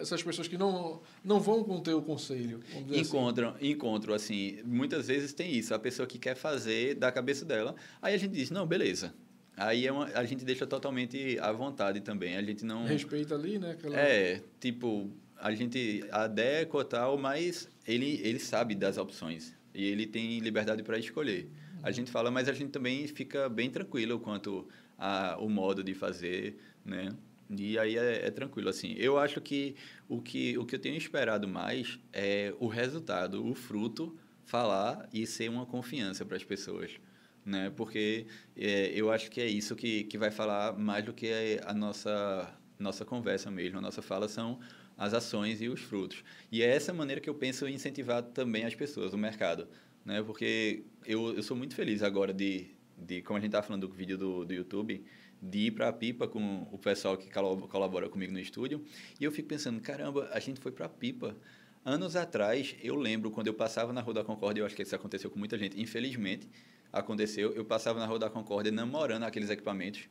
essas 0.00 0.22
pessoas 0.22 0.46
que 0.46 0.58
não, 0.58 1.00
não 1.24 1.40
vão 1.40 1.64
com 1.64 1.76
o 1.76 1.80
teu 1.80 2.02
conselho? 2.02 2.60
Encontram, 2.92 3.50
assim. 3.50 3.70
encontro, 3.70 4.14
assim, 4.14 4.58
muitas 4.64 5.06
vezes 5.06 5.32
tem 5.32 5.50
isso, 5.52 5.74
a 5.74 5.78
pessoa 5.78 6.06
que 6.06 6.18
quer 6.18 6.36
fazer 6.36 6.94
da 6.94 7.10
cabeça 7.10 7.44
dela, 7.44 7.74
aí 8.02 8.14
a 8.14 8.18
gente 8.18 8.32
diz, 8.32 8.50
não, 8.50 8.66
beleza, 8.66 9.14
Aí 9.56 9.86
é 9.86 9.92
uma, 9.92 10.06
a 10.06 10.24
gente 10.24 10.44
deixa 10.44 10.66
totalmente 10.66 11.38
à 11.38 11.52
vontade 11.52 12.00
também. 12.00 12.36
A 12.36 12.42
gente 12.42 12.64
não. 12.64 12.84
Respeita 12.86 13.34
ali, 13.34 13.58
né? 13.58 13.72
Aquela... 13.72 13.96
É, 13.96 14.42
tipo, 14.58 15.08
a 15.38 15.54
gente 15.54 16.04
adequa 16.10 16.84
tal, 16.84 17.16
mas 17.16 17.68
ele, 17.86 18.20
ele 18.24 18.38
sabe 18.38 18.74
das 18.74 18.98
opções. 18.98 19.54
E 19.72 19.84
ele 19.84 20.06
tem 20.06 20.38
liberdade 20.40 20.82
para 20.82 20.98
escolher. 20.98 21.48
A 21.82 21.90
gente 21.90 22.10
fala, 22.10 22.30
mas 22.30 22.48
a 22.48 22.52
gente 22.52 22.70
também 22.70 23.06
fica 23.06 23.48
bem 23.48 23.70
tranquilo 23.70 24.18
quanto 24.18 24.66
ao 24.96 25.48
modo 25.48 25.84
de 25.84 25.92
fazer, 25.92 26.56
né? 26.84 27.10
E 27.50 27.78
aí 27.78 27.96
é, 27.96 28.26
é, 28.26 28.30
tranquilo, 28.30 28.68
assim. 28.68 28.94
Eu 28.96 29.18
acho 29.18 29.40
que 29.40 29.76
o, 30.08 30.20
que 30.20 30.56
o 30.58 30.64
que 30.64 30.76
eu 30.76 30.78
tenho 30.78 30.96
esperado 30.96 31.46
mais 31.46 31.98
é 32.12 32.54
o 32.58 32.66
resultado, 32.66 33.46
o 33.46 33.54
fruto, 33.54 34.16
falar 34.44 35.08
e 35.12 35.26
ser 35.26 35.50
uma 35.50 35.66
confiança 35.66 36.24
para 36.24 36.36
as 36.36 36.44
pessoas, 36.44 36.92
né? 37.44 37.70
Porque 37.76 38.26
é, 38.56 38.92
eu 38.94 39.10
acho 39.10 39.30
que 39.30 39.40
é 39.40 39.46
isso 39.46 39.76
que, 39.76 40.04
que 40.04 40.18
vai 40.18 40.30
falar 40.30 40.76
mais 40.78 41.04
do 41.04 41.12
que 41.12 41.60
a 41.64 41.74
nossa, 41.74 42.54
nossa 42.78 43.04
conversa 43.04 43.50
mesmo. 43.50 43.78
A 43.78 43.82
nossa 43.82 44.02
fala 44.02 44.28
são 44.28 44.58
as 44.96 45.12
ações 45.12 45.60
e 45.60 45.68
os 45.68 45.80
frutos. 45.80 46.24
E 46.50 46.62
é 46.62 46.66
essa 46.66 46.92
maneira 46.92 47.20
que 47.20 47.28
eu 47.28 47.34
penso 47.34 47.66
em 47.66 47.74
incentivar 47.74 48.22
também 48.22 48.64
as 48.64 48.74
pessoas, 48.74 49.12
o 49.12 49.18
mercado. 49.18 49.66
Né? 50.04 50.22
Porque 50.22 50.84
eu, 51.04 51.34
eu 51.34 51.42
sou 51.42 51.56
muito 51.56 51.74
feliz 51.74 52.02
agora 52.02 52.32
de, 52.32 52.68
de 52.96 53.22
como 53.22 53.38
a 53.38 53.40
gente 53.40 53.48
estava 53.48 53.66
falando 53.66 53.86
do 53.86 53.92
vídeo 53.92 54.16
do, 54.16 54.44
do 54.44 54.54
YouTube, 54.54 55.04
de 55.50 55.66
ir 55.66 55.70
para 55.72 55.88
a 55.88 55.92
Pipa 55.92 56.26
com 56.26 56.66
o 56.72 56.78
pessoal 56.78 57.16
que 57.16 57.28
colabora 57.30 58.08
comigo 58.08 58.32
no 58.32 58.38
estúdio. 58.38 58.84
E 59.20 59.24
eu 59.24 59.32
fico 59.32 59.48
pensando, 59.48 59.80
caramba, 59.80 60.28
a 60.32 60.40
gente 60.40 60.60
foi 60.60 60.72
para 60.72 60.86
a 60.86 60.88
Pipa. 60.88 61.36
Anos 61.84 62.16
atrás, 62.16 62.74
eu 62.82 62.94
lembro 62.94 63.30
quando 63.30 63.46
eu 63.46 63.54
passava 63.54 63.92
na 63.92 64.00
Rua 64.00 64.14
da 64.14 64.24
Concórdia, 64.24 64.62
eu 64.62 64.66
acho 64.66 64.74
que 64.74 64.82
isso 64.82 64.94
aconteceu 64.94 65.30
com 65.30 65.38
muita 65.38 65.58
gente, 65.58 65.80
infelizmente 65.80 66.48
aconteceu, 66.90 67.52
eu 67.52 67.64
passava 67.64 67.98
na 67.98 68.06
Rua 68.06 68.18
da 68.18 68.30
Concórdia 68.30 68.70
namorando 68.72 69.24
aqueles 69.24 69.50
equipamentos 69.50 70.08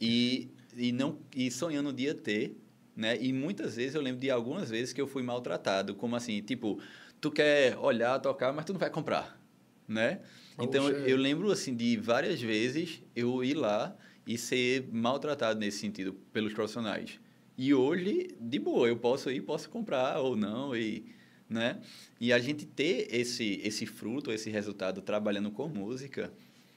e, 0.00 0.50
e, 0.76 0.92
não, 0.92 1.18
e 1.34 1.50
sonhando 1.50 1.90
um 1.90 1.94
dia 1.94 2.14
ter 2.14 2.56
né? 2.96 3.16
E 3.20 3.32
muitas 3.32 3.76
vezes 3.76 3.94
eu 3.94 4.02
lembro 4.02 4.20
de 4.20 4.30
algumas 4.30 4.70
vezes 4.70 4.92
que 4.92 5.00
eu 5.00 5.06
fui 5.06 5.22
maltratado, 5.22 5.94
como 5.94 6.14
assim, 6.14 6.40
tipo, 6.42 6.80
tu 7.20 7.30
quer 7.30 7.76
olhar, 7.78 8.18
tocar, 8.20 8.52
mas 8.52 8.64
tu 8.64 8.72
não 8.72 8.80
vai 8.80 8.90
comprar, 8.90 9.38
né? 9.86 10.20
Então 10.60 10.88
eu, 10.88 11.06
eu 11.06 11.16
lembro 11.16 11.50
assim 11.50 11.74
de 11.74 11.96
várias 11.96 12.40
vezes 12.40 13.02
eu 13.16 13.42
ir 13.42 13.54
lá 13.54 13.96
e 14.26 14.38
ser 14.38 14.88
maltratado 14.92 15.58
nesse 15.60 15.78
sentido 15.78 16.14
pelos 16.32 16.52
profissionais. 16.52 17.18
E 17.56 17.72
hoje, 17.72 18.28
de 18.40 18.58
boa, 18.58 18.88
eu 18.88 18.96
posso 18.96 19.30
ir, 19.30 19.40
posso 19.42 19.68
comprar 19.68 20.18
ou 20.20 20.34
não 20.36 20.74
e 20.74 21.04
né? 21.48 21.80
E 22.20 22.32
a 22.32 22.38
gente 22.38 22.66
ter 22.66 23.08
esse 23.14 23.60
esse 23.62 23.86
fruto, 23.86 24.32
esse 24.32 24.50
resultado 24.50 25.02
trabalhando 25.02 25.50
com 25.50 25.68
música, 25.68 26.32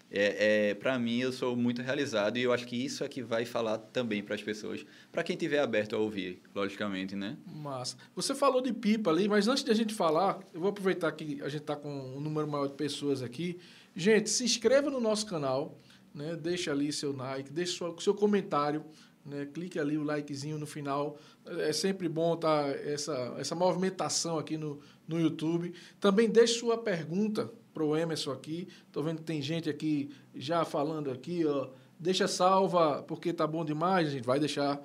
é, 0.09 0.69
é 0.69 0.73
para 0.73 0.97
mim 0.97 1.19
eu 1.19 1.31
sou 1.31 1.55
muito 1.55 1.81
realizado 1.81 2.37
e 2.37 2.43
eu 2.43 2.53
acho 2.53 2.65
que 2.65 2.75
isso 2.75 3.03
é 3.03 3.07
que 3.07 3.21
vai 3.21 3.45
falar 3.45 3.77
também 3.77 4.21
para 4.23 4.35
as 4.35 4.41
pessoas, 4.41 4.85
para 5.11 5.23
quem 5.23 5.35
tiver 5.35 5.59
aberto 5.59 5.95
a 5.95 5.99
ouvir, 5.99 6.41
logicamente, 6.53 7.15
né? 7.15 7.37
Massa. 7.45 7.97
Você 8.15 8.35
falou 8.35 8.61
de 8.61 8.73
pipa 8.73 9.09
ali, 9.09 9.27
mas 9.27 9.47
antes 9.47 9.63
de 9.63 9.71
a 9.71 9.75
gente 9.75 9.93
falar, 9.93 10.39
eu 10.53 10.59
vou 10.59 10.69
aproveitar 10.69 11.11
que 11.11 11.41
a 11.41 11.49
gente 11.49 11.61
está 11.61 11.75
com 11.75 11.89
um 11.89 12.19
número 12.19 12.47
maior 12.47 12.67
de 12.67 12.75
pessoas 12.75 13.21
aqui. 13.21 13.57
Gente, 13.95 14.29
se 14.29 14.43
inscreva 14.43 14.91
no 14.91 14.99
nosso 14.99 15.25
canal, 15.25 15.77
né? 16.17 16.35
Deixa 16.35 16.71
ali 16.71 16.91
seu 16.91 17.15
like, 17.15 17.51
deixa 17.51 17.77
seu, 17.77 17.99
seu 17.99 18.13
comentário, 18.13 18.83
né? 19.23 19.45
Clique 19.45 19.79
ali 19.79 19.97
o 19.97 20.03
likezinho 20.03 20.57
no 20.57 20.65
final. 20.65 21.17
É 21.45 21.71
sempre 21.71 22.09
bom 22.09 22.35
tá 22.35 22.67
essa 22.83 23.35
essa 23.37 23.55
movimentação 23.55 24.39
aqui 24.39 24.57
no 24.57 24.79
no 25.07 25.19
YouTube. 25.19 25.73
Também 25.99 26.29
deixe 26.29 26.59
sua 26.59 26.77
pergunta 26.77 27.49
para 27.73 27.83
o 27.83 27.95
Emerson 27.95 28.31
aqui. 28.31 28.67
Estou 28.87 29.03
vendo 29.03 29.17
que 29.17 29.23
tem 29.23 29.41
gente 29.41 29.69
aqui 29.69 30.09
já 30.35 30.65
falando 30.65 31.11
aqui, 31.11 31.45
ó. 31.45 31.69
Deixa 31.99 32.27
salva, 32.27 33.03
porque 33.03 33.31
tá 33.31 33.47
bom 33.47 33.63
demais, 33.63 34.07
a 34.07 34.11
gente 34.11 34.25
vai 34.25 34.39
deixar. 34.39 34.81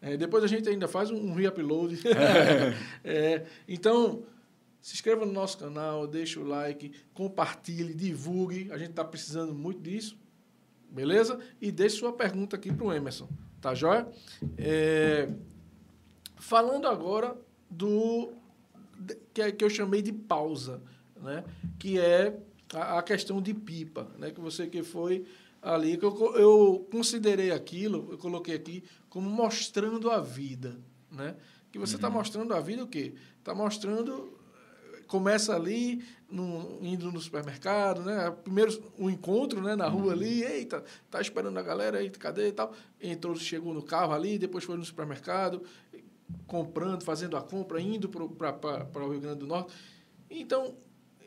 É, 0.00 0.16
depois 0.16 0.42
a 0.44 0.46
gente 0.46 0.68
ainda 0.68 0.88
faz 0.88 1.10
um 1.10 1.32
re-upload. 1.34 2.00
é, 3.04 3.44
então, 3.68 4.24
se 4.80 4.94
inscreva 4.94 5.24
no 5.26 5.32
nosso 5.32 5.58
canal, 5.58 6.06
deixa 6.06 6.40
o 6.40 6.44
like, 6.44 6.92
compartilhe, 7.12 7.94
divulgue. 7.94 8.68
A 8.70 8.78
gente 8.78 8.90
está 8.90 9.04
precisando 9.04 9.54
muito 9.54 9.80
disso. 9.80 10.16
Beleza? 10.90 11.38
E 11.60 11.70
deixe 11.70 11.96
sua 11.96 12.12
pergunta 12.12 12.56
aqui 12.56 12.72
para 12.72 12.86
o 12.86 12.92
Emerson. 12.92 13.28
Tá 13.60 13.74
joia? 13.74 14.08
É, 14.56 15.28
falando 16.36 16.86
agora 16.86 17.36
do 17.70 18.32
que, 19.34 19.52
que 19.52 19.64
eu 19.64 19.70
chamei 19.70 20.00
de 20.00 20.12
pausa 20.12 20.80
né? 21.20 21.44
que 21.78 21.98
é 21.98 22.38
a, 22.74 22.98
a 22.98 23.02
questão 23.02 23.40
de 23.40 23.54
pipa, 23.54 24.08
né? 24.18 24.30
que 24.30 24.40
você 24.40 24.66
que 24.66 24.82
foi 24.82 25.26
ali, 25.60 25.96
que 25.96 26.04
eu, 26.04 26.36
eu 26.36 26.88
considerei 26.90 27.50
aquilo, 27.50 28.08
eu 28.10 28.18
coloquei 28.18 28.54
aqui, 28.54 28.84
como 29.08 29.28
mostrando 29.28 30.10
a 30.10 30.20
vida. 30.20 30.78
Né? 31.10 31.34
Que 31.72 31.78
você 31.78 31.96
está 31.96 32.08
uhum. 32.08 32.14
mostrando 32.14 32.54
a 32.54 32.60
vida 32.60 32.84
o 32.84 32.86
quê? 32.86 33.14
Está 33.38 33.54
mostrando 33.54 34.35
começa 35.06 35.54
ali, 35.54 36.04
no, 36.30 36.78
indo 36.82 37.10
no 37.12 37.20
supermercado, 37.20 38.02
né? 38.02 38.30
Primeiro 38.42 38.72
o 38.98 39.04
um 39.04 39.10
encontro, 39.10 39.62
né? 39.62 39.76
Na 39.76 39.88
rua 39.88 40.06
uhum. 40.06 40.10
ali, 40.10 40.42
eita, 40.42 40.82
tá 41.10 41.20
esperando 41.20 41.58
a 41.58 41.62
galera, 41.62 42.02
eita, 42.02 42.18
cadê 42.18 42.48
e 42.48 42.52
tal. 42.52 42.72
Entrou, 43.00 43.36
chegou 43.36 43.72
no 43.72 43.82
carro 43.82 44.12
ali, 44.12 44.38
depois 44.38 44.64
foi 44.64 44.76
no 44.76 44.84
supermercado. 44.84 45.62
comprando, 46.48 47.04
fazendo 47.04 47.36
a 47.36 47.40
compra, 47.40 47.80
indo 47.80 48.08
para 48.08 48.24
o 48.24 49.10
Rio 49.10 49.20
Grande 49.20 49.38
do 49.38 49.46
Norte. 49.46 49.72
Então, 50.28 50.74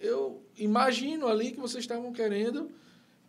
eu 0.02 0.44
imagino 0.58 1.26
ali 1.28 1.52
que 1.52 1.60
vocês 1.60 1.86
estavam 1.86 2.12
querendo 2.12 2.70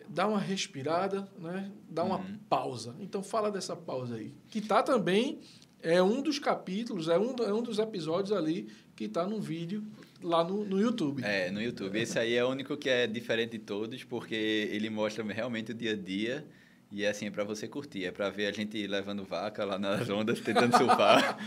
dar 0.08 0.26
uma 0.26 0.40
respirada, 0.40 1.28
né? 1.38 1.70
dar 1.88 2.02
uma 2.02 2.18
Uhum. 2.18 2.38
pausa. 2.48 2.96
Então, 2.98 3.22
fala 3.22 3.52
dessa 3.52 3.76
pausa 3.76 4.16
aí. 4.16 4.34
Que 4.48 4.58
está 4.58 4.82
também, 4.82 5.38
é 5.80 6.02
um 6.02 6.20
dos 6.20 6.40
capítulos, 6.40 7.08
é 7.08 7.16
um, 7.16 7.36
é 7.36 7.52
um 7.54 7.62
dos 7.62 7.78
episódios 7.78 8.32
ali 8.32 8.68
que 8.96 9.04
está 9.04 9.24
no 9.24 9.40
vídeo 9.40 9.84
lá 10.22 10.44
no, 10.44 10.64
no 10.64 10.80
YouTube. 10.80 11.22
É, 11.24 11.50
no 11.50 11.60
YouTube. 11.60 11.98
Esse 11.98 12.18
aí 12.18 12.34
é 12.34 12.44
o 12.44 12.48
único 12.48 12.76
que 12.76 12.88
é 12.88 13.06
diferente 13.06 13.52
de 13.52 13.58
todos, 13.60 14.04
porque 14.04 14.34
ele 14.34 14.90
mostra 14.90 15.24
realmente 15.24 15.72
o 15.72 15.74
dia 15.74 15.92
a 15.92 15.96
dia. 15.96 16.44
E 16.92 17.04
é 17.04 17.10
assim, 17.10 17.28
é 17.28 17.30
pra 17.30 17.44
você 17.44 17.68
curtir, 17.68 18.04
é 18.04 18.10
pra 18.10 18.30
ver 18.30 18.46
a 18.46 18.52
gente 18.52 18.84
levando 18.84 19.22
vaca 19.22 19.64
lá 19.64 19.78
nas 19.78 20.10
ondas, 20.10 20.40
tentando 20.40 20.76
surfar. 20.76 21.38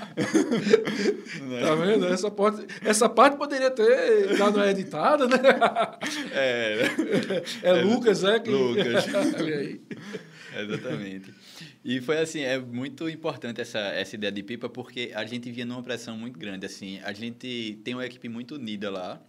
Tá 1.60 1.76
vendo? 1.76 2.08
Essa 2.08 2.32
parte, 2.32 2.66
essa 2.82 3.10
parte 3.10 3.38
poderia 3.38 3.70
ter 3.70 4.38
dado 4.38 4.56
uma 4.58 4.70
editada, 4.70 5.28
né? 5.28 5.38
É, 6.32 6.78
É, 7.64 7.74
Lucas, 7.82 8.24
é? 8.24 8.40
Que... 8.40 8.50
Lucas. 8.50 9.06
Olha 9.38 9.58
aí. 9.58 9.82
Exatamente. 10.58 11.34
E 11.84 12.00
foi 12.00 12.17
assim, 12.17 12.39
é 12.39 12.58
muito 12.58 13.10
importante 13.10 13.60
essa, 13.60 13.80
essa 13.80 14.15
ideia 14.15 14.32
de 14.32 14.41
pipa, 14.41 14.69
porque 14.69 15.12
a 15.13 15.26
gente 15.26 15.52
via 15.52 15.65
numa 15.65 15.84
pressão 15.84 16.17
muito 16.17 16.39
grande, 16.39 16.65
assim. 16.65 17.00
A 17.00 17.12
gente 17.12 17.82
tem 17.84 17.93
uma 17.93 18.06
equipe 18.06 18.30
muito 18.30 18.56
unida 18.56 18.89
lá 18.89 19.22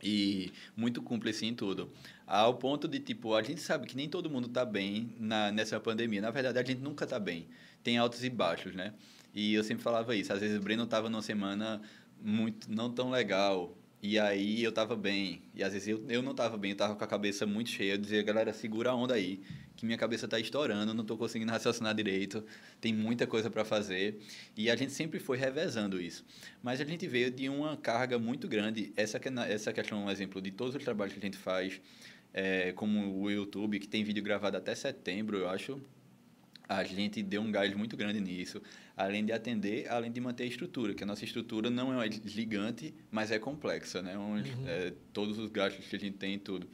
e 0.00 0.52
muito 0.76 1.02
cúmplice 1.02 1.44
em 1.46 1.54
tudo. 1.54 1.92
Ao 2.26 2.54
ponto 2.54 2.86
de, 2.86 3.00
tipo, 3.00 3.34
a 3.34 3.42
gente 3.42 3.60
sabe 3.60 3.88
que 3.88 3.96
nem 3.96 4.08
todo 4.08 4.30
mundo 4.30 4.48
tá 4.48 4.64
bem 4.64 5.12
na, 5.18 5.50
nessa 5.50 5.80
pandemia. 5.80 6.20
Na 6.20 6.30
verdade, 6.30 6.58
a 6.60 6.62
gente 6.62 6.80
nunca 6.80 7.06
tá 7.08 7.18
bem. 7.18 7.48
Tem 7.82 7.98
altos 7.98 8.22
e 8.22 8.30
baixos, 8.30 8.72
né? 8.72 8.94
E 9.34 9.54
eu 9.54 9.64
sempre 9.64 9.82
falava 9.82 10.14
isso. 10.14 10.32
Às 10.32 10.40
vezes 10.40 10.58
o 10.58 10.60
Breno 10.60 10.86
tava 10.86 11.10
numa 11.10 11.22
semana 11.22 11.82
muito 12.22 12.70
não 12.70 12.88
tão 12.88 13.10
legal. 13.10 13.76
E 14.02 14.18
aí 14.18 14.62
eu 14.62 14.70
tava 14.70 14.94
bem. 14.94 15.42
E 15.54 15.62
às 15.62 15.72
vezes 15.72 15.88
eu, 15.88 16.04
eu 16.08 16.22
não 16.22 16.34
tava 16.34 16.56
bem, 16.56 16.70
eu 16.70 16.76
tava 16.76 16.94
com 16.94 17.04
a 17.04 17.06
cabeça 17.06 17.44
muito 17.46 17.70
cheia. 17.70 17.94
Eu 17.94 17.98
dizia, 17.98 18.22
galera, 18.22 18.52
segura 18.52 18.90
a 18.90 18.94
onda 18.94 19.14
aí, 19.14 19.40
que 19.80 19.86
minha 19.86 19.96
cabeça 19.96 20.28
tá 20.28 20.38
estourando, 20.38 20.92
não 20.92 21.04
tô 21.04 21.16
conseguindo 21.16 21.50
raciocinar 21.50 21.94
direito, 21.94 22.44
tem 22.80 22.92
muita 22.94 23.26
coisa 23.26 23.48
para 23.50 23.64
fazer. 23.64 24.20
E 24.54 24.70
a 24.70 24.76
gente 24.76 24.92
sempre 24.92 25.18
foi 25.18 25.38
revezando 25.38 25.98
isso. 26.00 26.22
Mas 26.62 26.80
a 26.82 26.84
gente 26.84 27.06
veio 27.08 27.30
de 27.30 27.48
uma 27.48 27.76
carga 27.78 28.18
muito 28.18 28.46
grande. 28.46 28.92
Essa, 28.94 29.18
que- 29.18 29.30
essa 29.48 29.72
questão 29.72 30.02
é 30.02 30.04
um 30.04 30.10
exemplo 30.10 30.40
de 30.42 30.50
todos 30.50 30.74
os 30.74 30.84
trabalhos 30.84 31.14
que 31.14 31.18
a 31.18 31.22
gente 31.22 31.38
faz, 31.38 31.80
é, 32.34 32.72
como 32.72 33.22
o 33.22 33.30
YouTube, 33.30 33.78
que 33.78 33.88
tem 33.88 34.04
vídeo 34.04 34.22
gravado 34.22 34.56
até 34.56 34.74
setembro, 34.74 35.38
eu 35.38 35.48
acho. 35.48 35.80
A 36.68 36.84
gente 36.84 37.20
deu 37.22 37.40
um 37.42 37.50
gás 37.50 37.74
muito 37.74 37.96
grande 37.96 38.20
nisso, 38.20 38.62
além 38.96 39.24
de 39.24 39.32
atender, 39.32 39.88
além 39.88 40.12
de 40.12 40.20
manter 40.20 40.44
a 40.44 40.46
estrutura, 40.46 40.94
que 40.94 41.02
a 41.02 41.06
nossa 41.06 41.24
estrutura 41.24 41.68
não 41.70 42.00
é 42.00 42.08
gigante, 42.12 42.94
mas 43.10 43.32
é 43.32 43.38
complexa, 43.40 44.00
né? 44.02 44.16
Um, 44.16 44.36
é, 44.68 44.92
todos 45.12 45.36
os 45.38 45.50
gastos 45.50 45.86
que 45.88 45.96
a 45.96 45.98
gente 45.98 46.16
tem 46.18 46.34
e 46.34 46.38
tudo. 46.38 46.68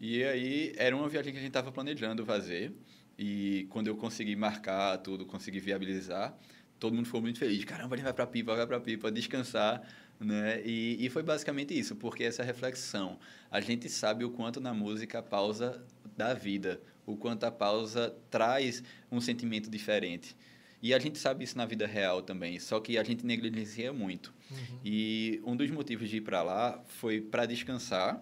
E 0.00 0.24
aí 0.24 0.72
era 0.76 0.96
uma 0.96 1.08
viagem 1.08 1.30
que 1.30 1.38
a 1.38 1.42
gente 1.42 1.50
estava 1.50 1.70
planejando 1.70 2.24
fazer, 2.24 2.72
e 3.18 3.66
quando 3.68 3.88
eu 3.88 3.96
consegui 3.96 4.34
marcar 4.34 4.96
tudo, 4.98 5.26
consegui 5.26 5.60
viabilizar, 5.60 6.34
todo 6.78 6.94
mundo 6.94 7.04
ficou 7.04 7.20
muito 7.20 7.38
feliz. 7.38 7.62
Caramba, 7.66 7.96
gente 7.96 8.04
vai 8.04 8.14
para 8.14 8.26
Pipa, 8.26 8.56
vai 8.56 8.66
para 8.66 8.80
Pipa, 8.80 9.12
descansar, 9.12 9.86
né? 10.18 10.62
E, 10.64 10.96
e 11.04 11.10
foi 11.10 11.22
basicamente 11.22 11.78
isso, 11.78 11.94
porque 11.94 12.24
essa 12.24 12.42
reflexão, 12.42 13.18
a 13.50 13.60
gente 13.60 13.90
sabe 13.90 14.24
o 14.24 14.30
quanto 14.30 14.58
na 14.58 14.72
música 14.72 15.18
a 15.18 15.22
pausa 15.22 15.84
da 16.16 16.32
vida, 16.32 16.80
o 17.04 17.14
quanto 17.14 17.44
a 17.44 17.50
pausa 17.50 18.16
traz 18.30 18.82
um 19.12 19.20
sentimento 19.20 19.70
diferente. 19.70 20.34
E 20.82 20.94
a 20.94 20.98
gente 20.98 21.18
sabe 21.18 21.44
isso 21.44 21.58
na 21.58 21.66
vida 21.66 21.86
real 21.86 22.22
também, 22.22 22.58
só 22.58 22.80
que 22.80 22.96
a 22.96 23.04
gente 23.04 23.26
negligencia 23.26 23.92
muito. 23.92 24.32
E 24.82 25.42
um 25.44 25.54
dos 25.54 25.70
motivos 25.70 26.08
de 26.08 26.16
ir 26.16 26.20
para 26.22 26.42
lá 26.42 26.82
foi 26.86 27.20
para 27.20 27.44
descansar 27.44 28.18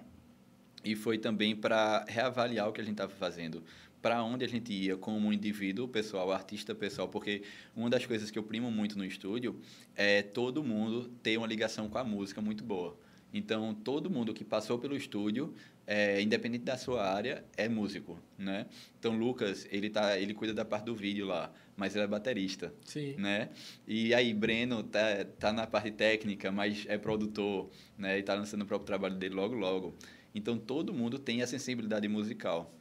e 0.88 0.96
foi 0.96 1.18
também 1.18 1.54
para 1.54 2.02
reavaliar 2.08 2.66
o 2.66 2.72
que 2.72 2.80
a 2.80 2.84
gente 2.84 2.94
estava 2.94 3.12
fazendo. 3.12 3.62
Para 4.00 4.22
onde 4.22 4.44
a 4.44 4.48
gente 4.48 4.72
ia 4.72 4.96
como 4.96 5.30
indivíduo, 5.32 5.86
pessoal, 5.86 6.32
artista 6.32 6.74
pessoal, 6.74 7.08
porque 7.08 7.42
uma 7.76 7.90
das 7.90 8.06
coisas 8.06 8.30
que 8.30 8.38
eu 8.38 8.42
primo 8.42 8.70
muito 8.70 8.96
no 8.96 9.04
estúdio 9.04 9.60
é 9.94 10.22
todo 10.22 10.64
mundo 10.64 11.10
ter 11.22 11.36
uma 11.36 11.46
ligação 11.46 11.88
com 11.90 11.98
a 11.98 12.04
música 12.04 12.40
muito 12.40 12.64
boa. 12.64 12.96
Então, 13.34 13.74
todo 13.74 14.08
mundo 14.08 14.32
que 14.32 14.44
passou 14.44 14.78
pelo 14.78 14.96
estúdio, 14.96 15.54
é, 15.86 16.22
independente 16.22 16.64
da 16.64 16.78
sua 16.78 17.06
área, 17.06 17.44
é 17.56 17.68
músico, 17.68 18.18
né? 18.38 18.66
Então, 18.98 19.18
Lucas, 19.18 19.66
ele, 19.70 19.90
tá, 19.90 20.18
ele 20.18 20.32
cuida 20.32 20.54
da 20.54 20.64
parte 20.64 20.86
do 20.86 20.94
vídeo 20.94 21.26
lá, 21.26 21.52
mas 21.76 21.94
ele 21.94 22.04
é 22.04 22.08
baterista 22.08 22.72
Sim. 22.84 23.16
né? 23.18 23.50
E 23.86 24.14
aí, 24.14 24.32
Breno 24.32 24.82
tá, 24.82 25.26
tá 25.38 25.52
na 25.52 25.66
parte 25.66 25.90
técnica, 25.90 26.50
mas 26.50 26.86
é 26.88 26.96
produtor, 26.96 27.68
né? 27.98 28.18
E 28.18 28.22
tá 28.22 28.34
lançando 28.34 28.62
o 28.62 28.66
próprio 28.66 28.86
trabalho 28.86 29.16
dele 29.16 29.34
logo, 29.34 29.54
logo. 29.54 29.94
Então, 30.38 30.56
todo 30.56 30.94
mundo 30.94 31.18
tem 31.18 31.42
a 31.42 31.46
sensibilidade 31.46 32.06
musical. 32.06 32.72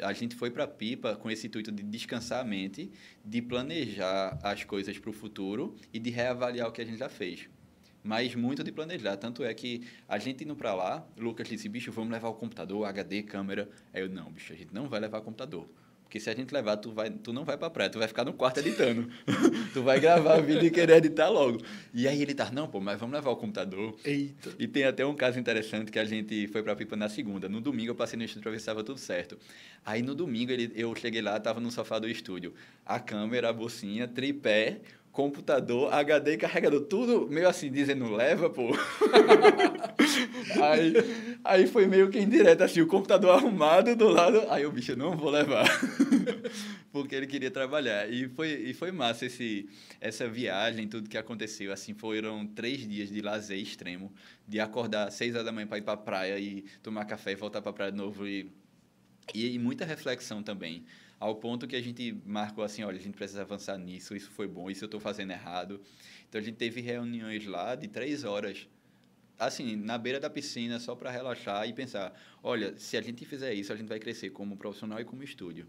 A 0.00 0.12
gente 0.14 0.34
foi 0.34 0.50
para 0.50 0.66
Pipa 0.66 1.14
com 1.14 1.30
esse 1.30 1.46
intuito 1.46 1.70
de 1.70 1.82
descansar 1.82 2.40
a 2.40 2.44
mente, 2.44 2.90
de 3.22 3.42
planejar 3.42 4.38
as 4.42 4.64
coisas 4.64 4.98
para 4.98 5.10
o 5.10 5.12
futuro 5.12 5.76
e 5.92 5.98
de 5.98 6.08
reavaliar 6.10 6.68
o 6.68 6.72
que 6.72 6.80
a 6.80 6.84
gente 6.84 6.98
já 6.98 7.10
fez. 7.10 7.48
Mas 8.02 8.34
muito 8.34 8.64
de 8.64 8.72
planejar. 8.72 9.16
Tanto 9.18 9.44
é 9.44 9.52
que 9.52 9.86
a 10.08 10.18
gente 10.18 10.42
indo 10.42 10.56
para 10.56 10.74
lá, 10.74 11.06
Lucas 11.16 11.46
disse, 11.46 11.68
bicho, 11.68 11.92
vamos 11.92 12.10
levar 12.10 12.28
o 12.30 12.34
computador, 12.34 12.86
HD, 12.86 13.22
câmera. 13.22 13.68
Aí 13.92 14.00
eu, 14.00 14.08
não, 14.08 14.32
bicho, 14.32 14.52
a 14.52 14.56
gente 14.56 14.72
não 14.72 14.88
vai 14.88 14.98
levar 14.98 15.20
computador. 15.20 15.68
Porque 16.12 16.20
se 16.20 16.28
a 16.28 16.34
gente 16.34 16.52
levar, 16.52 16.76
tu, 16.76 16.92
vai, 16.92 17.08
tu 17.08 17.32
não 17.32 17.42
vai 17.42 17.56
pra 17.56 17.70
praia, 17.70 17.88
tu 17.88 17.98
vai 17.98 18.06
ficar 18.06 18.22
no 18.22 18.34
quarto 18.34 18.60
editando. 18.60 19.08
tu 19.72 19.82
vai 19.82 19.98
gravar 19.98 20.42
vídeo 20.42 20.66
e 20.66 20.70
querer 20.70 20.98
editar 20.98 21.30
logo. 21.30 21.58
E 21.94 22.06
aí 22.06 22.20
ele 22.20 22.34
tá, 22.34 22.50
não, 22.52 22.68
pô, 22.68 22.80
mas 22.80 23.00
vamos 23.00 23.14
levar 23.14 23.30
o 23.30 23.36
computador. 23.36 23.96
Eita. 24.04 24.50
E 24.58 24.68
tem 24.68 24.84
até 24.84 25.06
um 25.06 25.14
caso 25.14 25.40
interessante 25.40 25.90
que 25.90 25.98
a 25.98 26.04
gente 26.04 26.48
foi 26.48 26.62
pra 26.62 26.76
Pipa 26.76 26.96
na 26.96 27.08
segunda. 27.08 27.48
No 27.48 27.62
domingo 27.62 27.92
eu 27.92 27.94
passei 27.94 28.18
no 28.18 28.24
estúdio 28.26 28.42
pra 28.42 28.50
ver 28.50 28.58
se 28.58 28.64
estava 28.64 28.84
tudo 28.84 29.00
certo. 29.00 29.38
Aí 29.86 30.02
no 30.02 30.14
domingo 30.14 30.52
ele, 30.52 30.70
eu 30.76 30.94
cheguei 30.94 31.22
lá, 31.22 31.40
tava 31.40 31.60
no 31.60 31.70
sofá 31.70 31.98
do 31.98 32.06
estúdio. 32.06 32.52
A 32.84 33.00
câmera, 33.00 33.48
a 33.48 33.52
bolsinha, 33.54 34.06
tripé, 34.06 34.82
computador, 35.12 35.92
HD, 35.92 36.38
carregador, 36.38 36.80
tudo 36.80 37.28
meio 37.28 37.46
assim, 37.46 37.70
dizendo 37.70 38.10
leva, 38.10 38.48
pô. 38.48 38.70
aí, 40.62 40.94
aí 41.44 41.66
foi 41.66 41.86
meio 41.86 42.08
que 42.08 42.18
indireto, 42.18 42.62
assim, 42.62 42.80
o 42.80 42.86
computador 42.86 43.30
arrumado 43.36 43.94
do 43.94 44.08
lado. 44.08 44.42
Aí 44.48 44.64
o 44.64 44.72
bicho, 44.72 44.96
não 44.96 45.14
vou 45.14 45.28
levar. 45.28 45.66
Porque 46.90 47.14
ele 47.14 47.26
queria 47.26 47.50
trabalhar. 47.50 48.10
E 48.10 48.26
foi, 48.30 48.48
e 48.48 48.72
foi 48.72 48.90
massa 48.90 49.26
esse, 49.26 49.68
essa 50.00 50.26
viagem, 50.26 50.88
tudo 50.88 51.10
que 51.10 51.18
aconteceu. 51.18 51.72
Assim, 51.72 51.92
foram 51.92 52.46
três 52.46 52.88
dias 52.88 53.10
de 53.10 53.20
lazer 53.20 53.58
extremo. 53.58 54.10
De 54.48 54.60
acordar 54.60 55.08
às 55.08 55.14
seis 55.14 55.34
horas 55.34 55.44
da 55.44 55.52
manhã 55.52 55.66
para 55.66 55.78
ir 55.78 55.82
para 55.82 55.92
a 55.92 55.96
praia 55.96 56.38
e 56.38 56.64
tomar 56.82 57.04
café 57.04 57.32
e 57.32 57.36
voltar 57.36 57.60
para 57.60 57.70
a 57.70 57.74
praia 57.74 57.92
de 57.92 57.98
novo. 57.98 58.26
E, 58.26 58.50
e, 59.34 59.54
e 59.54 59.58
muita 59.58 59.84
reflexão 59.84 60.42
também. 60.42 60.84
Ao 61.22 61.36
ponto 61.36 61.68
que 61.68 61.76
a 61.76 61.80
gente 61.80 62.20
marcou 62.26 62.64
assim, 62.64 62.82
olha, 62.82 62.98
a 62.98 63.00
gente 63.00 63.14
precisa 63.14 63.42
avançar 63.42 63.78
nisso, 63.78 64.12
isso 64.16 64.28
foi 64.28 64.48
bom, 64.48 64.68
isso 64.68 64.82
eu 64.82 64.86
estou 64.86 64.98
fazendo 64.98 65.30
errado. 65.30 65.80
Então 66.28 66.40
a 66.40 66.42
gente 66.42 66.56
teve 66.56 66.80
reuniões 66.80 67.46
lá 67.46 67.76
de 67.76 67.86
três 67.86 68.24
horas 68.24 68.66
assim, 69.38 69.76
na 69.76 69.96
beira 69.96 70.18
da 70.18 70.28
piscina, 70.28 70.80
só 70.80 70.96
para 70.96 71.12
relaxar 71.12 71.68
e 71.68 71.72
pensar, 71.72 72.12
olha, 72.42 72.76
se 72.76 72.96
a 72.96 73.00
gente 73.00 73.24
fizer 73.24 73.54
isso, 73.54 73.72
a 73.72 73.76
gente 73.76 73.86
vai 73.86 74.00
crescer 74.00 74.30
como 74.30 74.56
profissional 74.56 75.00
e 75.00 75.04
como 75.04 75.22
estúdio. 75.22 75.68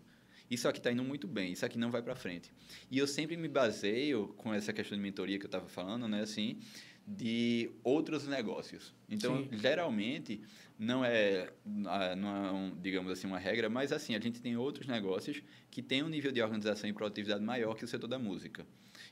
Isso 0.49 0.67
aqui 0.67 0.79
está 0.79 0.91
indo 0.91 1.03
muito 1.03 1.27
bem, 1.27 1.51
isso 1.51 1.63
aqui 1.63 1.77
não 1.77 1.91
vai 1.91 2.01
para 2.01 2.15
frente. 2.15 2.51
E 2.89 2.97
eu 2.97 3.05
sempre 3.05 3.37
me 3.37 3.47
baseio 3.47 4.29
com 4.37 4.51
essa 4.51 4.73
questão 4.73 4.97
de 4.97 5.03
mentoria 5.03 5.37
que 5.37 5.45
eu 5.45 5.49
estava 5.49 5.69
falando, 5.69 6.07
né, 6.07 6.21
assim, 6.21 6.57
de 7.05 7.69
outros 7.83 8.27
negócios. 8.27 8.93
Então, 9.09 9.43
Sim. 9.43 9.57
geralmente 9.57 10.41
não 10.79 11.03
é, 11.03 11.51
ah, 11.85 12.15
não 12.15 12.45
é 12.45 12.51
um, 12.51 12.75
digamos 12.81 13.11
assim 13.11 13.27
uma 13.27 13.37
regra, 13.37 13.69
mas 13.69 13.91
assim 13.91 14.15
a 14.15 14.19
gente 14.19 14.41
tem 14.41 14.55
outros 14.57 14.87
negócios 14.87 15.41
que 15.69 15.81
têm 15.81 16.03
um 16.03 16.09
nível 16.09 16.31
de 16.31 16.41
organização 16.41 16.89
e 16.89 16.93
produtividade 16.93 17.43
maior 17.43 17.75
que 17.75 17.83
o 17.83 17.87
setor 17.87 18.07
da 18.07 18.17
música. 18.17 18.65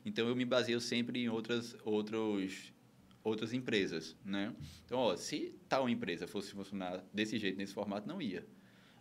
Então 0.06 0.28
eu 0.28 0.36
me 0.36 0.46
baseio 0.46 0.80
sempre 0.80 1.20
em 1.20 1.30
outras 1.30 1.76
outros 1.84 2.74
outras 3.24 3.54
empresas, 3.54 4.16
né? 4.26 4.52
Então, 4.84 4.98
ó, 4.98 5.16
se 5.16 5.54
tal 5.70 5.88
empresa 5.88 6.28
fosse 6.28 6.52
funcionar 6.54 7.04
desse 7.14 7.38
jeito, 7.38 7.56
nesse 7.56 7.74
formato, 7.74 8.08
não 8.08 8.20
ia. 8.20 8.44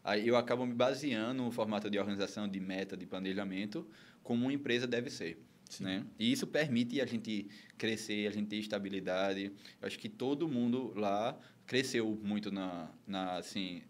Aí 0.05 0.28
eu 0.28 0.36
acabo 0.36 0.66
me 0.66 0.74
baseando 0.74 1.43
no 1.43 1.51
formato 1.51 1.91
de 1.91 1.99
organização, 1.99 2.47
de 2.49 2.61
meta, 2.61 2.97
de 2.97 3.07
planejamento, 3.07 3.86
como 4.22 4.43
uma 4.43 4.53
empresa 4.53 4.86
deve 4.86 5.09
ser. 5.11 5.43
Né? 5.79 6.05
E 6.18 6.33
isso 6.33 6.47
permite 6.47 7.01
a 7.01 7.07
gente 7.07 7.47
crescer, 7.79 8.27
a 8.27 8.31
gente 8.31 8.49
ter 8.49 8.57
estabilidade. 8.57 9.53
Eu 9.81 9.87
acho 9.87 9.99
que 9.99 10.09
todo 10.09 10.49
mundo 10.49 10.93
lá 10.97 11.39
cresceu 11.66 12.18
muito 12.23 12.51
na, 12.51 12.91
na, 13.07 13.37
assim, 13.37 13.83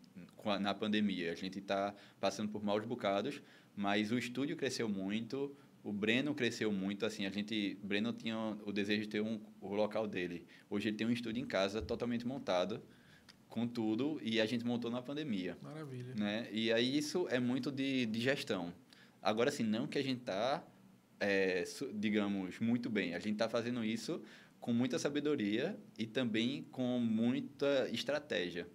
na 0.60 0.74
pandemia. 0.74 1.32
A 1.32 1.34
gente 1.34 1.60
está 1.60 1.94
passando 2.20 2.50
por 2.50 2.62
maus 2.62 2.84
bocados, 2.84 3.40
mas 3.74 4.12
o 4.12 4.18
estúdio 4.18 4.56
cresceu 4.56 4.88
muito, 4.88 5.56
o 5.82 5.92
Breno 5.92 6.34
cresceu 6.34 6.70
muito. 6.72 7.06
Assim, 7.06 7.24
a 7.24 7.30
gente, 7.30 7.78
Breno 7.82 8.12
tinha 8.12 8.36
o 8.66 8.72
desejo 8.72 9.02
de 9.02 9.08
ter 9.08 9.22
um, 9.22 9.40
o 9.60 9.74
local 9.74 10.06
dele. 10.06 10.44
Hoje 10.68 10.88
ele 10.88 10.96
tem 10.96 11.06
um 11.06 11.12
estúdio 11.12 11.42
em 11.42 11.46
casa 11.46 11.80
totalmente 11.80 12.26
montado, 12.26 12.82
com 13.48 13.66
tudo, 13.66 14.20
e 14.22 14.40
a 14.40 14.46
gente 14.46 14.64
montou 14.64 14.90
na 14.92 15.02
pandemia 15.02 15.58
Maravilha. 15.60 16.14
né? 16.14 16.48
E 16.52 16.72
aí 16.72 16.96
isso 16.96 17.26
é 17.28 17.40
muito 17.40 17.72
de, 17.72 18.06
de 18.06 18.20
gestão. 18.20 18.72
Agora, 19.20 19.48
assim, 19.48 19.64
não 19.64 19.88
que 19.88 19.98
a 19.98 20.02
gente 20.02 20.20
tá 20.20 20.64
é, 21.20 21.64
digamos, 21.94 22.58
muito 22.58 22.88
bem. 22.90 23.14
A 23.14 23.18
gente 23.18 23.34
está 23.34 23.48
fazendo 23.48 23.84
isso 23.84 24.20
com 24.58 24.72
muita 24.72 24.98
sabedoria 24.98 25.78
e 25.98 26.06
também 26.06 26.66
com 26.70 26.98
muita 26.98 27.88
estratégia. 27.92 28.66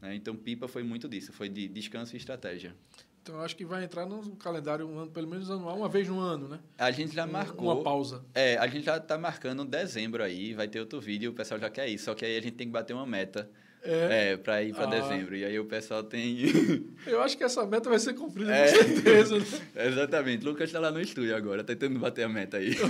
né? 0.00 0.14
Então, 0.14 0.36
Pipa 0.36 0.68
foi 0.68 0.82
muito 0.82 1.08
disso, 1.08 1.32
foi 1.32 1.48
de 1.48 1.66
descanso 1.66 2.14
e 2.14 2.18
estratégia. 2.18 2.74
Então, 3.22 3.36
eu 3.36 3.40
acho 3.40 3.56
que 3.56 3.64
vai 3.64 3.82
entrar 3.82 4.04
no 4.04 4.36
calendário, 4.36 4.86
um 4.86 4.98
ano, 4.98 5.10
pelo 5.10 5.26
menos 5.26 5.50
anual, 5.50 5.78
uma 5.78 5.88
vez 5.88 6.06
no 6.08 6.20
ano, 6.20 6.46
né? 6.46 6.60
A 6.76 6.90
gente 6.90 7.14
já 7.14 7.26
marcou. 7.26 7.72
Uma 7.72 7.82
pausa. 7.82 8.22
É, 8.34 8.58
a 8.58 8.66
gente 8.66 8.84
já 8.84 9.00
tá 9.00 9.16
marcando 9.16 9.64
dezembro 9.64 10.22
aí, 10.22 10.52
vai 10.52 10.68
ter 10.68 10.78
outro 10.78 11.00
vídeo, 11.00 11.30
o 11.30 11.34
pessoal 11.34 11.58
já 11.58 11.70
quer 11.70 11.88
isso. 11.88 12.04
Só 12.04 12.14
que 12.14 12.22
aí 12.24 12.36
a 12.36 12.40
gente 12.42 12.54
tem 12.54 12.66
que 12.66 12.72
bater 12.72 12.92
uma 12.92 13.06
meta 13.06 13.50
É, 13.86 14.32
é, 14.32 14.36
para 14.38 14.62
ir 14.62 14.74
para 14.74 14.84
Ah. 14.84 14.86
dezembro. 14.86 15.36
E 15.36 15.44
aí 15.44 15.58
o 15.60 15.66
pessoal 15.66 16.02
tem. 16.02 16.38
eu 17.06 17.20
acho 17.22 17.36
que 17.36 17.44
essa 17.44 17.66
meta 17.66 17.90
vai 17.90 17.98
ser 17.98 18.14
cumprida, 18.14 18.50
É. 18.54 18.72
com 18.72 18.78
certeza. 18.84 19.38
Né? 19.38 19.44
Exatamente. 19.86 20.44
Lucas 20.44 20.68
está 20.70 20.80
lá 20.80 20.90
no 20.90 21.00
estúdio 21.00 21.36
agora, 21.36 21.62
tentando 21.62 21.98
bater 21.98 22.24
a 22.24 22.28
meta 22.28 22.56
aí. 22.56 22.74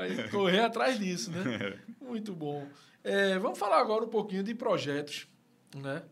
Aí, 0.00 0.28
correr 0.30 0.60
atrás 0.60 0.98
disso, 0.98 1.30
né? 1.30 1.76
Muito 2.00 2.32
bom. 2.34 2.66
É, 3.02 3.38
vamos 3.38 3.58
falar 3.58 3.80
agora 3.80 4.04
um 4.04 4.08
pouquinho 4.08 4.42
de 4.42 4.54
projetos, 4.54 5.26
né? 5.74 6.02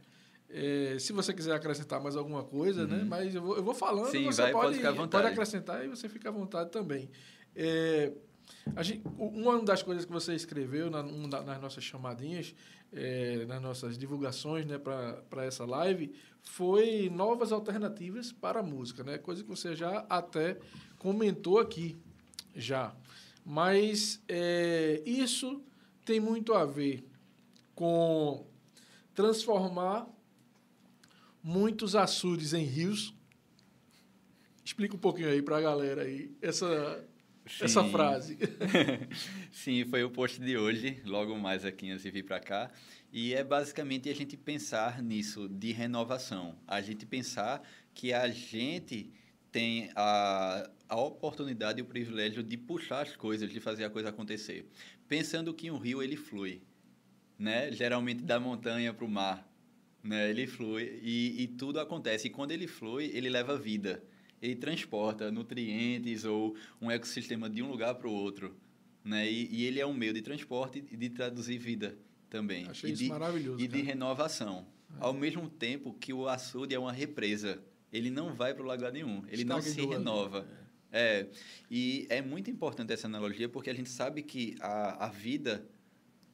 É, 0.51 0.97
se 0.99 1.13
você 1.13 1.33
quiser 1.33 1.53
acrescentar 1.55 2.01
mais 2.01 2.17
alguma 2.17 2.45
coisa, 2.45 2.87
né? 2.87 3.05
Mas 3.07 3.35
eu 3.35 3.43
vou, 3.43 3.57
eu 3.57 3.63
vou 3.63 3.75
falando, 3.75 4.07
Uhum. 4.07 4.11
Sim, 4.11 4.25
você 4.27 4.43
vai, 4.43 4.53
pode 4.53 4.65
pode, 4.67 4.77
ficar 4.79 4.89
à 4.89 4.93
vontade. 4.93 5.27
acrescentar 5.29 5.85
e 5.85 5.89
você 5.89 6.09
fica 6.09 6.29
à 6.29 6.33
vontade 6.33 6.71
também. 6.71 7.11
É, 7.55 8.13
a 8.77 8.83
gente, 8.83 9.03
uma 9.19 9.63
das 9.63 9.83
coisas 9.83 10.05
que 10.05 10.13
você 10.13 10.35
escreveu 10.35 10.91
na, 10.91 11.03
nas 11.03 11.61
nossas 11.61 11.83
chamadinhas, 11.85 12.55
é, 12.95 13.45
nas 13.47 13.61
nossas 13.61 13.99
divulgações 13.99 14.65
né, 14.65 14.79
para 14.79 15.45
essa 15.45 15.65
live, 15.65 16.15
foi 16.43 17.11
novas 17.11 17.53
alternativas 17.53 18.31
para 18.31 18.61
a 18.61 18.63
música, 18.63 19.03
né? 19.03 19.19
Coisa 19.19 19.43
que 19.43 19.49
você 19.49 19.75
já 19.75 20.07
até 20.09 20.59
comentou 20.99 21.59
aqui, 21.59 21.97
já. 22.55 22.95
Mas 23.45 24.23
é, 24.29 25.03
isso 25.05 25.63
tem 26.05 26.21
muito 26.21 26.55
a 26.55 26.65
ver 26.65 27.07
com 27.75 28.47
transformar 29.15 30.07
muitos 31.43 31.97
açudes 31.97 32.53
em 32.53 32.65
rios. 32.65 33.15
Explica 34.65 34.95
um 34.95 34.99
pouquinho 34.99 35.29
aí 35.29 35.43
para 35.43 35.59
a 35.59 35.61
galera 35.61 36.03
aí 36.03 36.35
essa, 36.41 37.05
essa 37.61 37.83
Sim. 37.83 37.91
frase. 37.91 38.39
Sim, 39.53 39.85
foi 39.85 40.03
o 40.03 40.11
post 40.11 40.41
de 40.41 40.57
hoje, 40.57 41.01
logo 41.05 41.37
mais 41.39 41.65
aqui 41.65 41.91
antes 41.91 42.03
de 42.03 42.11
vir 42.11 42.25
para 42.25 42.41
cá. 42.41 42.71
E 43.13 43.35
é 43.35 43.45
basicamente 43.45 44.09
a 44.09 44.15
gente 44.15 44.37
pensar 44.37 45.03
nisso, 45.03 45.49
de 45.49 45.73
renovação. 45.73 46.59
A 46.67 46.81
gente 46.81 47.07
pensar 47.07 47.63
que 47.93 48.13
a 48.13 48.29
gente 48.29 49.13
tem 49.53 49.91
a, 49.95 50.69
a 50.89 50.97
oportunidade 51.01 51.79
e 51.79 51.83
o 51.83 51.85
privilégio 51.85 52.43
de 52.43 52.57
puxar 52.57 53.03
as 53.03 53.15
coisas, 53.15 53.53
de 53.53 53.61
fazer 53.61 53.85
a 53.85 53.91
coisa 53.91 54.09
acontecer. 54.09 54.67
Pensando 55.07 55.55
que 55.55 55.71
um 55.71 55.79
rio, 55.79 56.03
ele 56.03 56.17
flui, 56.17 56.61
né? 57.39 57.71
Geralmente 57.71 58.23
da 58.23 58.41
montanha 58.41 58.93
para 58.93 59.05
o 59.05 59.09
mar, 59.09 59.49
né? 60.03 60.29
Ele 60.29 60.47
flui 60.47 60.99
e, 61.03 61.43
e 61.43 61.47
tudo 61.47 61.79
acontece. 61.79 62.27
E 62.27 62.31
quando 62.31 62.51
ele 62.51 62.67
flui, 62.67 63.13
ele 63.15 63.29
leva 63.29 63.57
vida. 63.57 64.03
Ele 64.45 64.57
transporta 64.57 65.31
nutrientes 65.31 66.25
ou 66.25 66.55
um 66.81 66.91
ecossistema 66.91 67.49
de 67.49 67.63
um 67.63 67.71
lugar 67.71 67.95
para 67.95 68.09
o 68.09 68.13
outro, 68.13 68.55
né? 69.03 69.31
E, 69.31 69.49
e 69.51 69.65
ele 69.65 69.81
é 69.81 69.87
um 69.87 69.95
meio 69.95 70.13
de 70.13 70.21
transporte 70.21 70.85
e 70.91 70.97
de 70.97 71.09
traduzir 71.09 71.59
vida 71.59 71.97
também. 72.29 72.69
Achei 72.69 72.91
e 72.91 72.93
isso 72.93 73.03
de, 73.05 73.09
maravilhoso. 73.09 73.63
e 73.63 73.67
de 73.67 73.79
cara. 73.79 73.85
renovação. 73.85 74.67
Ao 75.01 75.13
mesmo 75.13 75.49
tempo 75.49 75.95
que 75.95 76.13
o 76.13 76.29
açude 76.29 76.75
é 76.75 76.79
uma 76.79 76.93
represa. 76.93 77.63
Ele 77.93 78.11
não 78.11 78.35
vai 78.35 78.53
para 78.53 78.65
lugar 78.65 78.93
nenhum. 78.93 79.25
Ele 79.29 79.45
não 79.45 79.63
se 79.63 79.81
renova. 79.85 80.47
É. 80.93 81.27
E 81.71 82.07
é 82.09 82.21
muito 82.21 82.51
importante 82.51 82.93
essa 82.93 83.07
analogia 83.07 83.49
porque 83.49 83.71
a 83.71 83.75
gente 83.75 83.89
sabe 83.89 84.23
que 84.23 84.57
a, 84.61 85.07
a 85.07 85.09
vida 85.09 85.67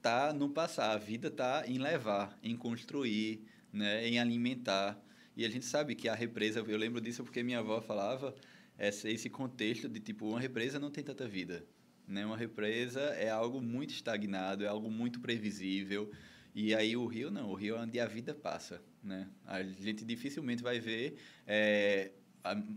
tá 0.02 0.32
no 0.32 0.50
passar, 0.50 0.92
a 0.92 0.98
vida 0.98 1.30
tá 1.30 1.64
em 1.66 1.78
levar, 1.78 2.38
em 2.42 2.56
construir, 2.56 3.42
né, 3.72 4.06
em 4.06 4.18
alimentar. 4.18 5.00
E 5.40 5.44
a 5.46 5.48
gente 5.48 5.64
sabe 5.64 5.94
que 5.94 6.06
a 6.06 6.14
represa, 6.14 6.60
eu 6.60 6.76
lembro 6.76 7.00
disso 7.00 7.24
porque 7.24 7.42
minha 7.42 7.60
avó 7.60 7.80
falava 7.80 8.34
esse, 8.78 9.08
esse 9.08 9.30
contexto 9.30 9.88
de 9.88 9.98
tipo 9.98 10.28
uma 10.28 10.38
represa 10.38 10.78
não 10.78 10.90
tem 10.90 11.02
tanta 11.02 11.26
vida, 11.26 11.64
né? 12.06 12.26
Uma 12.26 12.36
represa 12.36 13.00
é 13.00 13.30
algo 13.30 13.58
muito 13.58 13.88
estagnado, 13.88 14.64
é 14.64 14.66
algo 14.66 14.90
muito 14.90 15.18
previsível. 15.18 16.12
E 16.54 16.74
aí 16.74 16.94
o 16.94 17.06
rio 17.06 17.30
não, 17.30 17.48
o 17.48 17.54
rio 17.54 17.76
é 17.76 17.80
onde 17.80 17.98
a 17.98 18.06
vida 18.06 18.34
passa, 18.34 18.82
né? 19.02 19.30
A 19.46 19.62
gente 19.62 20.04
dificilmente 20.04 20.62
vai 20.62 20.78
ver 20.78 21.16
é, 21.46 22.12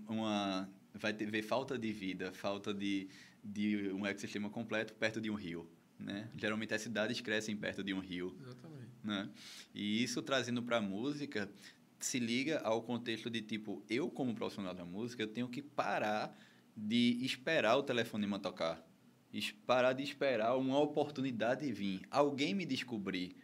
uma 0.08 0.70
vai 0.94 1.12
ter, 1.12 1.30
ver 1.30 1.42
falta 1.42 1.78
de 1.78 1.92
vida, 1.92 2.32
falta 2.32 2.74
de, 2.74 3.10
de 3.44 3.92
um 3.92 4.06
ecossistema 4.06 4.50
completo 4.50 4.94
perto 4.94 5.20
de 5.20 5.30
um 5.30 5.36
rio, 5.36 5.70
né? 6.00 6.30
Geralmente 6.38 6.74
as 6.74 6.82
cidades 6.82 7.20
crescem 7.20 7.58
perto 7.58 7.84
de 7.84 7.94
um 7.94 8.00
rio, 8.00 8.34
Exatamente. 8.42 8.88
né? 9.04 9.30
E 9.76 10.02
isso 10.02 10.22
trazendo 10.22 10.64
para 10.64 10.78
a 10.78 10.82
música 10.82 11.52
se 12.04 12.20
liga 12.20 12.60
ao 12.60 12.82
contexto 12.82 13.30
de 13.30 13.42
tipo, 13.42 13.84
eu 13.90 14.10
como 14.10 14.36
profissional 14.36 14.74
da 14.74 14.86
música, 14.86 15.24
eu 15.24 15.28
tenho 15.28 15.48
que 15.48 15.62
parar 15.62 16.38
de 16.76 17.24
esperar 17.24 17.78
o 17.78 17.84
telefonema 17.84 18.40
tocar. 18.40 18.84
Parar 19.66 19.94
de 19.94 20.04
esperar 20.04 20.56
uma 20.56 20.80
oportunidade 20.80 21.72
vir, 21.72 22.02
alguém 22.12 22.54
me 22.54 22.66
descobrir, 22.66 23.36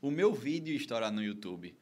o 0.00 0.10
meu 0.10 0.32
vídeo 0.32 0.74
estourar 0.74 1.12
no 1.12 1.22
YouTube. 1.22 1.74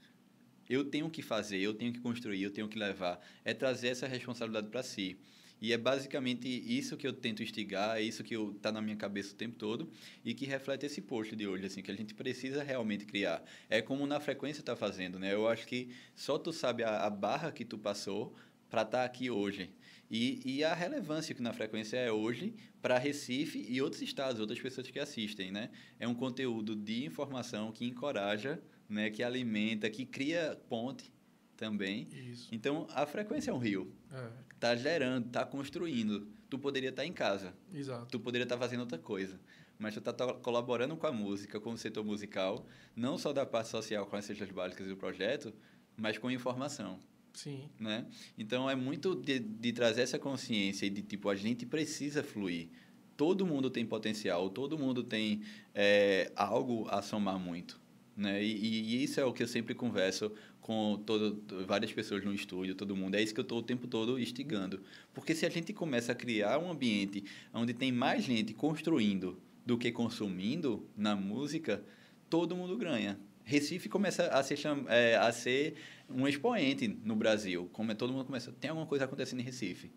Eu 0.69 0.85
tenho 0.85 1.11
que 1.11 1.23
fazer, 1.23 1.59
eu 1.59 1.75
tenho 1.75 1.93
que 1.93 2.01
construir, 2.01 2.43
eu 2.43 2.51
tenho 2.51 2.69
que 2.69 2.79
levar. 2.79 3.21
É 3.45 3.53
trazer 3.53 3.89
essa 3.89 4.07
responsabilidade 4.07 4.69
para 4.69 4.83
si. 4.83 5.19
E 5.63 5.73
é 5.73 5.79
basicamente 5.79 6.49
isso 6.49 6.97
que 6.97 7.07
eu 7.07 7.13
tento 7.13 7.41
instigar, 7.41 7.97
é 7.97 8.03
isso 8.03 8.25
que 8.25 8.35
está 8.35 8.73
na 8.73 8.83
minha 8.83 8.97
cabeça 8.97 9.33
o 9.33 9.37
tempo 9.37 9.55
todo 9.55 9.89
e 10.25 10.35
que 10.35 10.45
reflete 10.45 10.87
esse 10.87 11.01
post 11.01 11.37
de 11.37 11.47
hoje, 11.47 11.65
assim, 11.65 11.81
que 11.81 11.91
a 11.93 11.95
gente 11.95 12.15
precisa 12.15 12.65
realmente 12.65 13.07
criar. 13.07 13.45
É 13.71 13.81
como 13.81 14.05
na 14.05 14.19
frequência 14.19 14.61
está 14.61 14.75
fazendo, 14.75 15.21
né? 15.21 15.33
Eu 15.33 15.47
acho 15.47 15.65
que 15.69 15.91
só 16.17 16.37
tu 16.37 16.53
sabe 16.53 16.83
a, 16.83 17.07
a 17.07 17.09
barra 17.09 17.53
que 17.53 17.65
tu 17.65 17.79
passou 17.79 18.35
para 18.69 18.83
estar 18.83 19.05
aqui 19.05 19.31
hoje. 19.31 19.71
E, 20.11 20.41
e 20.45 20.65
a 20.65 20.75
relevância 20.75 21.33
que 21.33 21.41
na 21.41 21.53
frequência 21.53 21.97
é 21.97 22.11
hoje 22.11 22.53
para 22.83 22.99
Recife 22.99 23.65
e 23.69 23.81
outros 23.81 24.03
estados, 24.03 24.41
outras 24.41 24.59
pessoas 24.59 24.91
que 24.91 24.99
assistem, 24.99 25.53
né? 25.53 25.71
É 25.97 26.09
um 26.09 26.15
conteúdo 26.15 26.75
de 26.75 27.05
informação 27.05 27.71
que 27.71 27.87
encoraja, 27.87 28.61
né? 28.89 29.11
Que 29.11 29.23
alimenta, 29.23 29.89
que 29.89 30.05
cria 30.05 30.61
ponte 30.69 31.13
também. 31.57 32.09
Isso. 32.11 32.49
Então, 32.51 32.89
a 32.91 33.07
frequência 33.07 33.53
é 33.53 33.55
um 33.55 33.59
rio. 33.59 33.95
É, 34.11 34.52
Tá 34.63 34.77
gerando, 34.77 35.29
tá 35.29 35.45
construindo. 35.45 36.29
Tu 36.49 36.57
poderia 36.57 36.91
estar 36.91 37.05
em 37.05 37.13
casa, 37.13 37.53
exato. 37.75 38.07
tu 38.13 38.21
poderia 38.21 38.45
estar 38.45 38.57
fazendo 38.57 38.79
outra 38.79 38.97
coisa. 38.97 39.41
Mas 39.77 39.93
tu 39.93 39.99
está 39.99 40.13
colaborando 40.35 40.97
com 40.97 41.05
a 41.05 41.11
música, 41.11 41.59
com 41.59 41.73
o 41.73 41.77
setor 41.77 42.05
musical, 42.05 42.65
não 42.95 43.19
só 43.19 43.33
da 43.33 43.45
parte 43.45 43.71
social 43.71 44.07
com 44.07 44.15
as 44.15 44.25
cestas 44.25 44.49
básicas 44.53 44.87
do 44.87 44.97
projeto, 44.97 45.53
mas 45.97 46.17
com 46.17 46.31
informação, 46.31 47.01
Sim. 47.35 47.69
né? 47.77 48.07
Então 48.39 48.71
é 48.71 48.77
muito 48.77 49.17
de, 49.17 49.41
de 49.41 49.73
trazer 49.73 50.03
essa 50.03 50.17
consciência 50.17 50.89
de 50.89 51.03
tipo 51.03 51.29
a 51.29 51.35
gente 51.35 51.67
precisa 51.67 52.23
fluir. 52.23 52.69
Todo 53.17 53.45
mundo 53.45 53.69
tem 53.69 53.85
potencial, 53.85 54.49
todo 54.49 54.79
mundo 54.79 55.03
tem 55.03 55.43
é, 55.75 56.31
algo 56.37 56.87
a 56.89 57.03
somar 57.03 57.37
muito, 57.37 57.81
né? 58.17 58.41
E- 58.41 58.95
e 58.95 59.03
isso 59.03 59.19
é 59.19 59.25
o 59.25 59.33
que 59.33 59.43
eu 59.43 59.49
sempre 59.49 59.75
converso 59.75 60.33
com 60.63 61.03
todo, 61.05 61.43
várias 61.67 61.93
pessoas 61.93 62.25
no 62.25 62.33
estúdio, 62.33 62.75
todo 62.75 62.97
mundo. 62.97 63.17
É 63.17 63.23
isso 63.23 63.35
que 63.35 63.41
eu 63.41 63.43
estou 63.43 63.59
o 63.59 63.63
tempo 63.63 63.89
todo 63.89 64.19
instigando. 64.19 64.81
Porque 65.13 65.35
se 65.35 65.45
a 65.45 65.51
gente 65.51 65.73
começa 65.73 66.13
a 66.13 66.15
criar 66.15 66.59
um 66.59 66.71
ambiente 66.71 67.25
onde 67.53 67.75
tem 67.75 67.91
mais 67.91 68.25
gente 68.25 68.55
construindo 68.55 69.37
do 69.67 69.77
que 69.77 69.91
consumindo 69.91 70.89
na 70.97 71.17
música, 71.17 71.85
todo 72.31 72.57
mundo 72.57 72.77
ganha. 72.77 73.19
Recife 73.45 73.89
começa 73.89 74.29
a 74.29 74.41
ser, 74.43 74.57
é, 74.89 75.17
a 75.17 75.33
ser 75.33 75.75
um 76.09 76.29
expoente 76.29 76.87
no 77.05 77.17
Brasil. 77.17 77.69
Como 77.73 77.91
é, 77.91 77.95
todo 77.95 78.13
mundo 78.13 78.25
começa, 78.25 78.53
tem 78.53 78.71
alguma 78.71 78.87
coisa 78.87 79.05
acontecendo 79.05 79.41
em 79.41 79.43
Recife. 79.43 79.91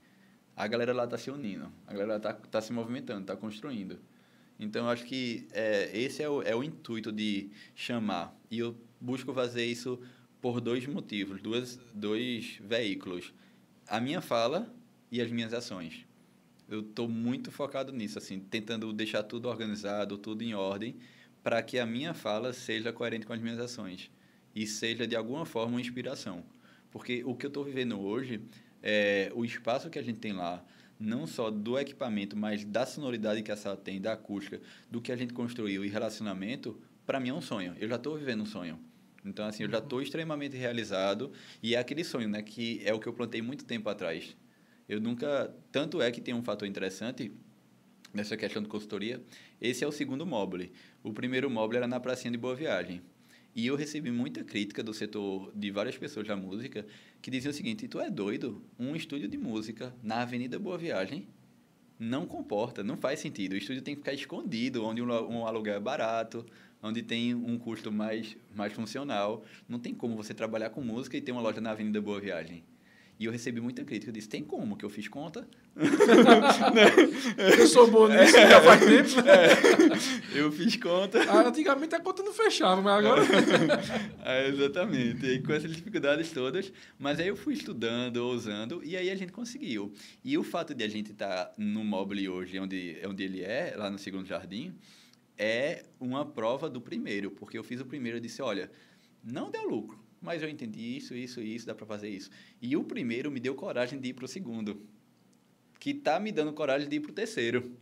A 0.55 0.67
galera 0.67 0.93
lá 0.93 1.03
está 1.03 1.17
se 1.17 1.29
unindo, 1.29 1.71
a 1.85 1.93
galera 1.93 2.15
está 2.15 2.33
tá 2.33 2.59
se 2.59 2.73
movimentando, 2.73 3.21
está 3.21 3.35
construindo. 3.35 3.99
Então, 4.59 4.85
eu 4.85 4.89
acho 4.89 5.03
que 5.05 5.47
é, 5.51 5.91
esse 5.95 6.23
é 6.23 6.29
o, 6.29 6.41
é 6.41 6.55
o 6.55 6.63
intuito 6.63 7.11
de 7.11 7.51
chamar. 7.75 8.35
E 8.49 8.59
eu 8.59 8.75
busco 8.99 9.33
fazer 9.33 9.65
isso 9.65 9.99
por 10.45 10.61
dois 10.61 10.85
motivos, 10.85 11.41
duas, 11.41 11.79
dois 11.91 12.59
veículos. 12.61 13.33
A 13.87 13.99
minha 13.99 14.21
fala 14.21 14.71
e 15.11 15.19
as 15.19 15.31
minhas 15.31 15.55
ações. 15.55 16.05
Eu 16.69 16.81
estou 16.81 17.09
muito 17.09 17.49
focado 17.49 17.91
nisso, 17.91 18.19
assim, 18.19 18.39
tentando 18.39 18.93
deixar 18.93 19.23
tudo 19.23 19.49
organizado, 19.49 20.19
tudo 20.19 20.43
em 20.43 20.53
ordem, 20.53 20.97
para 21.41 21.63
que 21.63 21.79
a 21.79 21.85
minha 21.87 22.13
fala 22.13 22.53
seja 22.53 22.93
coerente 22.93 23.25
com 23.25 23.33
as 23.33 23.41
minhas 23.41 23.57
ações 23.57 24.11
e 24.53 24.67
seja, 24.67 25.07
de 25.07 25.15
alguma 25.15 25.47
forma, 25.47 25.71
uma 25.71 25.81
inspiração. 25.81 26.43
Porque 26.91 27.23
o 27.25 27.33
que 27.33 27.47
eu 27.47 27.49
estou 27.49 27.63
vivendo 27.63 27.99
hoje, 27.99 28.39
é, 28.83 29.31
o 29.33 29.43
espaço 29.43 29.89
que 29.89 29.97
a 29.97 30.03
gente 30.03 30.19
tem 30.19 30.33
lá, 30.33 30.63
não 30.99 31.25
só 31.25 31.49
do 31.49 31.75
equipamento, 31.79 32.37
mas 32.37 32.63
da 32.63 32.85
sonoridade 32.85 33.41
que 33.41 33.51
a 33.51 33.57
sala 33.57 33.77
tem, 33.77 33.99
da 33.99 34.13
acústica, 34.13 34.61
do 34.91 35.01
que 35.01 35.11
a 35.11 35.15
gente 35.15 35.33
construiu 35.33 35.83
e 35.83 35.87
relacionamento, 35.87 36.79
para 37.03 37.19
mim 37.19 37.29
é 37.29 37.33
um 37.33 37.41
sonho. 37.41 37.75
Eu 37.79 37.89
já 37.89 37.95
estou 37.95 38.15
vivendo 38.15 38.43
um 38.43 38.45
sonho. 38.45 38.79
Então, 39.25 39.45
assim, 39.47 39.63
eu 39.63 39.69
já 39.69 39.79
estou 39.79 40.01
extremamente 40.01 40.55
realizado 40.55 41.31
e 41.61 41.73
é 41.75 41.79
aquele 41.79 42.03
sonho, 42.03 42.29
né, 42.29 42.41
que 42.43 42.81
é 42.85 42.93
o 42.93 42.99
que 42.99 43.07
eu 43.07 43.13
plantei 43.13 43.41
muito 43.41 43.65
tempo 43.65 43.89
atrás. 43.89 44.37
Eu 44.87 45.01
nunca. 45.01 45.53
Tanto 45.71 46.01
é 46.01 46.11
que 46.11 46.21
tem 46.21 46.33
um 46.33 46.43
fator 46.43 46.67
interessante 46.67 47.31
nessa 48.13 48.37
questão 48.37 48.61
de 48.61 48.69
consultoria. 48.69 49.21
Esse 49.59 49.83
é 49.83 49.87
o 49.87 49.91
segundo 49.91 50.25
mobile. 50.25 50.71
O 51.03 51.11
primeiro 51.11 51.49
mobile 51.49 51.77
era 51.77 51.87
na 51.87 51.99
pracinha 51.99 52.31
de 52.31 52.37
Boa 52.37 52.55
Viagem. 52.55 53.01
E 53.55 53.65
eu 53.65 53.75
recebi 53.75 54.11
muita 54.11 54.43
crítica 54.43 54.83
do 54.83 54.93
setor 54.93 55.51
de 55.55 55.71
várias 55.71 55.97
pessoas 55.97 56.27
da 56.27 56.35
música 56.35 56.85
que 57.21 57.31
diziam 57.31 57.51
o 57.51 57.53
seguinte: 57.53 57.87
tu 57.87 57.99
é 57.99 58.11
doido? 58.11 58.61
Um 58.77 58.95
estúdio 58.95 59.27
de 59.27 59.37
música 59.37 59.95
na 60.03 60.21
Avenida 60.21 60.59
Boa 60.59 60.77
Viagem 60.77 61.27
não 61.97 62.25
comporta, 62.25 62.83
não 62.83 62.97
faz 62.97 63.19
sentido. 63.21 63.53
O 63.53 63.57
estúdio 63.57 63.81
tem 63.81 63.95
que 63.95 64.01
ficar 64.01 64.13
escondido, 64.13 64.83
onde 64.83 65.01
um 65.01 65.47
aluguel 65.47 65.75
é 65.75 65.79
barato, 65.79 66.45
onde 66.85 67.01
tem 67.01 67.33
um 67.33 67.57
custo 67.57 67.91
mais, 67.91 68.37
mais 68.55 68.71
funcional. 68.71 69.43
Não 69.67 69.79
tem 69.79 69.93
como 69.93 70.15
você 70.15 70.33
trabalhar 70.33 70.69
com 70.69 70.81
música 70.81 71.17
e 71.17 71.21
ter 71.21 71.31
uma 71.31 71.41
loja 71.41 71.59
na 71.59 71.71
Avenida 71.71 71.99
Boa 71.99 72.19
Viagem. 72.19 72.63
E 73.17 73.25
eu 73.25 73.31
recebi 73.31 73.61
muita 73.61 73.83
crítica. 73.85 74.09
Eu 74.09 74.13
disse, 74.13 74.27
tem 74.27 74.43
como? 74.43 74.75
Que 74.75 74.83
eu 74.83 74.89
fiz 74.89 75.07
conta. 75.07 75.47
eu 77.57 77.67
sou 77.67 77.89
bom 77.89 78.09
nisso, 78.09 78.33
já 78.33 78.61
faz 78.61 78.81
tempo. 78.81 79.09
É, 79.27 80.37
eu 80.37 80.51
fiz 80.51 80.75
conta. 80.75 81.23
Ah, 81.23 81.47
antigamente 81.47 81.95
a 81.95 81.99
conta 82.01 82.21
não 82.21 82.33
fechava, 82.33 82.81
mas 82.81 82.93
agora... 82.93 83.21
é, 84.21 84.49
exatamente. 84.49 85.25
E 85.25 85.41
com 85.41 85.53
essas 85.53 85.73
dificuldades 85.73 86.29
todas. 86.31 86.73
Mas 86.99 87.17
aí 87.19 87.29
eu 87.29 87.37
fui 87.37 87.53
estudando, 87.53 88.17
ousando, 88.17 88.81
e 88.83 88.97
aí 88.97 89.09
a 89.09 89.15
gente 89.15 89.31
conseguiu. 89.31 89.93
E 90.23 90.37
o 90.37 90.43
fato 90.43 90.75
de 90.75 90.83
a 90.83 90.89
gente 90.89 91.13
estar 91.13 91.45
tá 91.45 91.53
no 91.57 91.85
Mobile 91.85 92.27
hoje, 92.27 92.59
onde, 92.59 92.97
onde 93.07 93.23
ele 93.23 93.41
é, 93.41 93.75
lá 93.77 93.89
no 93.89 93.97
Segundo 93.97 94.27
Jardim, 94.27 94.75
é 95.37 95.83
uma 95.99 96.25
prova 96.25 96.69
do 96.69 96.81
primeiro. 96.81 97.31
Porque 97.31 97.57
eu 97.57 97.63
fiz 97.63 97.79
o 97.79 97.85
primeiro 97.85 98.17
e 98.17 98.21
disse, 98.21 98.41
olha, 98.41 98.71
não 99.23 99.49
deu 99.49 99.67
lucro 99.67 100.05
mas 100.25 100.41
eu 100.41 100.49
entendi 100.49 100.97
isso, 100.97 101.13
isso, 101.13 101.39
isso, 101.39 101.67
dá 101.67 101.75
para 101.75 101.85
fazer 101.85 102.09
isso. 102.09 102.31
E 102.59 102.75
o 102.75 102.83
primeiro 102.83 103.29
me 103.29 103.39
deu 103.39 103.53
coragem 103.53 103.99
de 103.99 104.09
ir 104.09 104.13
para 104.13 104.25
o 104.25 104.27
segundo, 104.27 104.81
que 105.79 105.93
tá 105.93 106.19
me 106.19 106.31
dando 106.31 106.51
coragem 106.51 106.89
de 106.89 106.95
ir 106.95 106.99
para 106.99 107.11
o 107.11 107.13
terceiro. 107.13 107.77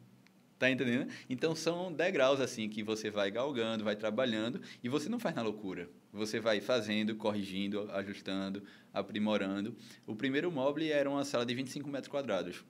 Tá 0.60 0.70
entendendo? 0.70 1.12
Então 1.30 1.56
são 1.56 1.92
degraus 1.92 2.40
assim 2.40 2.70
que 2.70 2.84
você 2.84 3.10
vai 3.10 3.32
galgando, 3.32 3.84
vai 3.84 3.96
trabalhando 3.96 4.62
e 4.84 4.90
você 4.90 5.10
não 5.10 5.20
faz 5.20 5.36
na 5.36 5.42
loucura. 5.42 5.90
Você 6.12 6.40
vai 6.40 6.62
fazendo, 6.62 7.16
corrigindo, 7.16 7.90
ajustando, 7.92 8.64
aprimorando. 8.94 9.76
O 10.06 10.16
primeiro 10.16 10.52
móvel 10.52 10.86
era 10.94 11.10
uma 11.10 11.26
sala 11.26 11.46
de 11.46 11.56
25 11.56 11.90
metros 11.90 12.10
quadrados. 12.10 12.64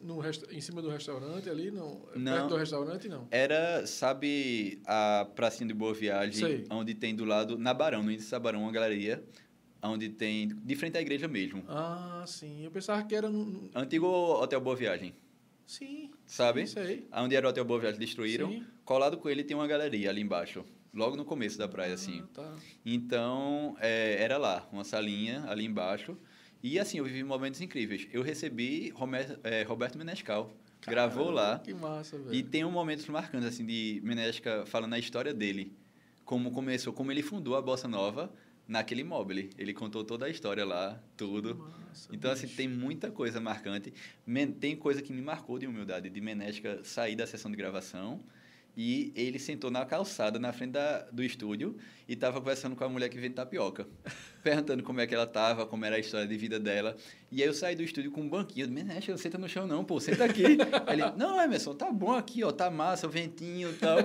No 0.00 0.18
resta... 0.18 0.52
Em 0.54 0.60
cima 0.60 0.80
do 0.82 0.88
restaurante 0.88 1.48
ali, 1.48 1.70
não? 1.70 2.06
não? 2.14 2.32
Perto 2.32 2.48
do 2.48 2.56
restaurante, 2.56 3.08
não? 3.08 3.26
Era, 3.30 3.86
sabe, 3.86 4.80
a 4.86 5.26
pracinha 5.34 5.68
de 5.68 5.74
Boa 5.74 5.94
Viagem, 5.94 6.32
Sei. 6.32 6.64
onde 6.70 6.94
tem 6.94 7.14
do 7.14 7.24
lado, 7.24 7.58
na 7.58 7.74
Barão, 7.74 8.02
no 8.02 8.10
índice 8.10 8.30
da 8.30 8.38
Barão, 8.38 8.62
uma 8.62 8.72
galeria, 8.72 9.22
onde 9.82 10.08
tem, 10.08 10.48
de 10.48 10.76
frente 10.76 10.96
à 10.96 11.00
igreja 11.00 11.28
mesmo. 11.28 11.64
Ah, 11.68 12.24
sim. 12.26 12.64
Eu 12.64 12.70
pensava 12.70 13.02
que 13.04 13.14
era 13.14 13.28
no... 13.28 13.70
Antigo 13.74 14.06
Hotel 14.06 14.60
Boa 14.60 14.76
Viagem. 14.76 15.14
Sim. 15.66 16.10
Sabe? 16.24 16.64
Aí. 16.76 17.06
Onde 17.12 17.34
era 17.34 17.46
o 17.46 17.50
Hotel 17.50 17.64
Boa 17.64 17.80
Viagem, 17.80 17.98
destruíram. 17.98 18.48
Sim. 18.48 18.64
Colado 18.84 19.18
com 19.18 19.28
ele 19.28 19.42
tem 19.42 19.56
uma 19.56 19.66
galeria 19.66 20.10
ali 20.10 20.20
embaixo. 20.20 20.64
Logo 20.94 21.16
no 21.16 21.24
começo 21.24 21.58
da 21.58 21.68
praia, 21.68 21.90
ah, 21.90 21.94
assim. 21.94 22.22
Tá. 22.32 22.56
Então, 22.84 23.76
é, 23.80 24.16
era 24.22 24.38
lá, 24.38 24.66
uma 24.72 24.84
salinha 24.84 25.44
ali 25.46 25.64
embaixo. 25.64 26.16
E 26.62 26.78
assim, 26.78 26.98
eu 26.98 27.04
vivi 27.04 27.22
momentos 27.22 27.60
incríveis. 27.60 28.08
Eu 28.12 28.22
recebi 28.22 28.90
Romer, 28.90 29.38
é, 29.44 29.62
Roberto 29.62 29.96
Menescal. 29.98 30.50
Caramba, 30.80 31.08
gravou 31.08 31.30
lá. 31.30 31.58
Que 31.58 31.74
massa, 31.74 32.18
velho. 32.18 32.34
E 32.34 32.42
tem 32.42 32.64
um 32.64 32.70
momentos 32.70 33.06
marcantes, 33.08 33.48
assim, 33.48 33.64
de 33.64 34.00
Menesca 34.04 34.64
falando 34.66 34.94
a 34.94 34.98
história 34.98 35.32
dele. 35.32 35.72
Como 36.24 36.50
começou, 36.50 36.92
como 36.92 37.12
ele 37.12 37.22
fundou 37.22 37.56
a 37.56 37.62
Bossa 37.62 37.86
Nova 37.86 38.32
naquele 38.66 39.02
imóvel. 39.02 39.48
Ele 39.56 39.72
contou 39.72 40.04
toda 40.04 40.26
a 40.26 40.28
história 40.28 40.64
lá, 40.64 41.00
tudo. 41.16 41.56
Massa, 41.56 42.08
então, 42.12 42.30
assim, 42.30 42.46
bicho. 42.46 42.56
tem 42.56 42.68
muita 42.68 43.10
coisa 43.10 43.40
marcante. 43.40 43.92
Tem 44.60 44.76
coisa 44.76 45.00
que 45.02 45.12
me 45.12 45.22
marcou 45.22 45.58
de 45.58 45.66
humildade, 45.66 46.10
de 46.10 46.20
Menesca 46.20 46.80
sair 46.82 47.16
da 47.16 47.26
sessão 47.26 47.50
de 47.50 47.56
gravação 47.56 48.20
e 48.76 49.10
ele 49.16 49.38
sentou 49.38 49.70
na 49.70 49.86
calçada, 49.86 50.38
na 50.38 50.52
frente 50.52 50.72
da, 50.72 51.06
do 51.10 51.22
estúdio, 51.24 51.76
e 52.06 52.12
estava 52.12 52.38
conversando 52.38 52.76
com 52.76 52.84
a 52.84 52.88
mulher 52.88 53.08
que 53.08 53.16
vende 53.16 53.34
tapioca. 53.34 53.86
perguntando 54.42 54.82
como 54.82 55.00
é 55.00 55.06
que 55.06 55.14
ela 55.14 55.24
estava, 55.24 55.66
como 55.66 55.84
era 55.84 55.96
a 55.96 55.98
história 55.98 56.26
de 56.26 56.36
vida 56.36 56.60
dela. 56.60 56.94
E 57.32 57.42
aí 57.42 57.48
eu 57.48 57.54
saí 57.54 57.74
do 57.74 57.82
estúdio 57.82 58.12
com 58.12 58.20
um 58.20 58.28
banquinho. 58.28 58.68
Menesca, 58.68 59.10
não 59.10 59.18
senta 59.18 59.38
no 59.38 59.48
chão 59.48 59.66
não, 59.66 59.82
pô, 59.82 59.98
senta 59.98 60.24
aqui. 60.24 60.42
Ele, 60.92 61.10
não, 61.16 61.40
Emerson, 61.40 61.74
tá 61.74 61.90
bom 61.90 62.12
aqui, 62.12 62.44
ó, 62.44 62.52
tá 62.52 62.70
massa, 62.70 63.06
o 63.06 63.10
ventinho 63.10 63.70
e 63.70 63.74
tal. 63.74 63.96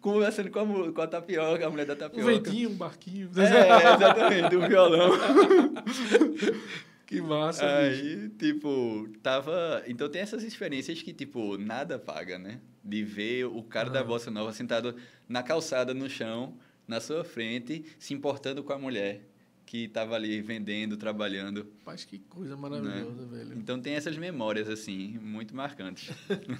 Conversando 0.00 0.50
com 0.50 0.58
a, 0.58 0.92
com 0.92 1.00
a 1.00 1.06
tapioca, 1.06 1.66
a 1.66 1.70
mulher 1.70 1.86
da 1.86 1.94
Um 1.94 1.96
tapioca. 1.96 2.26
ventinho, 2.26 2.70
um 2.70 2.74
barquinho. 2.74 3.30
É, 3.36 3.94
exatamente, 3.94 4.56
um 4.56 4.68
violão. 4.68 5.12
Que 7.06 7.20
massa, 7.20 7.62
bicho. 7.62 8.02
Aí, 8.02 8.28
tipo, 8.30 9.08
tava. 9.22 9.82
Então 9.86 10.08
tem 10.08 10.20
essas 10.20 10.42
experiências 10.42 11.00
que, 11.00 11.12
tipo, 11.12 11.56
nada 11.56 11.98
paga, 11.98 12.38
né? 12.38 12.60
De 12.82 13.04
ver 13.04 13.44
o 13.46 13.62
cara 13.62 13.88
da 13.88 14.02
bossa 14.02 14.30
nova 14.30 14.52
sentado 14.52 14.96
na 15.28 15.42
calçada, 15.42 15.94
no 15.94 16.10
chão, 16.10 16.58
na 16.86 17.00
sua 17.00 17.24
frente, 17.24 17.84
se 17.98 18.12
importando 18.12 18.62
com 18.64 18.72
a 18.72 18.78
mulher 18.78 19.22
que 19.66 19.88
tava 19.88 20.14
ali 20.14 20.40
vendendo, 20.40 20.96
trabalhando. 20.96 21.66
Rapaz, 21.80 22.04
que 22.04 22.20
coisa 22.20 22.56
maravilhosa, 22.56 23.26
velho. 23.26 23.58
Então 23.58 23.80
tem 23.80 23.94
essas 23.94 24.16
memórias, 24.16 24.68
assim, 24.68 25.18
muito 25.18 25.54
marcantes. 25.54 26.14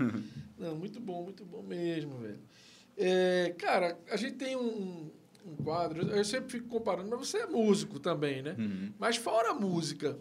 Não, 0.58 0.74
muito 0.74 0.98
bom, 0.98 1.22
muito 1.22 1.44
bom 1.44 1.62
mesmo, 1.62 2.18
velho. 2.18 2.40
É, 2.96 3.54
cara, 3.56 3.96
a 4.10 4.16
gente 4.16 4.34
tem 4.34 4.56
um, 4.56 5.10
um 5.46 5.56
quadro, 5.62 6.08
eu 6.10 6.24
sempre 6.24 6.50
fico 6.50 6.66
comparando, 6.66 7.08
mas 7.08 7.28
você 7.28 7.38
é 7.38 7.46
músico 7.46 8.00
também, 8.00 8.42
né? 8.42 8.56
Uhum. 8.58 8.92
Mas 8.98 9.16
fora 9.16 9.50
a 9.50 9.54
música, 9.54 10.18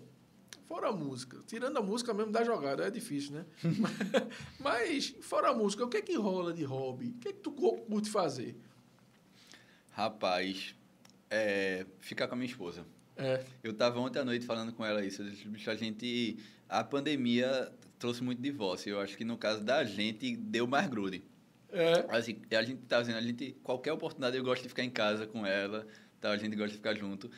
fora 0.67 0.89
a 0.89 0.91
música, 0.91 1.39
tirando 1.45 1.77
a 1.77 1.81
música 1.81 2.13
mesmo 2.13 2.31
da 2.31 2.43
jogada, 2.43 2.85
é 2.85 2.89
difícil, 2.91 3.33
né? 3.33 3.45
mas 4.59 5.15
fora 5.21 5.49
a 5.49 5.53
música, 5.53 5.83
o 5.85 5.89
que 5.89 5.97
é 5.97 6.01
que 6.01 6.15
rola 6.15 6.53
de 6.53 6.63
hobby? 6.63 7.09
O 7.09 7.19
que 7.19 7.29
é 7.29 7.33
que 7.33 7.39
tu 7.39 7.51
cu- 7.51 7.77
curte 7.85 8.09
fazer? 8.09 8.55
Rapaz, 9.91 10.75
é, 11.29 11.85
ficar 11.99 12.27
com 12.27 12.33
a 12.33 12.37
minha 12.37 12.49
esposa. 12.49 12.85
É, 13.15 13.43
Eu 13.63 13.73
tava 13.73 13.99
ontem 13.99 14.19
à 14.19 14.25
noite 14.25 14.45
falando 14.45 14.73
com 14.73 14.85
ela 14.85 15.03
isso. 15.05 15.21
Eu 15.21 15.29
disse, 15.29 15.47
"Bicho, 15.47 15.69
A 15.69 15.75
gente. 15.75 16.37
A 16.67 16.83
pandemia 16.83 17.71
trouxe 17.99 18.21
muito 18.23 18.41
divórcio. 18.41 18.89
Eu 18.89 18.99
acho 18.99 19.15
que 19.15 19.23
no 19.23 19.37
caso 19.37 19.63
da 19.63 19.83
gente, 19.85 20.35
deu 20.35 20.67
mais 20.67 20.87
grude. 20.89 21.23
é, 21.71 22.05
Assim, 22.09 22.41
a 22.51 22.63
gente 22.63 22.81
tá 22.83 22.99
dizendo, 22.99 23.17
a 23.17 23.21
gente, 23.21 23.55
qualquer 23.63 23.93
oportunidade 23.93 24.35
eu 24.35 24.43
gosto 24.43 24.63
de 24.63 24.69
ficar 24.69 24.83
em 24.83 24.89
casa 24.89 25.25
com 25.27 25.45
ela, 25.45 25.87
tá? 26.19 26.31
a 26.31 26.37
gente 26.37 26.55
gosta 26.55 26.71
de 26.71 26.77
ficar 26.77 26.95
junto. 26.95 27.29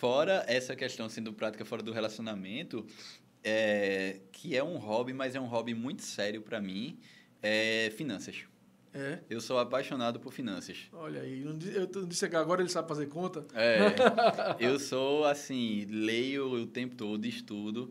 Fora 0.00 0.46
essa 0.48 0.74
questão 0.74 1.10
sendo 1.10 1.30
prática 1.30 1.62
fora 1.62 1.82
do 1.82 1.92
relacionamento, 1.92 2.86
é, 3.44 4.22
que 4.32 4.56
é 4.56 4.64
um 4.64 4.78
hobby, 4.78 5.12
mas 5.12 5.34
é 5.34 5.40
um 5.40 5.44
hobby 5.44 5.74
muito 5.74 6.00
sério 6.00 6.40
para 6.40 6.58
mim, 6.58 6.98
é 7.42 7.92
finanças. 7.94 8.46
é. 8.94 9.18
Eu 9.28 9.42
sou 9.42 9.58
apaixonado 9.58 10.18
por 10.18 10.32
finanças. 10.32 10.88
Olha 10.90 11.20
aí, 11.20 11.42
eu 11.42 11.50
não 11.50 12.08
disse 12.08 12.26
que 12.30 12.34
agora 12.34 12.62
ele 12.62 12.70
sabe 12.70 12.88
fazer 12.88 13.08
conta? 13.08 13.44
É, 13.52 13.78
eu 14.58 14.78
sou 14.78 15.26
assim, 15.26 15.84
leio 15.84 16.50
o 16.50 16.66
tempo 16.66 16.94
todo, 16.94 17.26
estudo. 17.26 17.90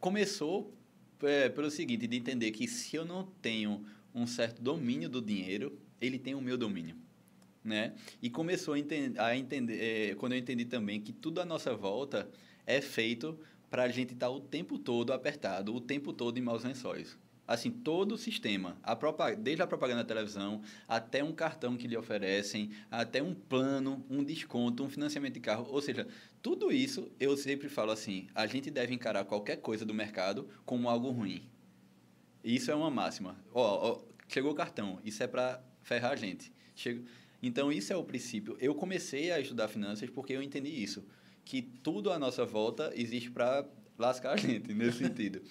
Começou 0.00 0.74
é, 1.22 1.48
pelo 1.48 1.70
seguinte, 1.70 2.08
de 2.08 2.16
entender 2.16 2.50
que 2.50 2.66
se 2.66 2.96
eu 2.96 3.04
não 3.04 3.22
tenho 3.40 3.86
um 4.12 4.26
certo 4.26 4.60
domínio 4.60 5.08
do 5.08 5.22
dinheiro, 5.22 5.78
ele 6.00 6.18
tem 6.18 6.34
o 6.34 6.40
meu 6.40 6.58
domínio, 6.58 6.96
né? 7.64 7.94
E 8.20 8.28
começou 8.28 8.74
a, 8.74 8.78
enten- 8.78 9.14
a 9.16 9.34
entender, 9.36 10.10
é, 10.10 10.14
quando 10.14 10.32
eu 10.32 10.38
entendi 10.38 10.64
também 10.66 11.00
que 11.00 11.12
tudo 11.12 11.40
à 11.40 11.44
nossa 11.44 11.74
volta 11.74 12.28
é 12.66 12.80
feito 12.80 13.38
para 13.70 13.84
a 13.84 13.88
gente 13.88 14.12
estar 14.12 14.28
o 14.28 14.38
tempo 14.38 14.78
todo 14.78 15.12
apertado, 15.12 15.74
o 15.74 15.80
tempo 15.80 16.12
todo 16.12 16.38
em 16.38 16.42
maus 16.42 16.62
lençóis. 16.62 17.18
Assim, 17.46 17.70
todo 17.70 18.12
o 18.12 18.18
sistema, 18.18 18.78
a 18.82 18.96
desde 19.34 19.62
a 19.62 19.66
propaganda 19.66 20.02
da 20.02 20.08
televisão, 20.08 20.62
até 20.88 21.22
um 21.22 21.32
cartão 21.32 21.76
que 21.76 21.86
lhe 21.86 21.96
oferecem, 21.96 22.70
até 22.90 23.22
um 23.22 23.34
plano, 23.34 24.02
um 24.08 24.24
desconto, 24.24 24.82
um 24.82 24.88
financiamento 24.88 25.34
de 25.34 25.40
carro. 25.40 25.66
Ou 25.70 25.82
seja, 25.82 26.06
tudo 26.40 26.72
isso 26.72 27.10
eu 27.20 27.36
sempre 27.36 27.68
falo 27.68 27.90
assim: 27.90 28.28
a 28.34 28.46
gente 28.46 28.70
deve 28.70 28.94
encarar 28.94 29.26
qualquer 29.26 29.56
coisa 29.56 29.84
do 29.84 29.92
mercado 29.92 30.48
como 30.64 30.88
algo 30.88 31.10
ruim. 31.10 31.46
Isso 32.42 32.70
é 32.70 32.74
uma 32.74 32.90
máxima. 32.90 33.36
Ó, 33.52 33.90
ó, 33.92 34.02
chegou 34.26 34.52
o 34.52 34.54
cartão, 34.54 34.98
isso 35.04 35.22
é 35.22 35.26
para 35.26 35.62
ferrar 35.82 36.12
a 36.12 36.16
gente. 36.16 36.50
Chega... 36.74 37.02
Então, 37.46 37.70
isso 37.70 37.92
é 37.92 37.96
o 37.96 38.02
princípio. 38.02 38.56
Eu 38.58 38.74
comecei 38.74 39.30
a 39.30 39.38
estudar 39.38 39.68
finanças 39.68 40.08
porque 40.08 40.32
eu 40.32 40.42
entendi 40.42 40.70
isso. 40.70 41.04
Que 41.44 41.60
tudo 41.60 42.10
à 42.10 42.18
nossa 42.18 42.42
volta 42.46 42.90
existe 42.96 43.30
para 43.30 43.66
lascar 43.98 44.32
a 44.32 44.36
gente, 44.38 44.72
nesse 44.72 44.96
sentido. 45.04 45.42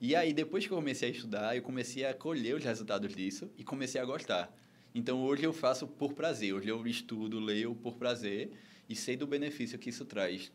E 0.00 0.14
aí, 0.14 0.32
depois 0.32 0.64
que 0.64 0.72
eu 0.72 0.76
comecei 0.76 1.08
a 1.08 1.12
estudar, 1.12 1.56
eu 1.56 1.62
comecei 1.62 2.04
a 2.04 2.14
colher 2.14 2.54
os 2.54 2.62
resultados 2.62 3.16
disso 3.16 3.50
e 3.58 3.64
comecei 3.64 4.00
a 4.00 4.04
gostar. 4.04 4.56
Então, 4.94 5.24
hoje 5.24 5.42
eu 5.42 5.52
faço 5.52 5.88
por 5.88 6.12
prazer. 6.12 6.54
Hoje 6.54 6.68
eu 6.68 6.86
estudo, 6.86 7.40
leio 7.40 7.74
por 7.74 7.96
prazer 7.96 8.52
e 8.88 8.94
sei 8.94 9.16
do 9.16 9.26
benefício 9.26 9.76
que 9.76 9.90
isso 9.90 10.04
traz. 10.04 10.52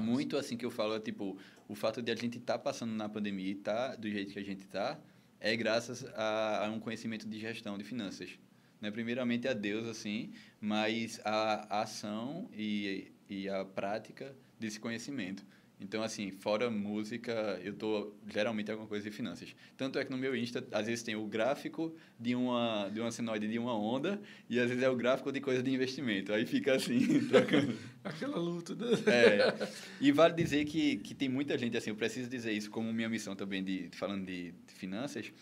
Muito 0.00 0.38
assim 0.38 0.56
que 0.56 0.64
eu 0.64 0.70
falo 0.70 0.94
é 0.94 1.00
tipo, 1.00 1.36
o 1.68 1.74
fato 1.74 2.00
de 2.00 2.10
a 2.10 2.14
gente 2.14 2.38
estar 2.38 2.58
passando 2.58 2.94
na 2.94 3.10
pandemia 3.10 3.48
e 3.48 3.52
estar 3.52 3.94
do 3.96 4.08
jeito 4.08 4.32
que 4.32 4.38
a 4.38 4.42
gente 4.42 4.60
está 4.60 4.98
é 5.38 5.54
graças 5.54 6.02
a, 6.14 6.64
a 6.64 6.70
um 6.70 6.80
conhecimento 6.80 7.28
de 7.28 7.38
gestão 7.38 7.76
de 7.76 7.84
finanças. 7.84 8.38
Né? 8.80 8.90
Primeiramente 8.90 9.48
a 9.48 9.52
Deus, 9.52 9.86
assim, 9.88 10.32
mas 10.60 11.20
a, 11.24 11.78
a 11.78 11.82
ação 11.82 12.48
e, 12.52 13.12
e 13.28 13.48
a 13.48 13.64
prática 13.64 14.34
desse 14.58 14.78
conhecimento. 14.78 15.44
Então, 15.80 16.02
assim, 16.02 16.30
fora 16.30 16.70
música, 16.70 17.60
eu 17.62 17.74
tô 17.74 18.14
geralmente 18.26 18.70
alguma 18.70 18.88
coisa 18.88 19.08
de 19.08 19.14
finanças. 19.14 19.54
Tanto 19.76 19.98
é 19.98 20.04
que 20.04 20.10
no 20.10 20.16
meu 20.16 20.34
Insta, 20.34 20.66
às 20.72 20.86
vezes 20.86 21.02
tem 21.02 21.16
o 21.16 21.26
gráfico 21.26 21.94
de 22.18 22.34
uma, 22.34 22.88
de 22.92 23.00
uma 23.00 23.10
sinoide 23.10 23.48
de 23.48 23.58
uma 23.58 23.76
onda 23.76 24.20
e 24.48 24.58
às 24.58 24.68
vezes 24.68 24.82
é 24.82 24.88
o 24.88 24.96
gráfico 24.96 25.32
de 25.32 25.40
coisa 25.40 25.62
de 25.62 25.70
investimento. 25.70 26.32
Aí 26.32 26.46
fica 26.46 26.76
assim, 26.76 27.20
trocando. 27.28 27.76
Aquela 28.04 28.38
luta, 28.38 28.74
né? 28.74 28.86
É, 29.06 29.68
e 30.00 30.12
vale 30.12 30.34
dizer 30.34 30.64
que, 30.64 30.96
que 30.98 31.14
tem 31.14 31.28
muita 31.28 31.58
gente, 31.58 31.76
assim, 31.76 31.90
eu 31.90 31.96
preciso 31.96 32.30
dizer 32.30 32.52
isso 32.52 32.70
como 32.70 32.92
minha 32.92 33.08
missão 33.08 33.34
também, 33.34 33.62
de, 33.62 33.90
falando 33.92 34.24
de, 34.24 34.52
de 34.52 34.74
finanças, 34.74 35.32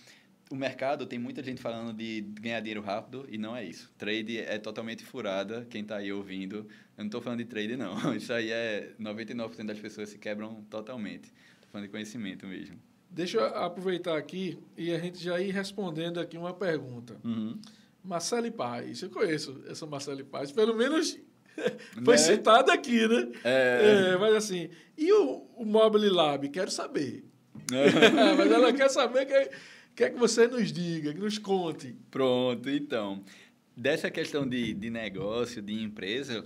o 0.50 0.54
mercado 0.54 1.06
tem 1.06 1.18
muita 1.18 1.42
gente 1.42 1.60
falando 1.60 1.92
de 1.96 2.20
ganhar 2.40 2.60
dinheiro 2.60 2.82
rápido 2.82 3.26
e 3.28 3.38
não 3.38 3.56
é 3.56 3.64
isso. 3.64 3.90
Trade 3.96 4.38
é 4.38 4.58
totalmente 4.58 5.04
furada. 5.04 5.66
Quem 5.70 5.82
está 5.82 5.96
aí 5.96 6.12
ouvindo, 6.12 6.56
eu 6.56 6.66
não 6.98 7.06
estou 7.06 7.20
falando 7.20 7.38
de 7.38 7.46
trade, 7.46 7.76
não. 7.76 7.94
Isso 8.14 8.32
aí 8.32 8.50
é 8.50 8.92
99% 9.00 9.64
das 9.66 9.78
pessoas 9.78 10.10
se 10.10 10.18
quebram 10.18 10.62
totalmente. 10.68 11.32
Estou 11.54 11.70
falando 11.70 11.86
de 11.86 11.90
conhecimento 11.90 12.46
mesmo. 12.46 12.76
Deixa 13.08 13.38
eu 13.38 13.44
aproveitar 13.44 14.16
aqui 14.16 14.58
e 14.76 14.92
a 14.92 14.98
gente 14.98 15.22
já 15.22 15.40
ir 15.40 15.50
respondendo 15.50 16.18
aqui 16.18 16.36
uma 16.36 16.52
pergunta. 16.54 17.18
Uhum. 17.24 17.58
Marcele 18.02 18.50
Paz, 18.50 19.02
eu 19.02 19.10
conheço 19.10 19.62
essa 19.68 19.86
Marcele 19.86 20.24
Paz, 20.24 20.50
pelo 20.50 20.74
menos 20.74 21.18
foi 22.04 22.14
Né? 22.14 22.18
citada 22.18 22.72
aqui, 22.72 23.06
né? 23.06 23.28
É. 23.44 24.12
É, 24.12 24.16
mas 24.16 24.34
assim, 24.34 24.70
e 24.96 25.12
o, 25.12 25.46
o 25.56 25.64
Mobile 25.64 26.08
Lab? 26.08 26.48
Quero 26.48 26.70
saber. 26.70 27.24
mas 28.36 28.50
ela 28.50 28.72
quer 28.72 28.88
saber 28.90 29.26
que 29.26 29.50
quer 29.94 30.10
que 30.10 30.18
você 30.18 30.46
nos 30.46 30.72
diga, 30.72 31.12
que 31.12 31.20
nos 31.20 31.38
conte. 31.38 31.94
Pronto, 32.10 32.68
então. 32.68 33.24
Dessa 33.76 34.10
questão 34.10 34.46
de, 34.46 34.74
de 34.74 34.90
negócio, 34.90 35.62
de 35.62 35.72
empresa, 35.82 36.44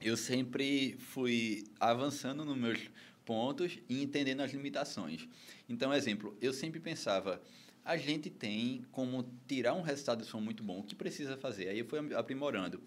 eu 0.00 0.16
sempre 0.16 0.96
fui 0.98 1.64
avançando 1.80 2.44
nos 2.44 2.56
meus 2.56 2.78
pontos 3.24 3.78
e 3.88 4.02
entendendo 4.02 4.40
as 4.40 4.52
limitações. 4.52 5.28
Então, 5.68 5.92
exemplo, 5.92 6.36
eu 6.40 6.52
sempre 6.52 6.80
pensava, 6.80 7.42
a 7.84 7.96
gente 7.96 8.30
tem 8.30 8.84
como 8.92 9.28
tirar 9.46 9.74
um 9.74 9.82
resultado 9.82 10.22
de 10.22 10.28
som 10.28 10.40
muito 10.40 10.62
bom, 10.62 10.80
o 10.80 10.82
que 10.84 10.94
precisa 10.94 11.36
fazer? 11.36 11.68
Aí 11.68 11.78
eu 11.78 11.84
fui 11.84 12.14
aprimorando. 12.14 12.80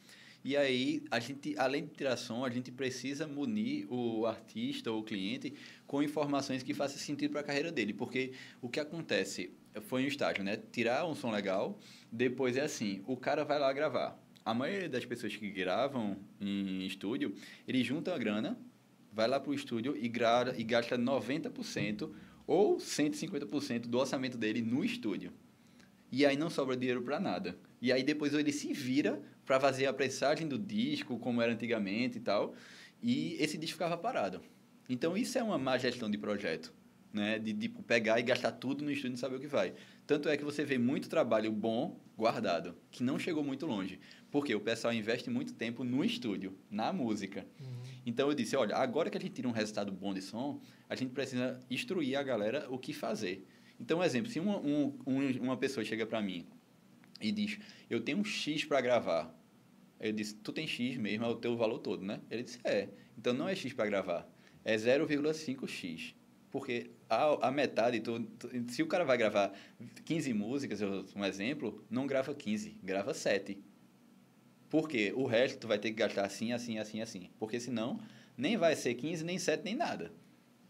E 0.43 0.55
aí, 0.55 1.03
a 1.09 1.19
gente, 1.19 1.57
além 1.57 1.85
de 1.85 1.93
tirar 1.95 2.15
som, 2.17 2.45
a 2.45 2.49
gente 2.51 2.71
precisa 2.71 3.27
munir 3.27 3.91
o 3.91 4.27
artista 4.27 4.91
ou 4.91 4.99
o 4.99 5.03
cliente 5.03 5.53
com 5.87 6.03
informações 6.03 6.61
que 6.61 6.73
façam 6.73 6.99
sentido 6.99 7.31
para 7.31 7.41
a 7.41 7.43
carreira 7.43 7.71
dele. 7.71 7.93
Porque 7.93 8.31
o 8.61 8.69
que 8.69 8.79
acontece 8.79 9.51
foi 9.81 10.03
um 10.03 10.07
estágio, 10.07 10.43
né? 10.43 10.57
Tirar 10.71 11.05
um 11.05 11.15
som 11.15 11.31
legal, 11.31 11.79
depois 12.11 12.57
é 12.57 12.61
assim, 12.61 13.03
o 13.05 13.17
cara 13.17 13.43
vai 13.43 13.59
lá 13.59 13.71
gravar. 13.73 14.19
A 14.43 14.53
maioria 14.53 14.87
das 14.87 15.05
pessoas 15.05 15.35
que 15.35 15.49
gravam 15.49 16.17
em 16.39 16.85
estúdio, 16.85 17.33
ele 17.67 17.83
junta 17.83 18.13
a 18.13 18.17
grana, 18.17 18.57
vai 19.11 19.27
lá 19.27 19.39
para 19.39 19.49
o 19.49 19.53
estúdio 19.53 19.97
e, 19.97 20.07
gra 20.07 20.53
e 20.57 20.63
gasta 20.63 20.97
90% 20.97 22.11
ou 22.45 22.77
150% 22.77 23.87
do 23.87 23.97
orçamento 23.97 24.37
dele 24.37 24.61
no 24.61 24.83
estúdio. 24.83 25.31
E 26.11 26.25
aí 26.25 26.37
não 26.37 26.49
sobra 26.49 26.77
dinheiro 26.77 27.01
para 27.01 27.19
nada. 27.19 27.57
E 27.81 27.91
aí 27.91 28.03
depois 28.03 28.33
ele 28.33 28.51
se 28.51 28.71
vira 28.73 29.21
para 29.45 29.59
fazer 29.59 29.85
a 29.85 29.93
pressagem 29.93 30.47
do 30.47 30.57
disco, 30.57 31.17
como 31.17 31.41
era 31.41 31.53
antigamente 31.53 32.17
e 32.17 32.21
tal, 32.21 32.53
e 33.01 33.35
esse 33.39 33.57
disco 33.57 33.73
ficava 33.73 33.97
parado. 33.97 34.41
Então 34.87 35.17
isso 35.17 35.37
é 35.37 35.43
uma 35.43 35.57
má 35.57 35.77
gestão 35.77 36.09
de 36.09 36.17
projeto, 36.17 36.73
né? 37.15 37.39
De 37.39 37.53
tipo, 37.53 37.81
pegar 37.81 38.19
e 38.19 38.23
gastar 38.23 38.51
tudo 38.51 38.83
no 38.83 38.91
estúdio 38.91 39.15
e 39.15 39.17
saber 39.17 39.37
o 39.37 39.39
que 39.39 39.47
vai. 39.47 39.73
Tanto 40.05 40.29
é 40.29 40.37
que 40.37 40.43
você 40.43 40.63
vê 40.63 40.77
muito 40.77 41.09
trabalho 41.09 41.51
bom 41.51 41.99
guardado, 42.17 42.75
que 42.91 43.03
não 43.03 43.17
chegou 43.17 43.43
muito 43.43 43.65
longe. 43.65 43.99
Porque 44.29 44.53
o 44.53 44.59
pessoal 44.59 44.93
investe 44.93 45.29
muito 45.29 45.53
tempo 45.53 45.83
no 45.83 46.03
estúdio, 46.03 46.57
na 46.69 46.91
música. 46.93 47.45
Então 48.05 48.27
eu 48.29 48.35
disse, 48.35 48.55
olha, 48.55 48.75
agora 48.75 49.09
que 49.09 49.17
a 49.17 49.21
gente 49.21 49.33
tira 49.33 49.47
um 49.47 49.51
resultado 49.51 49.91
bom 49.91 50.13
de 50.13 50.21
som, 50.21 50.61
a 50.89 50.95
gente 50.95 51.11
precisa 51.11 51.59
instruir 51.69 52.17
a 52.17 52.23
galera 52.23 52.67
o 52.69 52.77
que 52.77 52.93
fazer. 52.93 53.47
Então, 53.79 53.99
um 53.99 54.03
exemplo, 54.03 54.29
se 54.31 54.39
uma, 54.39 54.57
um, 54.59 54.97
um- 55.05 55.41
uma 55.41 55.57
pessoa 55.57 55.83
chega 55.83 56.05
para 56.05 56.21
mim 56.21 56.45
e 57.19 57.31
diz, 57.31 57.57
eu 57.89 57.99
tenho 57.99 58.19
um 58.19 58.23
X 58.23 58.63
para 58.63 58.79
gravar. 58.79 59.33
Eu 59.99 60.11
disse, 60.13 60.35
tu 60.35 60.53
tem 60.53 60.67
X 60.67 60.97
mesmo, 60.97 61.25
é 61.25 61.27
o 61.27 61.35
teu 61.35 61.55
valor 61.57 61.79
todo, 61.79 62.03
né? 62.05 62.19
Ele 62.29 62.43
disse, 62.43 62.59
é. 62.63 62.89
Então 63.17 63.33
não 63.33 63.47
é 63.49 63.55
X 63.55 63.73
para 63.73 63.85
gravar, 63.85 64.29
é 64.63 64.75
0,5X. 64.77 66.13
Porque 66.55 66.89
a, 67.09 67.49
a 67.49 67.51
metade, 67.51 67.99
tu, 67.99 68.17
tu- 68.39 68.49
se 68.69 68.81
o 68.81 68.87
cara 68.87 69.03
vai 69.03 69.17
gravar 69.17 69.51
15 70.05 70.33
músicas, 70.33 70.79
um 71.13 71.25
exemplo, 71.25 71.83
não 71.89 72.07
grava 72.07 72.33
15, 72.33 72.77
grava 72.81 73.13
7. 73.13 73.57
Porque 74.69 75.11
o 75.17 75.25
resto 75.25 75.59
tu 75.59 75.67
vai 75.67 75.77
ter 75.77 75.89
que 75.89 75.97
gastar 75.97 76.25
assim, 76.25 76.53
assim, 76.53 76.79
assim, 76.79 77.01
assim. 77.01 77.29
Porque 77.37 77.59
senão 77.59 77.99
nem 78.37 78.55
vai 78.55 78.73
ser 78.73 78.93
15, 78.93 79.25
nem 79.25 79.37
7, 79.37 79.65
nem 79.65 79.75
nada. 79.75 80.13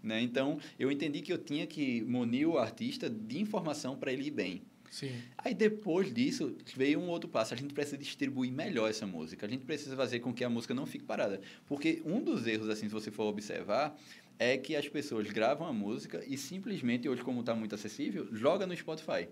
Né? 0.01 0.19
Então, 0.21 0.57
eu 0.79 0.91
entendi 0.91 1.21
que 1.21 1.31
eu 1.31 1.37
tinha 1.37 1.67
que 1.67 2.01
munir 2.01 2.47
o 2.49 2.57
artista 2.57 3.07
de 3.07 3.39
informação 3.39 3.95
para 3.95 4.11
ele 4.11 4.25
ir 4.25 4.31
bem. 4.31 4.63
Sim. 4.89 5.11
Aí 5.37 5.53
depois 5.53 6.11
disso 6.11 6.55
veio 6.75 6.99
um 6.99 7.09
outro 7.09 7.29
passo. 7.29 7.53
A 7.53 7.57
gente 7.57 7.75
precisa 7.75 7.97
distribuir 7.97 8.51
melhor 8.51 8.89
essa 8.89 9.05
música. 9.05 9.45
A 9.45 9.49
gente 9.49 9.65
precisa 9.65 9.95
fazer 9.95 10.19
com 10.19 10.33
que 10.33 10.43
a 10.43 10.49
música 10.49 10.73
não 10.73 10.87
fique 10.87 11.03
parada. 11.03 11.41
Porque 11.67 12.01
um 12.05 12.23
dos 12.23 12.47
erros, 12.47 12.69
assim, 12.69 12.87
se 12.87 12.93
você 12.93 13.11
for 13.11 13.25
observar, 13.25 13.95
é 14.37 14.57
que 14.57 14.75
as 14.75 14.87
pessoas 14.87 15.29
gravam 15.29 15.67
a 15.67 15.73
música 15.73 16.23
e 16.27 16.37
simplesmente, 16.37 17.07
hoje 17.07 17.21
como 17.21 17.39
está 17.39 17.55
muito 17.55 17.75
acessível, 17.75 18.27
joga 18.31 18.67
no 18.67 18.75
Spotify. 18.75 19.27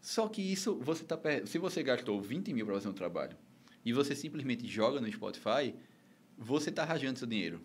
Só 0.00 0.28
que 0.28 0.42
isso, 0.42 0.76
você 0.76 1.04
tá, 1.04 1.18
se 1.46 1.58
você 1.58 1.82
gastou 1.82 2.20
20 2.20 2.52
mil 2.52 2.66
para 2.66 2.74
fazer 2.74 2.88
um 2.88 2.92
trabalho 2.92 3.36
e 3.84 3.92
você 3.92 4.16
simplesmente 4.16 4.66
joga 4.66 5.00
no 5.00 5.10
Spotify, 5.10 5.74
você 6.36 6.70
está 6.70 6.84
rajando 6.84 7.18
seu 7.18 7.28
dinheiro. 7.28 7.60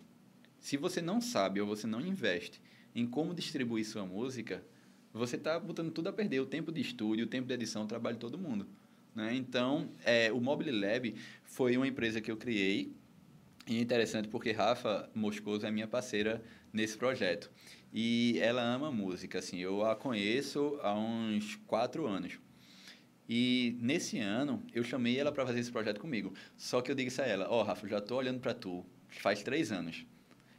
Se 0.59 0.77
você 0.77 1.01
não 1.01 1.19
sabe 1.19 1.59
ou 1.59 1.67
você 1.67 1.87
não 1.87 2.01
investe 2.01 2.61
em 2.93 3.05
como 3.05 3.33
distribuir 3.33 3.85
sua 3.85 4.05
música, 4.05 4.63
você 5.13 5.35
está 5.35 5.59
botando 5.59 5.91
tudo 5.91 6.09
a 6.09 6.13
perder. 6.13 6.39
O 6.39 6.45
tempo 6.45 6.71
de 6.71 6.81
estúdio, 6.81 7.25
o 7.25 7.29
tempo 7.29 7.47
de 7.47 7.53
edição, 7.53 7.83
o 7.83 7.87
trabalho 7.87 8.15
de 8.15 8.21
todo 8.21 8.37
mundo. 8.37 8.67
Né? 9.15 9.35
Então, 9.35 9.89
é, 10.05 10.31
o 10.31 10.39
Mobile 10.39 10.71
Lab 10.71 11.15
foi 11.43 11.75
uma 11.75 11.87
empresa 11.87 12.21
que 12.21 12.29
eu 12.29 12.37
criei. 12.37 12.93
E 13.67 13.77
é 13.77 13.81
interessante 13.81 14.29
porque 14.29 14.51
Rafa 14.51 15.09
Moscoso 15.13 15.65
é 15.65 15.71
minha 15.71 15.87
parceira 15.87 16.41
nesse 16.71 16.97
projeto. 16.97 17.51
E 17.93 18.39
ela 18.39 18.61
ama 18.61 18.91
música. 18.91 19.39
Assim, 19.39 19.59
eu 19.59 19.83
a 19.85 19.95
conheço 19.95 20.79
há 20.81 20.93
uns 20.93 21.55
quatro 21.67 22.07
anos. 22.07 22.39
E 23.27 23.77
nesse 23.81 24.19
ano, 24.19 24.63
eu 24.73 24.85
chamei 24.85 25.19
ela 25.19 25.33
para 25.33 25.45
fazer 25.45 25.59
esse 25.59 25.71
projeto 25.71 25.99
comigo. 25.99 26.33
Só 26.55 26.81
que 26.81 26.89
eu 26.89 26.95
disse 26.95 27.21
a 27.21 27.25
ela, 27.25 27.49
ó, 27.49 27.61
Rafa, 27.61 27.85
eu 27.85 27.89
já 27.89 27.97
estou 27.97 28.17
olhando 28.17 28.39
para 28.39 28.53
tu 28.53 28.85
faz 29.09 29.43
três 29.43 29.69
anos. 29.69 30.05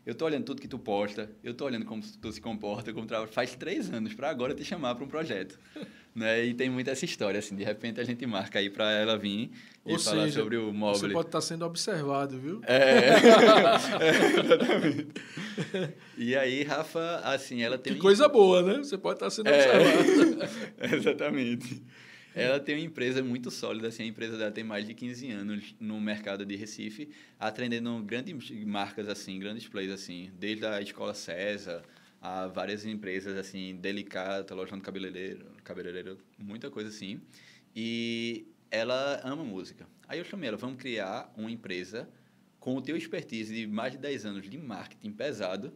Eu 0.04 0.14
tô 0.14 0.26
olhando 0.26 0.44
tudo 0.44 0.61
que 0.61 0.68
tu 0.68 0.78
posta, 0.78 1.30
eu 1.42 1.54
tô 1.54 1.64
olhando 1.64 1.84
como 1.86 2.02
tu 2.02 2.32
se 2.32 2.40
comporta, 2.40 2.92
como 2.92 3.06
trabalha. 3.06 3.30
Faz 3.30 3.54
três 3.54 3.90
anos 3.90 4.14
para 4.14 4.28
agora 4.28 4.54
te 4.54 4.64
chamar 4.64 4.94
para 4.94 5.04
um 5.04 5.09
projeto. 5.09 5.59
né? 6.19 6.45
E 6.45 6.55
tem 6.55 6.69
muita 6.69 6.91
essa 6.91 7.05
história, 7.05 7.39
assim. 7.39 7.55
De 7.57 7.64
repente 7.64 8.01
a 8.01 8.05
gente 8.05 8.25
marca 8.27 8.59
aí 8.59 8.69
para 8.69 8.91
ela 8.93 9.16
vir 9.16 9.51
e 9.87 9.93
Ou 9.93 9.99
falar 9.99 10.25
seja, 10.25 10.41
sobre 10.41 10.57
o 10.57 10.73
móvel. 10.73 11.09
Você 11.09 11.14
pode 11.14 11.29
estar 11.29 11.41
sendo 11.41 11.64
observado, 11.64 12.39
viu? 12.39 12.61
É, 12.64 13.11
É, 14.01 14.39
exatamente. 14.41 15.09
E 16.19 16.35
aí, 16.37 16.62
Rafa, 16.64 17.21
assim, 17.25 17.62
ela 17.62 17.79
tem 17.79 17.93
Que 17.93 17.99
um- 17.99 18.03
coisa 18.03 18.29
boa, 18.29 18.61
né? 18.62 18.79
Você 18.79 18.99
pode 18.99 19.16
estar 19.16 19.31
sendo 19.31 19.49
É. 19.49 19.79
observado. 19.79 20.53
Exatamente. 20.97 21.83
Ela 22.35 22.61
tem 22.61 22.77
uma 22.77 22.85
empresa 22.85 23.23
muito 23.23 23.51
sólida, 23.51 23.89
assim, 23.89 24.03
a 24.05 24.07
empresa 24.07 24.37
dela 24.37 24.51
tem 24.51 24.62
mais 24.62 24.87
de 24.87 24.95
15 24.95 25.29
anos 25.31 25.75
no 25.81 26.01
mercado 26.01 26.45
de 26.47 26.55
Recife, 26.55 27.09
atendendo 27.39 28.01
grandes 28.05 28.51
marcas, 28.64 29.09
assim, 29.09 29.39
grandes 29.41 29.66
players, 29.66 29.93
assim, 29.95 30.31
desde 30.39 30.64
a 30.66 30.81
Escola 30.81 31.14
César 31.14 31.83
a 32.21 32.47
várias 32.49 32.85
empresas, 32.85 33.37
assim, 33.37 33.77
Delicata, 33.77 34.55
Lojão 34.55 34.79
de 34.79 34.85
Cabeleireiro, 34.85 35.47
cabeleireiro, 35.62 36.19
muita 36.39 36.71
coisa 36.71 36.89
assim. 36.89 37.21
E 37.75 38.47
ela 38.71 39.21
ama 39.25 39.45
música. 39.45 39.87
Aí 40.07 40.19
eu 40.19 40.25
chamei 40.25 40.49
ela, 40.49 40.57
vamos 40.57 40.79
criar 40.79 41.33
uma 41.37 41.51
empresa 41.51 42.09
com 42.59 42.77
o 42.77 42.83
teu 42.83 42.97
expertise 42.97 43.55
de 43.55 43.66
mais 43.66 43.93
de 43.93 43.99
10 43.99 44.27
anos 44.27 44.51
de 44.51 44.59
marketing 44.59 45.12
pesado 45.12 45.73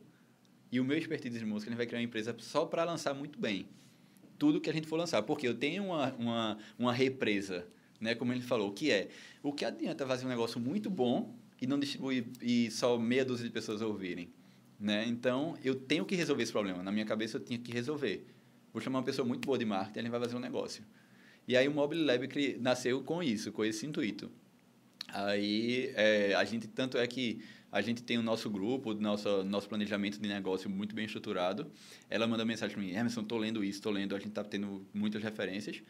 e 0.70 0.80
o 0.80 0.84
meu 0.84 0.96
expertise 0.96 1.38
de 1.38 1.44
música, 1.44 1.70
a 1.70 1.72
gente 1.72 1.76
vai 1.76 1.86
criar 1.86 2.00
uma 2.00 2.04
empresa 2.04 2.34
só 2.38 2.64
para 2.64 2.82
lançar 2.84 3.14
muito 3.14 3.38
bem 3.38 3.68
tudo 4.38 4.60
que 4.60 4.68
a 4.68 4.72
gente 4.72 4.88
for 4.88 4.96
lançar. 4.96 5.22
Porque 5.22 5.46
eu 5.46 5.54
tenho 5.54 5.84
uma, 5.84 6.12
uma, 6.14 6.58
uma 6.78 6.92
represa, 6.92 7.64
né? 8.00 8.14
Como 8.14 8.32
ele 8.32 8.40
falou, 8.40 8.72
que 8.72 8.90
é 8.90 9.08
o 9.42 9.52
que 9.52 9.64
adianta 9.64 10.04
fazer 10.04 10.26
um 10.26 10.28
negócio 10.28 10.58
muito 10.58 10.90
bom 10.90 11.32
e 11.60 11.66
não 11.66 11.78
distribuir 11.78 12.24
e 12.40 12.70
só 12.70 12.98
meia 12.98 13.24
dúzia 13.24 13.46
de 13.46 13.52
pessoas 13.52 13.80
ouvirem. 13.82 14.32
Né? 14.82 15.06
Então, 15.06 15.56
eu 15.62 15.76
tenho 15.76 16.04
que 16.04 16.16
resolver 16.16 16.42
esse 16.42 16.50
problema. 16.50 16.82
Na 16.82 16.90
minha 16.90 17.06
cabeça, 17.06 17.36
eu 17.36 17.40
tinha 17.40 17.56
que 17.56 17.70
resolver. 17.70 18.26
Vou 18.72 18.82
chamar 18.82 18.98
uma 18.98 19.04
pessoa 19.04 19.26
muito 19.26 19.46
boa 19.46 19.56
de 19.56 19.64
marketing, 19.64 20.00
ele 20.00 20.10
vai 20.10 20.18
fazer 20.18 20.34
um 20.34 20.40
negócio. 20.40 20.84
E 21.46 21.56
aí, 21.56 21.68
o 21.68 21.70
Mobile 21.70 22.02
Lab 22.02 22.28
nasceu 22.60 23.00
com 23.04 23.22
isso, 23.22 23.52
com 23.52 23.64
esse 23.64 23.86
intuito. 23.86 24.28
Aí, 25.06 25.92
é, 25.94 26.34
a 26.34 26.42
gente, 26.42 26.66
tanto 26.66 26.98
é 26.98 27.06
que 27.06 27.44
a 27.70 27.80
gente 27.80 28.02
tem 28.02 28.18
o 28.18 28.22
nosso 28.22 28.50
grupo, 28.50 28.92
nosso, 28.92 29.44
nosso 29.44 29.68
planejamento 29.68 30.20
de 30.20 30.28
negócio 30.28 30.68
muito 30.68 30.96
bem 30.96 31.04
estruturado. 31.04 31.70
Ela 32.10 32.26
manda 32.26 32.44
mensagem 32.44 32.74
para 32.74 32.84
mim, 32.84 32.90
Emerson, 32.90 33.20
estou 33.20 33.38
lendo 33.38 33.62
isso, 33.62 33.78
estou 33.78 33.92
lendo. 33.92 34.16
A 34.16 34.18
gente 34.18 34.30
está 34.30 34.42
tendo 34.42 34.84
muitas 34.92 35.22
referências. 35.22 35.80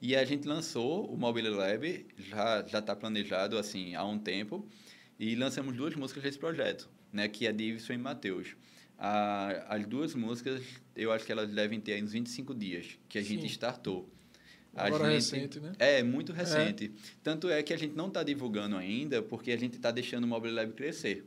E 0.00 0.14
a 0.14 0.26
gente 0.26 0.46
lançou 0.46 1.06
o 1.06 1.16
Mobile 1.16 1.48
Lab, 1.48 2.06
já 2.18 2.66
já 2.66 2.80
está 2.80 2.94
planejado 2.94 3.56
assim 3.56 3.94
há 3.94 4.04
um 4.04 4.18
tempo, 4.18 4.68
e 5.18 5.34
lançamos 5.36 5.74
duas 5.74 5.94
músicas 5.94 6.22
desse 6.22 6.38
projeto, 6.38 6.90
né, 7.12 7.28
que 7.28 7.46
é 7.46 7.52
Divison 7.52 7.92
e 7.92 7.98
Matheus. 7.98 8.56
A, 8.98 9.74
as 9.76 9.86
duas 9.86 10.14
músicas, 10.14 10.62
eu 10.94 11.12
acho 11.12 11.24
que 11.26 11.32
elas 11.32 11.50
devem 11.50 11.80
ter 11.80 12.02
uns 12.02 12.12
25 12.12 12.54
dias 12.54 12.98
que 13.08 13.18
a 13.18 13.22
gente 13.22 13.42
Sim. 13.42 13.46
startou. 13.48 14.08
A 14.74 14.86
Agora 14.86 15.04
gente- 15.04 15.14
recente, 15.34 15.60
né? 15.60 15.72
É, 15.78 16.02
muito 16.02 16.32
recente. 16.32 16.92
Tanto 17.22 17.50
é 17.50 17.62
que 17.62 17.74
a 17.74 17.76
gente 17.76 17.94
não 17.94 18.08
está 18.08 18.22
divulgando 18.22 18.76
ainda, 18.76 19.20
porque 19.22 19.50
a 19.52 19.56
gente 19.58 19.74
está 19.76 19.90
deixando 19.90 20.24
o 20.24 20.26
Mobile 20.26 20.54
Lab 20.54 20.72
crescer 20.72 21.26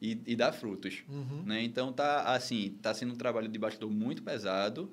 e, 0.00 0.18
e 0.26 0.34
dar 0.36 0.52
frutos. 0.52 1.02
Uhum. 1.08 1.42
Né? 1.44 1.62
Então, 1.62 1.92
tá 1.92 2.22
assim, 2.34 2.78
tá 2.80 2.94
sendo 2.94 3.12
um 3.12 3.16
trabalho 3.16 3.48
de 3.48 3.58
bastidor 3.58 3.90
muito 3.90 4.22
pesado, 4.22 4.90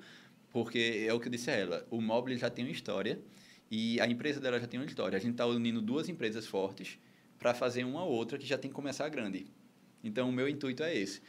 porque 0.52 1.06
é 1.08 1.14
o 1.14 1.20
que 1.20 1.28
eu 1.28 1.32
disse 1.32 1.50
a 1.50 1.54
ela, 1.54 1.88
o 1.90 2.02
Mobile 2.02 2.38
já 2.38 2.50
tem 2.50 2.66
uma 2.66 2.72
história 2.72 3.20
e 3.72 4.00
a 4.02 4.08
empresa 4.08 4.40
dela 4.40 4.60
já 4.60 4.68
tem 4.68 4.80
uma 4.80 4.86
história. 4.86 5.16
A 5.18 5.20
gente 5.22 5.32
está 5.32 5.46
unindo 5.46 5.82
duas 5.82 6.10
empresas 6.10 6.46
fortes 6.46 7.00
para 7.40 7.54
fazer 7.54 7.84
uma 7.86 8.04
outra 8.04 8.38
que 8.38 8.46
já 8.46 8.58
tem 8.58 8.70
que 8.70 8.76
começar 8.76 9.08
grande. 9.10 9.46
Então, 10.04 10.30
o 10.30 10.32
meu 10.34 10.48
intuito 10.50 10.84
é 10.84 10.96
esse. 10.96 11.22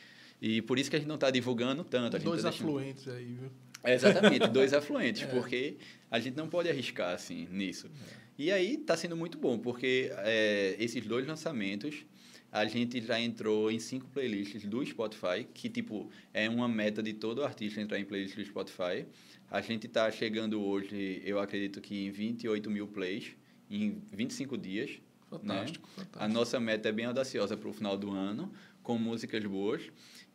E 0.43 0.61
por 0.63 0.79
isso 0.79 0.91
que 0.91 0.97
a 0.97 0.99
gente 0.99 1.09
não 1.09 1.15
está 1.15 1.31
divulgando 1.31 1.85
tanto. 1.85 2.19
Dois 2.19 2.43
tá 2.43 2.51
deixando- 2.51 2.69
afluentes 2.69 3.09
aí, 3.09 3.25
viu? 3.41 3.51
é, 3.83 3.95
exatamente, 3.95 4.47
dois 4.53 4.73
afluentes, 4.73 5.23
É. 5.23 5.27
porque 5.27 5.77
a 6.11 6.19
gente 6.19 6.37
não 6.37 6.49
pode 6.49 6.69
arriscar 6.69 7.15
assim 7.15 7.47
nisso. 7.51 7.91
E 8.39 8.51
aí 8.51 8.75
está 8.75 8.97
sendo 8.97 9.17
muito 9.17 9.39
bom, 9.39 9.59
porque 9.59 10.11
é, 10.19 10.75
esses 10.79 11.07
dois 11.07 11.27
lançamentos 11.27 12.05
a 12.51 12.65
gente 12.67 13.01
já 13.01 13.19
entrou 13.21 13.71
em 13.71 13.79
cinco 13.79 14.07
playlists 14.09 14.65
do 14.65 14.85
Spotify, 14.85 15.45
que 15.53 15.69
tipo 15.69 16.11
é 16.33 16.49
uma 16.49 16.69
meta 16.69 17.03
de 17.03 17.13
todo 17.13 17.43
artista 17.45 17.81
entrar 17.81 17.99
em 17.99 18.05
playlist 18.05 18.37
do 18.37 18.45
Spotify. 18.45 19.07
A 19.51 19.61
gente 19.61 19.87
está 19.87 20.11
chegando 20.11 20.63
hoje, 20.63 21.23
eu 21.25 21.39
acredito 21.39 21.81
que 21.81 22.07
em 22.07 22.11
28 22.11 22.71
mil 22.71 22.87
plays 22.89 23.33
em 23.71 24.01
25 24.13 24.57
dias. 24.59 24.91
Fantástico, 25.39 25.89
A 25.97 26.01
fantástico. 26.01 26.35
nossa 26.35 26.61
meta 26.61 26.89
é 26.89 26.93
bem 26.93 27.07
audaciosa 27.07 27.57
para 27.57 27.69
o 27.69 27.73
final 27.73 27.97
do 27.97 28.11
ano, 28.11 28.53
com 28.83 28.99
músicas 28.99 29.45
boas. 29.45 29.83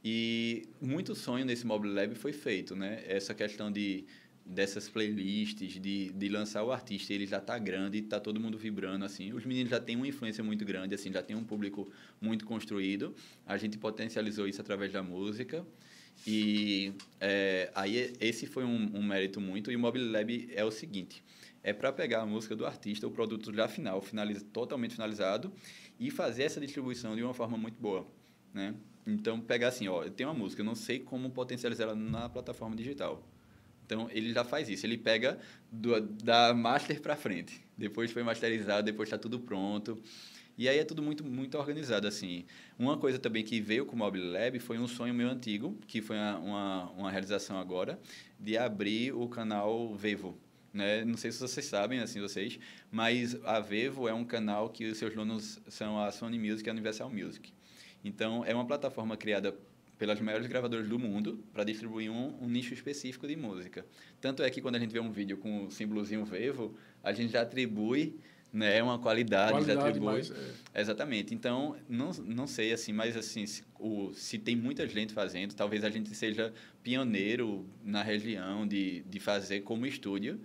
E 0.04 0.68
muito 0.82 1.14
sonho 1.16 1.45
nesse 1.45 1.66
Mobile 1.66 1.93
Lab 1.93 2.16
foi 2.16 2.32
feito, 2.32 2.76
né? 2.76 3.04
Essa 3.06 3.34
questão 3.34 3.72
de 3.72 4.06
dessas 4.45 4.89
playlists, 4.89 5.80
de, 5.80 6.10
de 6.10 6.30
lançar 6.30 6.64
o 6.64 6.72
artista, 6.72 7.14
ele 7.14 7.28
já 7.28 7.38
está 7.38 7.58
grande, 7.60 8.00
está 8.00 8.20
todo 8.20 8.39
mundo 8.39 8.58
vibrando, 8.58 9.06
assim. 9.06 9.32
Os 9.32 9.45
meninos 9.45 9.70
já 9.70 9.80
têm 9.80 9.95
uma 9.95 10.08
influência 10.08 10.43
muito 10.43 10.66
grande, 10.66 10.95
assim, 10.95 11.12
já 11.12 11.22
tem 11.22 11.36
um 11.36 11.43
público 11.43 11.91
muito 12.20 12.45
construído. 12.45 13.14
A 13.45 13.58
gente 13.58 13.78
potencializou 13.78 14.47
isso 14.47 14.60
através 14.60 14.91
da 14.91 15.04
música. 15.04 15.64
E 16.26 16.93
é, 17.20 17.72
aí 17.76 18.12
esse 18.20 18.47
foi 18.47 18.64
um, 18.64 18.89
um 18.97 19.04
mérito 19.04 19.39
muito. 19.39 19.72
E 19.72 19.76
o 19.76 19.80
Mobile 19.80 20.10
Lab 20.10 20.50
é 20.54 20.66
o 20.66 20.72
seguinte, 20.72 21.24
é 21.70 21.74
para 21.74 21.91
pegar 21.93 22.22
a 22.22 22.26
música 22.26 22.55
do 22.55 22.65
artista, 22.65 23.07
o 23.07 23.11
produto 23.11 23.53
já 23.53 23.67
final, 23.67 24.01
finaliza, 24.01 24.43
totalmente 24.51 24.95
finalizado, 24.95 25.51
e 25.99 26.09
fazer 26.09 26.43
essa 26.43 26.59
distribuição 26.59 27.15
de 27.15 27.24
uma 27.24 27.34
forma 27.34 27.57
muito 27.57 27.80
boa, 27.80 28.07
né? 28.53 28.76
Então, 29.05 29.39
pegar 29.39 29.70
assim, 29.70 29.88
ó, 29.88 30.03
eu 30.03 30.11
tenho 30.11 30.30
uma 30.30 30.38
música, 30.38 30.61
eu 30.61 30.65
não 30.65 30.76
sei 30.76 30.99
como 30.99 31.30
potencializar 31.30 31.84
ela 31.84 31.95
na 31.95 32.30
plataforma 32.30 32.76
digital. 32.76 33.24
Então, 33.86 34.07
ele 34.11 34.32
já 34.32 34.43
faz 34.43 34.70
isso. 34.70 34.86
Ele 34.86 34.97
pega 34.97 35.39
do, 35.72 35.99
da 35.99 36.53
master 36.53 37.01
para 37.01 37.15
frente. 37.15 37.65
Depois 37.76 38.11
foi 38.11 38.22
masterizado, 38.22 38.84
depois 38.84 39.07
está 39.07 39.17
tudo 39.17 39.39
pronto. 39.39 39.99
E 40.55 40.70
aí 40.70 40.78
é 40.78 40.84
tudo 40.84 41.01
muito, 41.01 41.24
muito 41.24 41.57
organizado, 41.57 42.07
assim. 42.07 42.45
Uma 42.78 42.97
coisa 42.97 43.17
também 43.17 43.43
que 43.43 43.59
veio 43.59 43.86
com 43.86 43.95
o 43.95 43.97
Mobile 43.97 44.30
Lab 44.30 44.59
foi 44.59 44.78
um 44.78 44.88
sonho 44.88 45.13
meu 45.13 45.30
antigo, 45.30 45.76
que 45.88 46.01
foi 46.01 46.17
uma, 46.17 46.38
uma, 46.38 46.91
uma 46.91 47.11
realização 47.11 47.57
agora, 47.57 47.99
de 48.39 48.57
abrir 48.57 49.11
o 49.11 49.28
canal 49.28 49.95
Vevo. 49.95 50.38
Né? 50.74 51.03
Não 51.03 51.17
sei 51.17 51.32
se 51.32 51.39
vocês 51.39 51.65
sabem, 51.65 51.99
assim, 51.99 52.22
vocês, 52.22 52.59
mas 52.91 53.36
a 53.43 53.59
Vevo 53.59 54.07
é 54.07 54.13
um 54.13 54.24
canal 54.24 54.70
que 54.70 54.86
os 54.86 54.97
seus 54.97 55.13
donos 55.13 55.59
são 55.67 55.99
a 55.99 56.11
Sony 56.11 56.38
Music 56.38 56.67
e 56.67 56.70
a 56.70 56.74
Universal 56.74 57.09
Music. 57.09 57.51
Então, 58.03 58.45
é 58.45 58.53
uma 58.53 58.65
plataforma 58.65 59.17
criada 59.17 59.57
pelas 59.97 60.22
maiores 60.22 60.47
gravadoras 60.47 60.88
do 60.88 60.97
mundo 60.97 61.43
para 61.51 61.65
distribuir 61.65 62.09
um, 62.09 62.41
um, 62.41 62.47
nicho 62.47 62.74
específico 62.74 63.28
de 63.28 63.36
música. 63.36 63.86
Tanto 64.22 64.41
é 64.41 64.49
que 64.49 64.61
quando 64.61 64.78
a 64.78 64.80
gente 64.80 64.91
vê 64.91 64.99
um 64.99 65.11
vídeo 65.11 65.38
com 65.38 65.65
o 65.65 65.72
símbolozinho 65.72 66.24
Vevo, 66.24 66.74
a 67.03 67.11
gente 67.11 67.34
já 67.34 67.41
atribui 67.41 68.17
né, 68.51 68.82
uma 68.82 68.97
qualidade, 68.97 69.51
Qualidade 69.51 69.80
já 69.80 69.88
atribui. 69.88 70.13
mais, 70.13 70.32
é. 70.32 70.82
Exatamente. 70.82 71.36
Então, 71.36 71.76
não, 71.88 72.11
não 72.26 72.47
sei 72.47 72.72
assim, 72.72 72.93
mas 72.93 73.15
assim, 73.15 73.45
se, 73.45 73.63
o, 73.78 74.11
se 74.13 74.38
tem 74.38 74.55
muita 74.55 74.88
gente 74.88 75.13
fazendo, 75.13 75.53
talvez 75.53 75.84
a 75.84 75.89
gente 75.89 76.15
seja 76.15 76.53
pioneiro 76.82 77.65
na 77.84 78.01
região 78.01 78.65
de, 78.65 79.01
de 79.01 79.20
fazer 79.20 79.61
como 79.61 79.86
estúdio, 79.86 80.39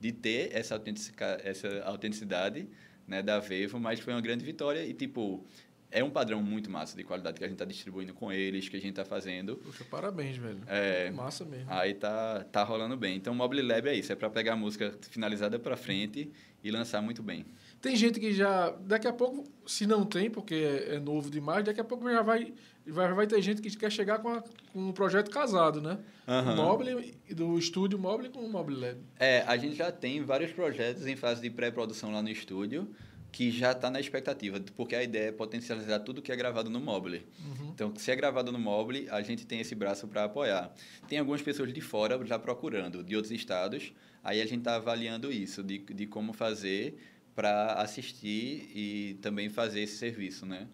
de 0.00 0.12
ter 0.12 0.50
essa, 0.52 0.74
autentica, 0.74 1.40
essa 1.42 1.82
autenticidade 1.84 2.68
né, 3.06 3.22
da 3.22 3.38
Vevo, 3.38 3.78
mas 3.78 4.00
foi 4.00 4.12
uma 4.12 4.20
grande 4.20 4.44
vitória 4.44 4.84
e, 4.84 4.92
tipo, 4.92 5.44
é 5.90 6.02
um 6.02 6.10
padrão 6.10 6.42
muito 6.42 6.70
massa 6.70 6.96
de 6.96 7.04
qualidade 7.04 7.38
que 7.38 7.44
a 7.44 7.46
gente 7.46 7.54
está 7.54 7.64
distribuindo 7.64 8.12
com 8.12 8.32
eles, 8.32 8.68
que 8.68 8.76
a 8.76 8.80
gente 8.80 8.90
está 8.90 9.04
fazendo. 9.04 9.56
Poxa, 9.56 9.84
parabéns, 9.84 10.36
velho. 10.36 10.60
É, 10.66 11.10
Massa 11.10 11.44
mesmo. 11.44 11.66
Aí 11.70 11.94
tá, 11.94 12.44
tá 12.44 12.62
rolando 12.62 12.96
bem. 12.96 13.16
Então, 13.16 13.32
o 13.32 13.36
Mobile 13.36 13.62
Lab 13.62 13.88
é 13.88 13.94
isso, 13.94 14.12
é 14.12 14.16
para 14.16 14.28
pegar 14.28 14.54
a 14.54 14.56
música 14.56 14.94
finalizada 15.10 15.58
para 15.58 15.76
frente 15.76 16.30
e 16.62 16.70
lançar 16.70 17.00
muito 17.00 17.22
bem. 17.22 17.46
Tem 17.80 17.94
gente 17.94 18.18
que 18.18 18.32
já. 18.32 18.70
Daqui 18.80 19.06
a 19.06 19.12
pouco, 19.12 19.44
se 19.66 19.86
não 19.86 20.04
tem, 20.04 20.28
porque 20.28 20.54
é 20.88 20.98
novo 20.98 21.30
demais, 21.30 21.64
daqui 21.64 21.80
a 21.80 21.84
pouco 21.84 22.10
já 22.10 22.22
vai, 22.22 22.52
vai, 22.86 23.12
vai 23.12 23.26
ter 23.26 23.40
gente 23.42 23.60
que 23.60 23.74
quer 23.76 23.90
chegar 23.90 24.18
com, 24.18 24.28
a, 24.28 24.42
com 24.72 24.88
um 24.88 24.92
projeto 24.92 25.30
casado, 25.30 25.80
né? 25.80 25.98
O 26.26 26.56
Mobile, 26.56 27.14
do 27.34 27.58
estúdio 27.58 27.98
Mobile 27.98 28.30
com 28.30 28.40
o 28.40 28.50
Mobile 28.50 28.80
Lab. 28.80 28.98
É, 29.18 29.42
a 29.46 29.56
gente 29.56 29.76
já 29.76 29.92
tem 29.92 30.22
vários 30.22 30.52
projetos 30.52 31.06
em 31.06 31.16
fase 31.16 31.40
de 31.40 31.50
pré-produção 31.50 32.12
lá 32.12 32.22
no 32.22 32.28
estúdio, 32.28 32.88
que 33.30 33.50
já 33.50 33.72
está 33.72 33.90
na 33.90 34.00
expectativa, 34.00 34.58
porque 34.74 34.96
a 34.96 35.02
ideia 35.02 35.28
é 35.28 35.32
potencializar 35.32 36.00
tudo 36.00 36.22
que 36.22 36.32
é 36.32 36.36
gravado 36.36 36.70
no 36.70 36.80
Mobile. 36.80 37.26
Uhum. 37.38 37.70
Então, 37.74 37.92
se 37.96 38.10
é 38.10 38.16
gravado 38.16 38.50
no 38.50 38.58
Mobile, 38.58 39.08
a 39.10 39.20
gente 39.20 39.46
tem 39.46 39.60
esse 39.60 39.74
braço 39.74 40.08
para 40.08 40.24
apoiar. 40.24 40.72
Tem 41.08 41.18
algumas 41.18 41.42
pessoas 41.42 41.72
de 41.72 41.80
fora 41.80 42.18
já 42.24 42.38
procurando, 42.38 43.04
de 43.04 43.14
outros 43.14 43.32
estados, 43.32 43.92
aí 44.24 44.40
a 44.40 44.46
gente 44.46 44.60
está 44.60 44.76
avaliando 44.76 45.30
isso, 45.30 45.62
de, 45.62 45.78
de 45.78 46.06
como 46.06 46.32
fazer 46.32 46.98
para 47.34 47.74
assistir 47.74 48.70
e 48.74 49.18
também 49.20 49.50
fazer 49.50 49.82
esse 49.82 49.96
serviço, 49.98 50.46
né? 50.46 50.66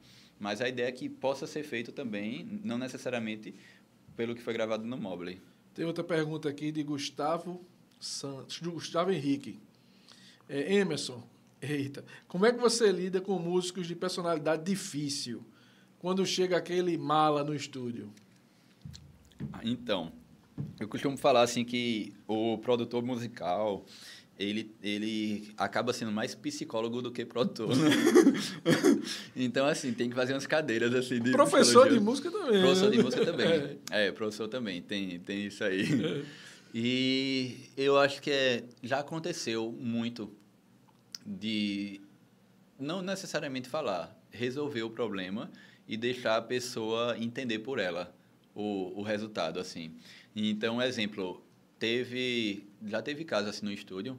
Mas 0.42 0.60
a 0.60 0.68
ideia 0.68 0.88
é 0.88 0.92
que 0.92 1.08
possa 1.08 1.46
ser 1.46 1.62
feito 1.62 1.92
também, 1.92 2.60
não 2.64 2.76
necessariamente 2.76 3.54
pelo 4.16 4.34
que 4.34 4.42
foi 4.42 4.52
gravado 4.52 4.84
no 4.84 4.96
Mobile. 4.96 5.40
Tem 5.72 5.84
outra 5.84 6.02
pergunta 6.02 6.48
aqui 6.48 6.72
de 6.72 6.82
Gustavo 6.82 7.64
Santos, 8.00 8.60
do 8.60 8.72
Gustavo 8.72 9.12
Henrique. 9.12 9.60
É, 10.48 10.74
Emerson, 10.74 11.22
eita, 11.60 12.04
como 12.26 12.44
é 12.44 12.52
que 12.52 12.58
você 12.58 12.90
lida 12.90 13.20
com 13.20 13.38
músicos 13.38 13.86
de 13.86 13.94
personalidade 13.94 14.64
difícil 14.64 15.44
quando 16.00 16.26
chega 16.26 16.56
aquele 16.56 16.98
mala 16.98 17.44
no 17.44 17.54
estúdio? 17.54 18.12
Então, 19.62 20.10
eu 20.80 20.88
costumo 20.88 21.16
falar 21.16 21.42
assim 21.42 21.64
que 21.64 22.12
o 22.26 22.58
produtor 22.58 23.04
musical, 23.04 23.86
ele, 24.42 24.74
ele 24.82 25.52
acaba 25.56 25.92
sendo 25.92 26.10
mais 26.10 26.34
psicólogo 26.34 27.00
do 27.00 27.12
que 27.12 27.24
produtor. 27.24 27.70
então, 29.36 29.66
assim, 29.66 29.92
tem 29.92 30.08
que 30.08 30.16
fazer 30.16 30.32
umas 30.32 30.46
cadeiras 30.46 30.94
assim 30.94 31.20
de 31.20 31.30
Professor 31.30 31.88
de 31.88 31.98
psicologia. 31.98 32.00
música 32.00 32.30
também. 32.30 32.60
Professor 32.60 32.90
né? 32.90 32.96
de 32.96 33.02
música 33.02 33.24
também. 33.26 33.46
É. 33.90 34.06
É, 34.08 34.12
professor 34.12 34.48
também, 34.48 34.82
tem, 34.82 35.20
tem 35.20 35.46
isso 35.46 35.62
aí. 35.62 36.24
E 36.74 37.56
eu 37.76 37.98
acho 37.98 38.20
que 38.20 38.30
é, 38.30 38.64
já 38.82 39.00
aconteceu 39.00 39.70
muito 39.78 40.34
de 41.24 42.00
não 42.78 43.02
necessariamente 43.02 43.68
falar, 43.68 44.16
resolver 44.30 44.82
o 44.82 44.90
problema 44.90 45.50
e 45.86 45.96
deixar 45.96 46.36
a 46.36 46.42
pessoa 46.42 47.16
entender 47.18 47.60
por 47.60 47.78
ela 47.78 48.14
o, 48.54 48.98
o 49.00 49.02
resultado, 49.02 49.60
assim. 49.60 49.94
Então, 50.34 50.80
exemplo, 50.80 51.44
teve, 51.82 52.64
já 52.86 53.02
teve 53.02 53.24
casos 53.24 53.48
assim 53.48 53.66
no 53.66 53.72
estúdio, 53.72 54.16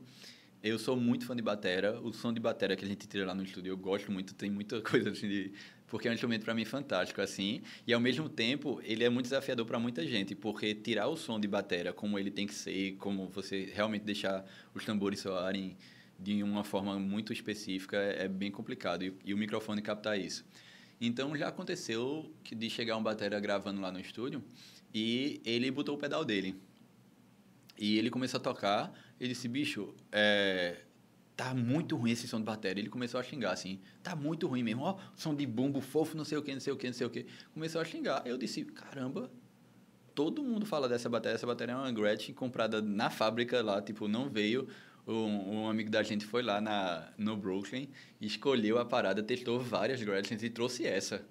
eu 0.62 0.78
sou 0.78 0.98
muito 0.98 1.26
fã 1.26 1.34
de 1.34 1.42
batera, 1.42 1.98
o 2.02 2.12
som 2.12 2.34
de 2.34 2.40
batera 2.42 2.76
que 2.76 2.84
a 2.84 2.88
gente 2.88 3.08
tira 3.08 3.26
lá 3.26 3.34
no 3.34 3.42
estúdio 3.42 3.72
eu 3.72 3.78
gosto 3.78 4.12
muito, 4.12 4.34
tem 4.34 4.52
muita 4.52 4.82
coisa 4.84 5.12
assim 5.12 5.30
de 5.30 5.54
porque 5.88 6.10
é 6.10 6.12
um 6.12 6.14
instrumento 6.14 6.44
para 6.44 6.54
mim 6.54 6.66
fantástico 6.66 7.22
assim, 7.22 7.62
e 7.88 7.94
ao 7.94 8.02
mesmo 8.02 8.28
tempo 8.28 8.82
ele 8.84 9.06
é 9.06 9.10
muito 9.10 9.28
desafiador 9.28 9.66
para 9.66 9.80
muita 9.80 10.06
gente, 10.06 10.36
porque 10.36 10.76
tirar 10.76 11.08
o 11.08 11.16
som 11.16 11.40
de 11.40 11.48
batera 11.48 11.94
como 11.94 12.20
ele 12.20 12.30
tem 12.30 12.46
que 12.46 12.54
ser, 12.54 12.98
como 12.98 13.30
você 13.30 13.72
realmente 13.74 14.04
deixar 14.04 14.44
os 14.76 14.84
tambores 14.84 15.22
soarem 15.22 15.78
de 16.20 16.44
uma 16.44 16.66
forma 16.66 17.00
muito 17.00 17.32
específica 17.32 17.96
é 17.96 18.28
bem 18.28 18.52
complicado. 18.52 19.06
E, 19.06 19.14
e 19.24 19.34
o 19.34 19.38
microfone 19.38 19.82
captar 19.82 20.20
isso. 20.20 20.44
Então 21.00 21.38
já 21.38 21.48
aconteceu 21.48 22.30
de 22.44 22.70
chegar 22.70 22.98
um 22.98 23.04
batera 23.04 23.40
gravando 23.40 23.80
lá 23.80 23.90
no 23.90 24.02
estúdio 24.02 24.44
e 24.94 25.42
ele 25.46 25.72
botou 25.72 25.96
o 25.96 25.98
pedal 25.98 26.26
dele. 26.26 26.56
E 27.84 27.98
ele 28.00 28.10
começou 28.10 28.38
a 28.38 28.42
tocar, 28.42 28.94
ele 29.20 29.34
disse, 29.34 29.46
bicho, 29.46 29.94
é, 30.10 30.84
tá 31.36 31.54
muito 31.54 31.98
ruim 31.98 32.12
esse 32.12 32.30
som 32.30 32.38
de 32.38 32.46
bateria. 32.46 32.82
Ele 32.82 32.90
começou 32.90 33.20
a 33.20 33.24
xingar, 33.24 33.52
assim, 33.52 33.82
tá 34.02 34.16
muito 34.16 34.48
ruim 34.48 34.64
mesmo, 34.64 34.84
ó, 34.84 34.98
som 35.18 35.36
de 35.36 35.46
bumbo 35.46 35.82
fofo, 35.82 36.16
não 36.16 36.24
sei 36.24 36.38
o 36.38 36.42
que, 36.42 36.54
não 36.54 36.62
sei 36.62 36.72
o 36.72 36.78
que, 36.78 36.88
não 36.88 36.94
sei 36.94 37.06
o 37.06 37.10
que. 37.10 37.26
Começou 37.54 37.82
a 37.82 37.84
xingar. 37.84 38.26
Eu 38.26 38.38
disse, 38.38 38.64
caramba, 38.64 39.30
todo 40.16 40.42
mundo 40.42 40.66
fala 40.66 40.88
dessa 40.88 41.10
bateria. 41.10 41.36
Essa 41.36 41.46
bateria 41.46 41.74
é 41.74 41.78
uma 41.78 41.92
Gretchen 41.92 42.34
comprada 42.34 42.82
na 42.82 43.10
fábrica 43.10 43.62
lá, 43.62 43.82
tipo, 43.82 44.08
não 44.08 44.30
veio. 44.30 44.66
Um, 45.06 45.64
um 45.64 45.70
amigo 45.70 45.90
da 45.90 46.02
gente 46.04 46.26
foi 46.26 46.42
lá 46.42 46.62
na, 46.62 47.12
no 47.18 47.36
Brooklyn, 47.36 47.90
escolheu 48.22 48.80
a 48.80 48.86
parada, 48.86 49.22
testou 49.22 49.60
várias 49.60 50.02
Gretchens 50.02 50.42
e 50.42 50.50
trouxe 50.50 50.88
essa. 50.88 51.28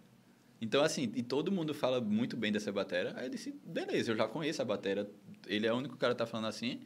Então, 0.62 0.84
assim, 0.84 1.10
e 1.16 1.24
todo 1.24 1.50
mundo 1.50 1.74
fala 1.74 2.00
muito 2.00 2.36
bem 2.36 2.52
dessa 2.52 2.70
batera. 2.70 3.12
Aí 3.16 3.26
eu 3.26 3.30
disse, 3.30 3.52
beleza, 3.66 4.12
eu 4.12 4.16
já 4.16 4.28
conheço 4.28 4.62
a 4.62 4.64
batera. 4.64 5.10
Ele 5.48 5.66
é 5.66 5.72
o 5.72 5.76
único 5.76 5.96
cara 5.96 6.14
que 6.14 6.18
tá 6.18 6.24
falando 6.24 6.46
assim. 6.46 6.82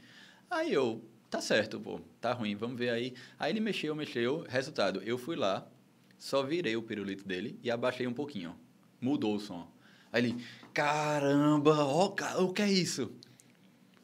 Aí 0.51 0.73
eu, 0.73 1.05
tá 1.29 1.43
certo, 1.43 1.79
pô, 1.79 2.01
tá 2.19 2.33
ruim, 2.33 2.57
vamos 2.57 2.79
ver 2.79 2.89
aí. 2.89 3.13
Aí 3.39 3.53
ele 3.53 3.61
mexeu, 3.61 3.95
mexeu, 3.95 4.47
resultado, 4.49 5.03
eu 5.03 5.19
fui 5.19 5.37
lá, 5.37 5.69
só 6.17 6.43
virei 6.43 6.75
o 6.75 6.81
pirulito 6.81 7.29
dele 7.29 7.61
e 7.63 7.71
abaixei 7.71 8.07
um 8.07 8.15
pouquinho. 8.15 8.57
Mudou 8.99 9.35
o 9.35 9.39
som. 9.39 9.71
Aí 10.11 10.25
ele, 10.25 10.43
caramba, 10.73 11.85
ó, 11.85 12.15
o 12.39 12.53
que 12.55 12.63
é 12.63 12.73
isso? 12.73 13.13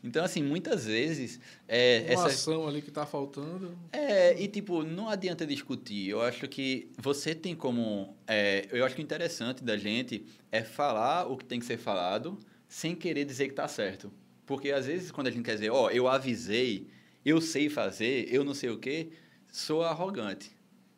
Então, 0.03 0.25
assim, 0.25 0.43
muitas 0.43 0.87
vezes... 0.87 1.39
É, 1.69 2.01
Uma 2.01 2.13
essa, 2.13 2.27
ação 2.27 2.67
ali 2.67 2.83
que 2.83 2.91
tá 2.91 3.07
faltando. 3.07 3.77
é, 3.93 4.41
e 4.41 4.49
tipo, 4.49 4.83
não 4.83 5.09
adianta 5.09 5.47
discutir. 5.47 6.09
Eu 6.09 6.21
acho 6.21 6.49
que 6.49 6.91
você 6.99 7.35
tem 7.35 7.55
como. 7.55 8.17
é, 8.27 8.67
eu 8.73 8.85
acho 8.85 8.95
que 8.97 9.01
o 9.01 9.05
interessante 9.05 9.63
da 9.63 9.77
gente 9.77 10.27
é 10.51 10.63
falar 10.63 11.27
o 11.31 11.37
que 11.37 11.45
tem 11.45 11.61
que 11.61 11.67
ser 11.67 11.79
falado 11.79 12.39
sem 12.69 12.95
querer 12.97 13.25
dizer 13.25 13.49
que 13.49 13.55
tá 13.55 13.69
certo. 13.69 14.13
Porque 14.47 14.71
às 14.71 14.87
vezes, 14.87 15.11
quando 15.11 15.29
a 15.29 15.31
gente 15.31 15.45
quer 15.45 15.55
dizer, 15.55 15.71
ó, 15.71 15.91
eu 15.91 16.09
avisei, 16.09 16.89
eu 17.25 17.41
sei 17.41 17.69
fazer, 17.69 18.27
eu 18.33 18.45
não 18.45 18.55
sei 18.55 18.71
o 18.71 18.79
quê, 18.79 19.11
sou 19.53 19.83
arrogante. 19.83 20.51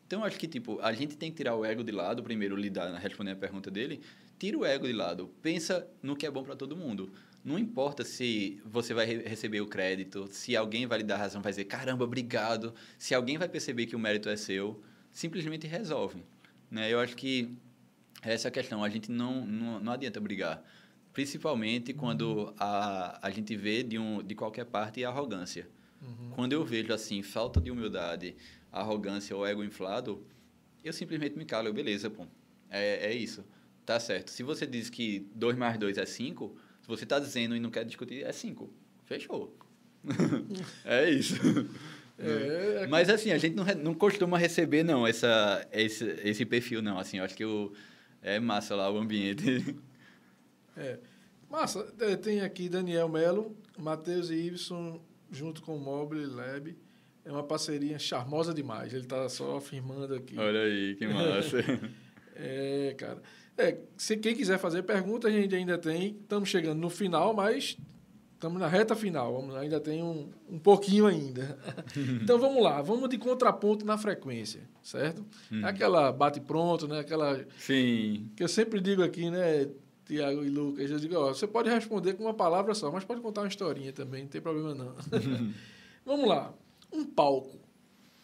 Então, 0.07 0.21
eu 0.21 0.27
acho 0.27 0.39
que, 0.39 0.47
tipo, 0.47 0.79
a 0.81 0.93
gente 0.93 1.17
tem 1.17 1.31
que 1.31 1.37
tirar 1.37 1.57
o 1.57 1.65
ego 1.65 1.83
de 1.83 1.93
lado, 1.93 2.23
primeiro 2.23 2.57
lidar, 2.57 2.93
respondendo 2.95 3.35
a 3.35 3.41
pergunta 3.41 3.71
dele, 3.71 4.01
tira 4.39 4.57
o 4.57 4.65
ego 4.65 4.87
de 4.87 4.93
lado, 4.93 5.31
pensa 5.43 5.87
no 6.03 6.15
que 6.15 6.27
é 6.27 6.31
bom 6.31 6.43
para 6.43 6.55
todo 6.55 6.77
mundo. 6.77 7.13
Não 7.45 7.59
importa 7.59 8.05
se 8.05 8.59
você 8.65 8.95
vai 8.95 9.05
re- 9.05 9.29
receber 9.29 9.61
o 9.61 9.67
crédito, 9.67 10.27
se 10.33 10.57
alguém 10.57 10.87
vai 10.87 10.99
lhe 10.99 11.05
dar 11.05 11.19
razão, 11.19 11.43
vai 11.43 11.53
dizer, 11.53 11.65
caramba, 11.67 12.03
obrigado. 12.05 12.75
Se 12.99 13.15
alguém 13.15 13.37
vai 13.37 13.49
perceber 13.49 13.85
que 13.87 13.95
o 13.95 13.99
mérito 13.99 14.29
é 14.31 14.37
seu, 14.37 14.83
simplesmente 15.13 15.67
resolve. 15.67 16.25
Né? 16.71 16.91
Eu 16.91 16.99
acho 17.01 17.15
que 17.15 17.55
essa 18.23 18.49
é 18.49 18.51
a 18.51 18.53
questão, 18.53 18.83
a 18.83 18.89
gente 18.89 19.11
não, 19.13 19.45
não, 19.47 19.79
não 19.79 19.93
adianta 19.93 20.19
brigar. 20.21 20.65
Principalmente 21.13 21.93
quando 21.93 22.53
a, 22.59 23.19
a 23.25 23.31
gente 23.31 23.55
vê 23.57 23.83
de, 23.83 23.99
um, 23.99 24.23
de 24.23 24.35
qualquer 24.35 24.65
parte 24.65 25.05
a 25.05 25.09
arrogância. 25.11 25.69
Quando 26.35 26.53
eu 26.53 26.65
vejo 26.65 26.93
assim, 26.93 27.23
falta 27.23 27.61
de 27.61 27.71
humildade, 27.71 28.37
arrogância 28.71 29.35
ou 29.35 29.47
ego 29.47 29.63
inflado, 29.65 30.23
eu 30.83 30.93
simplesmente 30.93 31.37
me 31.39 31.45
calo, 31.47 31.69
eu, 31.69 31.73
beleza, 31.73 32.11
pô. 32.11 32.27
É, 32.69 33.07
é 33.07 33.15
isso. 33.15 33.45
Tá 33.87 33.99
certo. 34.01 34.31
Se 34.31 34.43
você 34.43 34.67
diz 34.67 34.91
que 34.91 35.27
2 35.35 35.57
mais 35.57 35.79
2 35.79 35.97
é 35.97 36.05
5, 36.05 36.55
se 36.85 36.89
você 36.89 37.07
tá 37.07 37.19
dizendo 37.19 37.57
e 37.57 37.61
não 37.61 37.71
quer 37.71 37.83
discutir, 37.83 38.23
é 38.25 38.31
5. 38.31 38.71
Fechou. 39.05 39.57
é 40.85 41.09
isso. 41.09 41.35
É, 42.19 42.87
Mas 42.89 43.09
assim, 43.09 43.33
a 43.33 43.39
gente 43.39 43.57
não, 43.57 43.65
não 43.65 43.95
costuma 43.95 44.37
receber, 44.37 44.83
não, 44.83 45.07
essa, 45.07 45.67
esse, 45.73 46.05
esse 46.23 46.45
perfil, 46.45 46.83
não. 46.83 46.99
Assim, 46.99 47.17
eu 47.17 47.25
acho 47.25 47.35
que 47.35 47.45
o, 47.45 47.73
é 48.21 48.39
massa 48.39 48.77
lá 48.77 48.91
o 48.91 48.99
ambiente. 48.99 49.75
É. 50.77 50.99
Massa, 51.49 51.87
é, 52.01 52.17
tem 52.17 52.41
aqui 52.41 52.69
Daniel 52.69 53.09
Melo, 53.09 53.57
Matheus 53.79 54.29
e 54.29 54.35
Ibson, 54.35 55.01
junto 55.31 55.63
com 55.63 55.77
o 55.77 55.79
Mobile 55.79 56.27
Lab. 56.27 56.77
É 57.25 57.31
uma 57.31 57.45
parceria 57.45 57.97
charmosa 57.97 58.53
demais. 58.53 58.93
Ele 58.93 59.05
está 59.05 59.29
só 59.29 59.57
afirmando 59.57 60.17
aqui. 60.17 60.37
Olha 60.37 60.63
aí, 60.63 60.97
que 60.97 61.07
massa. 61.07 61.59
É, 62.37 62.93
cara. 62.99 63.23
É, 63.57 63.79
se 63.97 64.17
quem 64.17 64.35
quiser 64.35 64.59
fazer 64.59 64.83
pergunta, 64.83 65.29
a 65.29 65.31
gente 65.31 65.55
ainda 65.55 65.79
tem. 65.79 66.17
Estamos 66.21 66.49
chegando 66.49 66.81
no 66.81 66.91
final, 66.91 67.33
mas 67.33 67.77
estamos 68.35 68.61
na 68.61 68.67
reta 68.67 68.95
final. 68.95 69.33
Vamos, 69.33 69.55
ainda 69.57 69.81
tem 69.81 70.03
um, 70.03 70.29
um 70.49 70.59
pouquinho 70.59 71.07
ainda. 71.07 71.59
então 72.21 72.39
vamos 72.39 72.63
lá, 72.63 72.83
vamos 72.83 73.09
de 73.09 73.17
contraponto 73.17 73.85
na 73.85 73.97
frequência, 73.97 74.63
certo? 74.83 75.25
Aquela 75.63 76.13
bate-pronto, 76.13 76.89
né? 76.89 77.01
Aquela 77.01 77.45
Sim. 77.59 78.29
que 78.37 78.43
eu 78.43 78.49
sempre 78.49 78.81
digo 78.81 79.03
aqui, 79.03 79.31
né, 79.31 79.69
Tiago 80.05 80.45
e 80.45 80.51
Lucas, 80.51 80.91
eu 80.91 80.99
digo, 80.99 81.17
ó, 81.17 81.33
você 81.33 81.47
pode 81.47 81.71
responder 81.71 82.15
com 82.15 82.25
uma 82.25 82.35
palavra 82.35 82.75
só, 82.75 82.91
mas 82.91 83.05
pode 83.05 83.21
contar 83.21 83.43
uma 83.43 83.49
historinha 83.49 83.93
também, 83.93 84.23
não 84.23 84.29
tem 84.29 84.41
problema 84.41 84.75
não. 84.75 84.95
Vamos 86.05 86.29
lá. 86.29 86.53
Um 86.93 87.05
palco. 87.05 87.59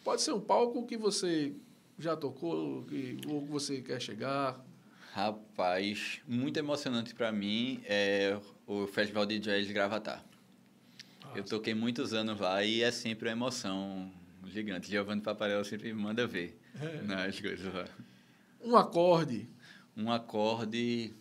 Pode 0.03 0.21
ser 0.21 0.33
um 0.33 0.39
palco 0.39 0.85
que 0.85 0.95
você 0.95 1.53
já 1.97 2.15
tocou, 2.15 2.83
que, 2.83 3.17
ou 3.27 3.41
que 3.41 3.49
você 3.49 3.81
quer 3.81 3.99
chegar. 3.99 4.63
Rapaz, 5.13 6.21
muito 6.25 6.57
emocionante 6.57 7.13
pra 7.13 7.31
mim 7.33 7.81
é 7.85 8.39
o 8.65 8.87
Festival 8.87 9.25
de 9.25 9.39
Jazz 9.39 9.67
de 9.67 9.73
Gravatar. 9.73 10.23
Eu 11.35 11.43
toquei 11.43 11.73
muitos 11.73 12.13
anos 12.13 12.39
lá 12.39 12.63
e 12.63 12.81
é 12.81 12.91
sempre 12.91 13.27
uma 13.27 13.33
emoção 13.33 14.09
gigante. 14.47 14.89
Giovanni 14.89 15.21
Paparella 15.21 15.63
sempre 15.65 15.93
manda 15.93 16.25
ver 16.25 16.57
nas 17.05 17.39
coisas 17.39 17.73
lá. 17.73 17.85
Um 18.63 18.75
acorde. 18.77 19.49
Um 19.97 20.09
acorde. 20.11 21.13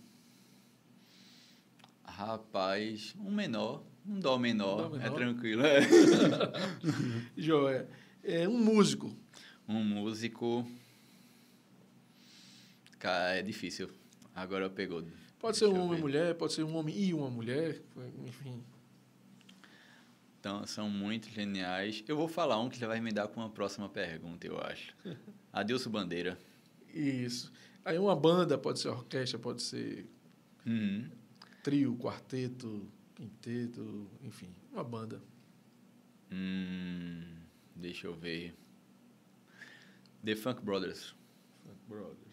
Rapaz, 2.05 3.15
um 3.19 3.31
menor, 3.31 3.83
um 4.07 4.21
dó 4.21 4.39
menor, 4.39 4.87
Um 4.87 4.91
dó 4.91 4.97
menor. 4.99 5.07
é 5.07 5.11
tranquilo. 5.11 5.63
é. 5.65 5.81
Joé. 7.37 7.87
É 8.23 8.49
um 8.49 8.59
músico. 8.63 9.17
Um 9.69 9.83
músico. 9.83 10.65
Cara, 13.01 13.35
é 13.37 13.43
difícil. 13.43 13.91
Agora 14.35 14.71
pegou. 14.71 15.03
Pode 15.41 15.59
Deixa 15.59 15.67
ser 15.67 15.67
um 15.67 15.83
homem 15.83 15.99
e 15.99 16.03
mulher, 16.03 16.35
pode 16.37 16.53
ser 16.53 16.63
um 16.63 16.77
homem 16.77 16.97
e 16.97 17.13
uma 17.15 17.29
mulher, 17.31 17.83
enfim. 18.25 18.63
Então, 20.39 20.67
são 20.67 20.89
muito 20.89 21.29
geniais. 21.29 22.05
Eu 22.07 22.17
vou 22.17 22.29
falar 22.29 22.61
um 22.61 22.69
que 22.69 22.79
já 22.79 22.87
vai 22.87 23.01
me 23.01 23.11
dar 23.11 23.27
com 23.29 23.41
uma 23.41 23.51
próxima 23.51 23.89
pergunta, 23.89 24.47
eu 24.47 24.59
acho. 24.61 24.95
Adilson 25.53 25.91
Bandeira. 25.91 26.39
Isso. 26.95 27.53
Aí 27.85 27.99
uma 27.99 28.15
banda, 28.15 28.57
pode 28.59 28.79
ser 28.81 28.89
orquestra, 28.89 29.39
pode 29.39 29.63
ser 29.63 30.07
Uhum. 30.67 31.11
trio, 31.63 31.97
quarteto, 31.97 32.87
quinteto, 33.15 34.07
enfim, 34.23 34.55
uma 34.73 34.85
banda. 34.85 35.23
Hum, 36.31 37.23
deixa 37.75 38.07
eu 38.07 38.15
ver. 38.15 38.55
The 40.25 40.37
Funk 40.37 40.63
Brothers. 40.63 41.15
Brothers. 41.89 42.30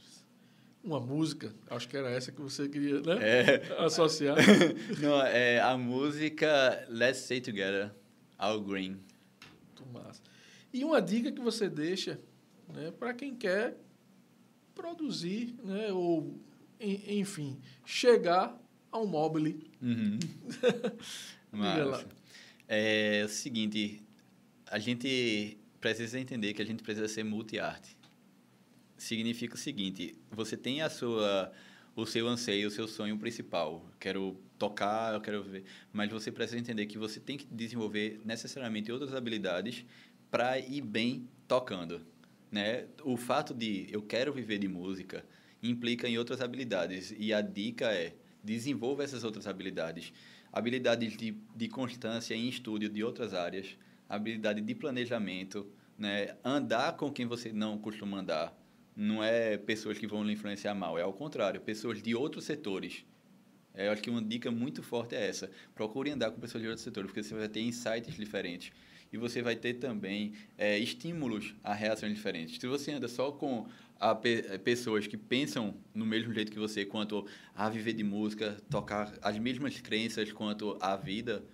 Uma 0.87 1.01
música, 1.01 1.53
acho 1.69 1.85
que 1.89 1.97
era 1.97 2.09
essa 2.09 2.31
que 2.31 2.41
você 2.41 2.69
queria, 2.69 3.01
né? 3.01 3.17
É. 3.19 3.73
Associar. 3.83 4.37
Não, 5.03 5.21
é 5.21 5.59
a 5.59 5.77
música 5.77 6.85
Let's 6.89 7.23
Stay 7.25 7.41
Together, 7.41 7.91
Al 8.37 8.61
Green. 8.61 8.97
Muito 9.65 9.85
massa. 9.91 10.21
E 10.73 10.85
uma 10.85 11.01
dica 11.01 11.29
que 11.29 11.41
você 11.41 11.67
deixa 11.67 12.17
né, 12.73 12.89
para 12.97 13.13
quem 13.13 13.35
quer 13.35 13.75
produzir, 14.73 15.55
né, 15.61 15.91
ou, 15.91 16.39
en- 16.79 17.19
enfim, 17.19 17.59
chegar 17.85 18.57
a 18.89 18.97
um 18.97 19.07
mobile. 19.07 19.69
Uhum. 19.81 20.19
Mas, 21.51 22.05
é 22.65 23.23
o 23.25 23.29
seguinte, 23.29 24.01
a 24.67 24.79
gente 24.79 25.57
precisa 25.81 26.17
entender 26.17 26.53
que 26.53 26.61
a 26.61 26.65
gente 26.65 26.81
precisa 26.81 27.09
ser 27.09 27.23
multi-arte. 27.25 27.96
Significa 28.97 29.55
o 29.55 29.57
seguinte, 29.57 30.15
você 30.31 30.57
tem 30.57 30.81
a 30.81 30.89
sua, 30.89 31.51
o 31.95 32.05
seu 32.05 32.27
anseio, 32.27 32.67
o 32.67 32.71
seu 32.71 32.87
sonho 32.87 33.17
principal. 33.17 33.85
Quero 33.99 34.39
tocar, 34.57 35.13
eu 35.13 35.21
quero 35.21 35.43
ver. 35.43 35.63
Mas 35.93 36.11
você 36.11 36.31
precisa 36.31 36.59
entender 36.59 36.85
que 36.87 36.97
você 36.97 37.19
tem 37.19 37.37
que 37.37 37.45
desenvolver 37.45 38.19
necessariamente 38.25 38.91
outras 38.91 39.13
habilidades 39.13 39.85
para 40.29 40.59
ir 40.59 40.81
bem 40.81 41.27
tocando. 41.47 42.01
Né? 42.51 42.85
O 43.03 43.17
fato 43.17 43.53
de 43.53 43.87
eu 43.91 44.01
quero 44.01 44.33
viver 44.33 44.57
de 44.57 44.67
música 44.67 45.25
implica 45.61 46.07
em 46.07 46.17
outras 46.17 46.41
habilidades. 46.41 47.13
E 47.17 47.33
a 47.33 47.41
dica 47.41 47.85
é 47.91 48.15
desenvolva 48.43 49.03
essas 49.03 49.23
outras 49.23 49.47
habilidades. 49.47 50.13
Habilidades 50.51 51.17
de, 51.17 51.37
de 51.55 51.67
constância 51.67 52.33
em 52.33 52.47
estudo 52.47 52.87
de 52.89 53.03
outras 53.03 53.33
áreas, 53.33 53.77
habilidade 54.07 54.61
de 54.61 54.73
planejamento, 54.73 55.67
né? 55.97 56.35
andar 56.43 56.95
com 56.95 57.11
quem 57.11 57.25
você 57.25 57.51
não 57.51 57.77
costuma 57.77 58.19
andar. 58.19 58.57
Não 58.99 59.23
é 59.23 59.57
pessoas 59.57 59.99
que 59.99 60.07
vão 60.07 60.23
lhe 60.23 60.33
influenciar 60.33 60.73
mal, 60.73 60.97
é 60.97 61.03
ao 61.03 61.13
contrário, 61.13 61.61
pessoas 61.61 62.01
de 62.01 62.15
outros 62.15 62.45
setores. 62.45 63.05
É, 63.71 63.87
eu 63.87 63.91
acho 63.91 64.01
que 64.01 64.09
uma 64.09 64.23
dica 64.23 64.49
muito 64.49 64.81
forte 64.81 65.13
é 65.13 65.27
essa. 65.27 65.51
Procure 65.75 66.09
andar 66.09 66.31
com 66.31 66.41
pessoas 66.41 66.63
de 66.63 66.67
outros 66.67 66.83
setores, 66.83 67.11
porque 67.11 67.21
você 67.21 67.35
vai 67.35 67.47
ter 67.47 67.61
insights 67.61 68.15
diferentes. 68.15 68.71
E 69.13 69.17
você 69.17 69.39
vai 69.43 69.55
ter 69.55 69.75
também 69.75 70.33
é, 70.57 70.79
estímulos 70.79 71.53
a 71.63 71.75
reações 71.75 72.15
diferentes. 72.15 72.59
Se 72.59 72.65
você 72.65 72.91
anda 72.91 73.07
só 73.07 73.31
com 73.31 73.67
a 73.99 74.15
pe 74.15 74.45
eh, 74.47 74.57
pessoas 74.57 75.05
que 75.05 75.15
pensam 75.15 75.75
no 75.93 76.05
mesmo 76.05 76.33
jeito 76.33 76.51
que 76.51 76.59
você, 76.59 76.83
quanto 76.83 77.25
a 77.55 77.69
viver 77.69 77.93
de 77.93 78.03
música, 78.03 78.57
tocar 78.67 79.13
as 79.21 79.37
mesmas 79.37 79.79
crenças 79.79 80.31
quanto 80.31 80.75
a 80.81 80.95
vida, 80.95 81.45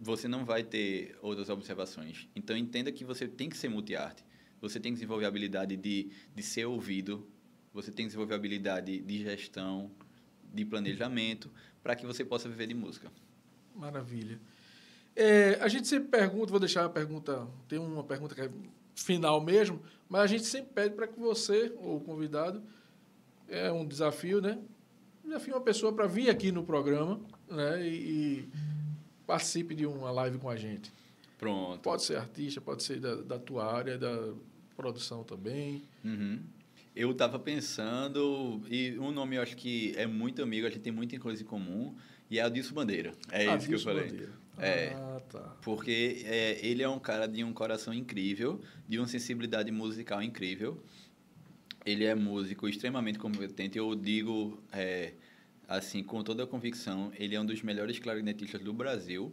você 0.00 0.28
não 0.28 0.44
vai 0.44 0.62
ter 0.62 1.16
outras 1.20 1.48
observações. 1.48 2.28
Então, 2.34 2.56
entenda 2.56 2.92
que 2.92 3.04
você 3.04 3.26
tem 3.26 3.48
que 3.48 3.56
ser 3.56 3.68
multiarte. 3.68 4.24
Você 4.68 4.80
tem 4.80 4.92
que 4.92 4.96
desenvolver 4.96 5.24
a 5.24 5.28
habilidade 5.28 5.76
de, 5.76 6.10
de 6.34 6.42
ser 6.42 6.66
ouvido, 6.66 7.26
você 7.72 7.90
tem 7.90 8.04
que 8.04 8.08
desenvolver 8.08 8.34
a 8.34 8.36
habilidade 8.36 9.00
de 9.00 9.22
gestão, 9.22 9.90
de 10.52 10.64
planejamento, 10.64 11.50
para 11.82 11.94
que 11.94 12.06
você 12.06 12.24
possa 12.24 12.48
viver 12.48 12.66
de 12.66 12.74
música. 12.74 13.10
Maravilha. 13.74 14.40
É, 15.14 15.58
a 15.60 15.68
gente 15.68 15.86
sempre 15.86 16.08
pergunta, 16.08 16.50
vou 16.50 16.60
deixar 16.60 16.84
a 16.84 16.88
pergunta, 16.88 17.46
tem 17.68 17.78
uma 17.78 18.04
pergunta 18.04 18.34
que 18.34 18.40
é 18.42 18.50
final 18.94 19.40
mesmo, 19.40 19.80
mas 20.08 20.22
a 20.22 20.26
gente 20.26 20.44
sempre 20.44 20.72
pede 20.74 20.94
para 20.94 21.06
que 21.06 21.18
você, 21.18 21.72
ou 21.78 21.96
o 21.96 22.00
convidado, 22.00 22.62
é 23.48 23.70
um 23.70 23.86
desafio, 23.86 24.40
né? 24.40 24.58
desafio 25.22 25.54
uma 25.54 25.60
pessoa 25.60 25.92
para 25.92 26.06
vir 26.06 26.30
aqui 26.30 26.52
no 26.52 26.64
programa 26.64 27.20
né, 27.48 27.86
e, 27.86 27.94
e 27.94 28.48
participe 29.26 29.74
de 29.74 29.86
uma 29.86 30.10
live 30.10 30.38
com 30.38 30.48
a 30.48 30.56
gente. 30.56 30.92
Pronto. 31.38 31.80
Pode 31.80 32.02
ser 32.02 32.16
artista, 32.16 32.60
pode 32.60 32.82
ser 32.82 33.00
da, 33.00 33.16
da 33.16 33.38
tua 33.38 33.72
área, 33.72 33.98
da 33.98 34.32
produção 34.76 35.24
também. 35.24 35.82
Uhum. 36.04 36.40
Eu 36.94 37.10
estava 37.10 37.38
pensando, 37.38 38.62
e 38.70 38.98
um 38.98 39.10
nome 39.10 39.36
eu 39.36 39.42
acho 39.42 39.56
que 39.56 39.92
é 39.96 40.06
muito 40.06 40.42
amigo, 40.42 40.66
a 40.66 40.70
gente 40.70 40.82
tem 40.82 40.92
muita 40.92 41.18
coisa 41.18 41.42
em 41.42 41.46
comum, 41.46 41.94
e 42.30 42.38
é 42.38 42.42
Adilson 42.42 42.74
Bandeira. 42.74 43.12
É 43.30 43.54
isso 43.54 43.68
que 43.68 43.74
eu 43.74 43.80
falei. 43.80 44.04
Bandeira. 44.04 44.32
É. 44.58 44.92
Ah, 44.94 45.20
tá. 45.28 45.56
Porque 45.62 46.22
é, 46.24 46.58
ele 46.66 46.82
é 46.82 46.88
um 46.88 46.98
cara 46.98 47.26
de 47.26 47.44
um 47.44 47.52
coração 47.52 47.92
incrível, 47.92 48.60
de 48.88 48.98
uma 48.98 49.06
sensibilidade 49.06 49.70
musical 49.70 50.22
incrível. 50.22 50.82
Ele 51.84 52.04
é 52.04 52.14
músico 52.14 52.68
extremamente 52.68 53.18
competente. 53.18 53.78
Eu 53.78 53.94
digo, 53.94 54.60
é, 54.72 55.12
assim, 55.68 56.02
com 56.02 56.22
toda 56.22 56.44
a 56.44 56.46
convicção, 56.46 57.12
ele 57.18 57.34
é 57.34 57.40
um 57.40 57.46
dos 57.46 57.62
melhores 57.62 57.98
clarinetistas 57.98 58.62
do 58.62 58.72
Brasil. 58.72 59.32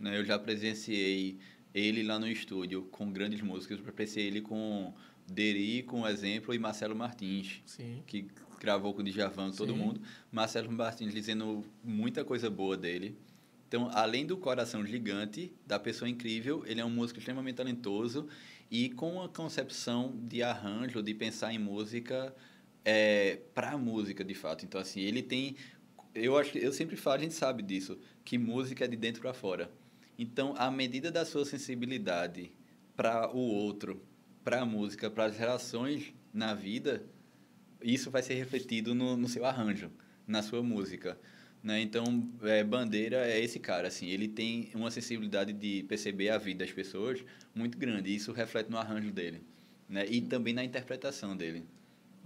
Né? 0.00 0.18
Eu 0.18 0.24
já 0.24 0.38
presenciei 0.38 1.38
ele 1.74 2.02
lá 2.02 2.18
no 2.18 2.28
estúdio 2.28 2.82
com 2.84 3.10
grandes 3.12 3.40
músicos. 3.40 3.78
Eu 3.84 3.92
presenciei 3.92 4.28
ele 4.28 4.40
com 4.40 4.94
Deri, 5.26 5.82
com 5.82 6.06
exemplo, 6.06 6.54
e 6.54 6.58
Marcelo 6.58 6.94
Martins, 6.94 7.60
Sim. 7.66 8.02
que 8.06 8.28
gravou 8.60 8.94
com 8.94 9.00
o 9.00 9.04
Djavan, 9.04 9.50
todo 9.50 9.72
Sim. 9.72 9.78
mundo. 9.78 10.00
Marcelo 10.30 10.70
Martins 10.70 11.12
dizendo 11.12 11.64
muita 11.82 12.24
coisa 12.24 12.48
boa 12.48 12.76
dele. 12.76 13.16
Então, 13.66 13.90
além 13.92 14.24
do 14.24 14.36
coração 14.36 14.86
gigante, 14.86 15.52
da 15.66 15.80
pessoa 15.80 16.08
incrível, 16.08 16.62
ele 16.64 16.80
é 16.80 16.84
um 16.84 16.90
músico 16.90 17.18
extremamente 17.18 17.56
talentoso 17.56 18.28
e 18.70 18.90
com 18.90 19.14
uma 19.14 19.28
concepção 19.28 20.14
de 20.16 20.42
arranjo, 20.42 21.02
de 21.02 21.12
pensar 21.12 21.52
em 21.52 21.58
música 21.58 22.32
é, 22.84 23.40
para 23.52 23.72
a 23.72 23.78
música, 23.78 24.22
de 24.22 24.34
fato. 24.34 24.64
Então, 24.64 24.80
assim, 24.80 25.00
ele 25.00 25.22
tem... 25.22 25.56
Eu 26.14 26.38
acho 26.38 26.56
eu 26.56 26.72
sempre 26.72 26.94
falo, 26.94 27.16
a 27.16 27.20
gente 27.22 27.34
sabe 27.34 27.62
disso, 27.62 27.98
que 28.24 28.38
música 28.38 28.84
é 28.84 28.88
de 28.88 28.96
dentro 28.96 29.20
para 29.20 29.34
fora. 29.34 29.68
Então, 30.18 30.54
à 30.56 30.70
medida 30.70 31.10
da 31.10 31.24
sua 31.24 31.44
sensibilidade 31.44 32.52
para 32.96 33.34
o 33.34 33.38
outro, 33.38 34.02
para 34.44 34.60
a 34.60 34.66
música, 34.66 35.10
para 35.10 35.26
as 35.26 35.36
relações 35.36 36.14
na 36.32 36.54
vida, 36.54 37.04
isso 37.82 38.10
vai 38.10 38.22
ser 38.22 38.34
refletido 38.34 38.94
no, 38.94 39.16
no 39.16 39.28
seu 39.28 39.44
arranjo, 39.44 39.90
na 40.26 40.42
sua 40.42 40.62
música. 40.62 41.18
Né? 41.62 41.80
Então, 41.80 42.30
é, 42.42 42.62
Bandeira 42.62 43.26
é 43.26 43.40
esse 43.40 43.58
cara, 43.58 43.88
assim, 43.88 44.06
ele 44.08 44.28
tem 44.28 44.70
uma 44.74 44.90
sensibilidade 44.90 45.52
de 45.52 45.82
perceber 45.84 46.28
a 46.28 46.36
vida 46.36 46.64
das 46.64 46.72
pessoas 46.72 47.24
muito 47.54 47.78
grande, 47.78 48.10
e 48.10 48.16
isso 48.16 48.32
reflete 48.32 48.70
no 48.70 48.76
arranjo 48.76 49.10
dele, 49.10 49.42
né? 49.88 50.04
E 50.06 50.20
também 50.20 50.52
na 50.52 50.62
interpretação 50.62 51.34
dele, 51.34 51.64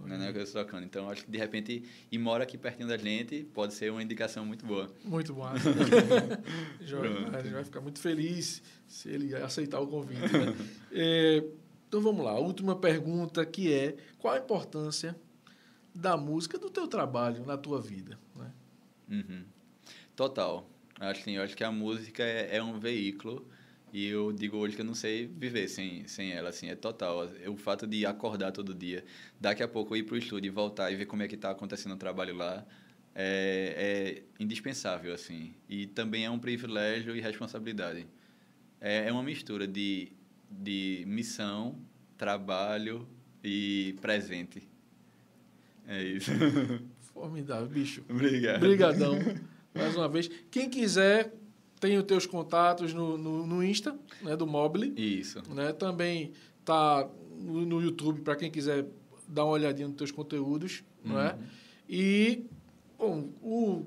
né? 0.07 0.17
né? 0.17 0.31
Que 0.31 0.39
eu 0.39 0.43
estou 0.43 0.63
tocando. 0.63 0.85
Então, 0.85 1.09
acho 1.09 1.25
que 1.25 1.31
de 1.31 1.37
repente, 1.37 1.83
e 2.11 2.17
mora 2.17 2.43
aqui 2.43 2.57
pertinho 2.57 2.87
da 2.87 2.97
gente, 2.97 3.43
pode 3.53 3.73
ser 3.73 3.91
uma 3.91 4.01
indicação 4.01 4.45
muito 4.45 4.65
boa. 4.65 4.89
Muito. 5.03 5.35
Joia, 6.81 7.11
Pronto. 7.11 7.35
a 7.35 7.41
gente 7.41 7.53
vai 7.53 7.63
ficar 7.63 7.81
muito 7.81 7.99
feliz 7.99 8.61
se 8.87 9.09
ele 9.09 9.35
aceitar 9.35 9.79
o 9.79 9.87
convite. 9.87 10.21
né? 10.21 10.55
É, 10.91 11.43
então 11.87 12.01
vamos 12.01 12.23
lá, 12.23 12.31
a 12.31 12.39
última 12.39 12.75
pergunta 12.75 13.45
que 13.45 13.73
é 13.73 13.95
qual 14.19 14.33
a 14.33 14.37
importância 14.37 15.15
da 15.93 16.15
música 16.15 16.57
do 16.57 16.69
teu 16.69 16.87
trabalho 16.87 17.45
na 17.45 17.57
tua 17.57 17.81
vida? 17.81 18.17
Né? 18.35 18.51
Uhum. 19.09 19.43
Total. 20.15 20.69
Acho, 20.99 21.21
assim, 21.21 21.31
eu 21.37 21.43
acho 21.43 21.55
que 21.55 21.63
a 21.63 21.71
música 21.71 22.23
é, 22.23 22.57
é 22.57 22.63
um 22.63 22.79
veículo 22.79 23.47
e 23.91 24.07
eu 24.07 24.31
digo 24.31 24.57
hoje 24.57 24.75
que 24.75 24.81
eu 24.81 24.85
não 24.85 24.93
sei 24.93 25.25
viver 25.27 25.67
sem, 25.67 26.07
sem 26.07 26.31
ela, 26.31 26.49
assim, 26.49 26.69
é 26.69 26.75
total. 26.75 27.27
O 27.47 27.57
fato 27.57 27.87
de 27.87 28.05
acordar 28.05 28.51
todo 28.51 28.73
dia, 28.73 29.03
daqui 29.39 29.63
a 29.63 29.67
pouco 29.67 29.95
ir 29.95 30.03
para 30.03 30.15
o 30.15 30.17
estúdio 30.17 30.49
e 30.49 30.51
voltar 30.51 30.91
e 30.91 30.95
ver 30.95 31.05
como 31.05 31.23
é 31.23 31.27
que 31.27 31.35
está 31.35 31.51
acontecendo 31.51 31.93
o 31.93 31.97
trabalho 31.97 32.35
lá, 32.35 32.65
é, 33.15 34.21
é 34.37 34.43
indispensável, 34.43 35.13
assim. 35.13 35.53
E 35.67 35.87
também 35.87 36.25
é 36.25 36.29
um 36.29 36.39
privilégio 36.39 37.15
e 37.15 37.21
responsabilidade. 37.21 38.05
É, 38.79 39.07
é 39.07 39.11
uma 39.11 39.23
mistura 39.23 39.67
de, 39.67 40.11
de 40.49 41.03
missão, 41.07 41.75
trabalho 42.17 43.07
e 43.43 43.95
presente. 44.01 44.61
É 45.87 46.03
isso. 46.03 46.31
Formidável, 47.13 47.67
bicho. 47.67 48.03
Obrigado. 48.07 48.57
Obrigadão, 48.57 49.19
mais 49.73 49.95
uma 49.95 50.07
vez. 50.07 50.29
Quem 50.51 50.69
quiser, 50.69 51.33
tem 51.79 51.97
os 51.97 52.03
teus 52.03 52.25
contatos 52.25 52.93
no, 52.93 53.17
no, 53.17 53.47
no 53.47 53.63
Insta, 53.63 53.97
né, 54.21 54.35
do 54.35 54.45
Mobile. 54.45 54.93
Isso. 54.95 55.41
Né? 55.53 55.71
Também 55.73 56.33
tá 56.65 57.07
no, 57.39 57.65
no 57.65 57.81
YouTube 57.81 58.21
para 58.21 58.35
quem 58.35 58.51
quiser 58.51 58.85
dar 59.27 59.45
uma 59.45 59.53
olhadinha 59.53 59.87
nos 59.87 59.97
teus 59.97 60.11
conteúdos, 60.11 60.83
não 61.03 61.19
é? 61.19 61.37
E 61.87 62.45
bom, 62.97 63.29
o 63.41 63.85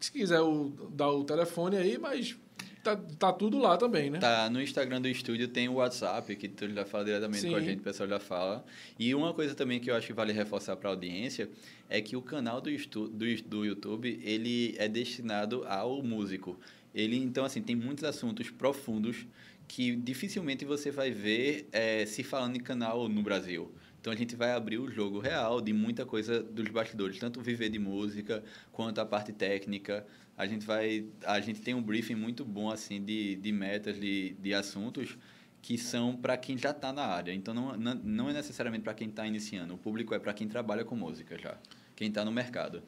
se 0.00 0.12
quiser 0.12 0.40
o, 0.40 0.70
dar 0.90 1.10
o 1.10 1.24
telefone 1.24 1.76
aí, 1.76 1.96
mas 1.98 2.36
tá, 2.82 2.94
tá 2.96 3.32
tudo 3.32 3.58
lá 3.58 3.76
também, 3.76 4.10
né? 4.10 4.18
Tá, 4.18 4.50
no 4.50 4.60
Instagram 4.60 5.00
do 5.00 5.08
estúdio 5.08 5.48
tem 5.48 5.68
o 5.68 5.74
WhatsApp, 5.74 6.36
que 6.36 6.46
tu 6.46 6.68
já 6.68 6.84
fala 6.84 7.06
diretamente 7.06 7.48
com 7.48 7.56
a 7.56 7.60
Sim. 7.60 7.66
gente, 7.66 7.80
o 7.80 7.82
pessoal 7.82 8.08
já 8.08 8.20
fala. 8.20 8.64
E 8.98 9.14
uma 9.14 9.32
coisa 9.32 9.54
também 9.54 9.80
que 9.80 9.90
eu 9.90 9.96
acho 9.96 10.06
que 10.06 10.12
vale 10.12 10.32
reforçar 10.32 10.76
para 10.76 10.90
a 10.90 10.92
audiência 10.92 11.48
é 11.88 12.00
que 12.02 12.16
o 12.16 12.22
canal 12.22 12.60
do, 12.60 12.68
estu 12.68 13.08
do, 13.08 13.24
do 13.42 13.64
YouTube, 13.64 14.20
ele 14.22 14.74
é 14.78 14.88
destinado 14.88 15.64
ao 15.66 16.02
músico. 16.02 16.58
Ele, 16.94 17.16
então, 17.16 17.44
assim, 17.44 17.60
tem 17.60 17.74
muitos 17.74 18.04
assuntos 18.04 18.50
profundos 18.50 19.26
que 19.66 19.96
dificilmente 19.96 20.64
você 20.64 20.90
vai 20.90 21.10
ver 21.10 21.68
eh, 21.72 22.06
se 22.06 22.22
falando 22.22 22.56
em 22.56 22.60
canal 22.60 23.08
no 23.08 23.22
Brasil. 23.22 23.72
Então 24.04 24.12
a 24.12 24.16
gente 24.16 24.36
vai 24.36 24.52
abrir 24.52 24.76
o 24.76 24.90
jogo 24.90 25.18
real 25.18 25.62
de 25.62 25.72
muita 25.72 26.04
coisa 26.04 26.42
dos 26.42 26.68
bastidores, 26.68 27.18
tanto 27.18 27.40
viver 27.40 27.70
de 27.70 27.78
música 27.78 28.44
quanto 28.70 29.00
a 29.00 29.06
parte 29.06 29.32
técnica. 29.32 30.06
A 30.36 30.46
gente 30.46 30.66
vai, 30.66 31.06
a 31.24 31.40
gente 31.40 31.62
tem 31.62 31.72
um 31.72 31.82
briefing 31.82 32.14
muito 32.14 32.44
bom 32.44 32.70
assim 32.70 33.02
de, 33.02 33.36
de 33.36 33.50
metas, 33.50 33.98
de, 33.98 34.34
de 34.34 34.52
assuntos 34.52 35.16
que 35.62 35.78
são 35.78 36.14
para 36.14 36.36
quem 36.36 36.58
já 36.58 36.70
está 36.70 36.92
na 36.92 37.02
área. 37.02 37.32
Então 37.32 37.54
não, 37.54 37.76
não, 37.78 37.94
não 37.94 38.28
é 38.28 38.34
necessariamente 38.34 38.84
para 38.84 38.92
quem 38.92 39.08
está 39.08 39.26
iniciando. 39.26 39.72
O 39.72 39.78
público 39.78 40.14
é 40.14 40.18
para 40.18 40.34
quem 40.34 40.46
trabalha 40.46 40.84
com 40.84 40.94
música 40.94 41.38
já, 41.38 41.56
quem 41.96 42.08
está 42.08 42.22
no 42.26 42.30
mercado. 42.30 42.82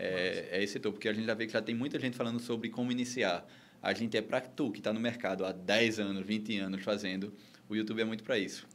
É, 0.00 0.48
é 0.52 0.62
esse 0.62 0.72
setor, 0.72 0.92
porque 0.92 1.08
a 1.08 1.12
gente 1.12 1.26
já 1.26 1.34
vê 1.34 1.46
que 1.46 1.52
já 1.52 1.60
tem 1.60 1.74
muita 1.74 2.00
gente 2.00 2.16
falando 2.16 2.40
sobre 2.40 2.70
como 2.70 2.90
iniciar. 2.90 3.46
A 3.82 3.92
gente 3.92 4.16
é 4.16 4.22
para 4.22 4.40
tu 4.40 4.70
que 4.70 4.78
está 4.78 4.92
no 4.92 5.00
mercado 5.00 5.44
há 5.44 5.52
10 5.52 6.00
anos, 6.00 6.26
20 6.26 6.58
anos 6.58 6.82
fazendo. 6.82 7.32
O 7.68 7.76
YouTube 7.76 8.00
é 8.00 8.04
muito 8.04 8.24
para 8.24 8.38
isso. 8.38 8.66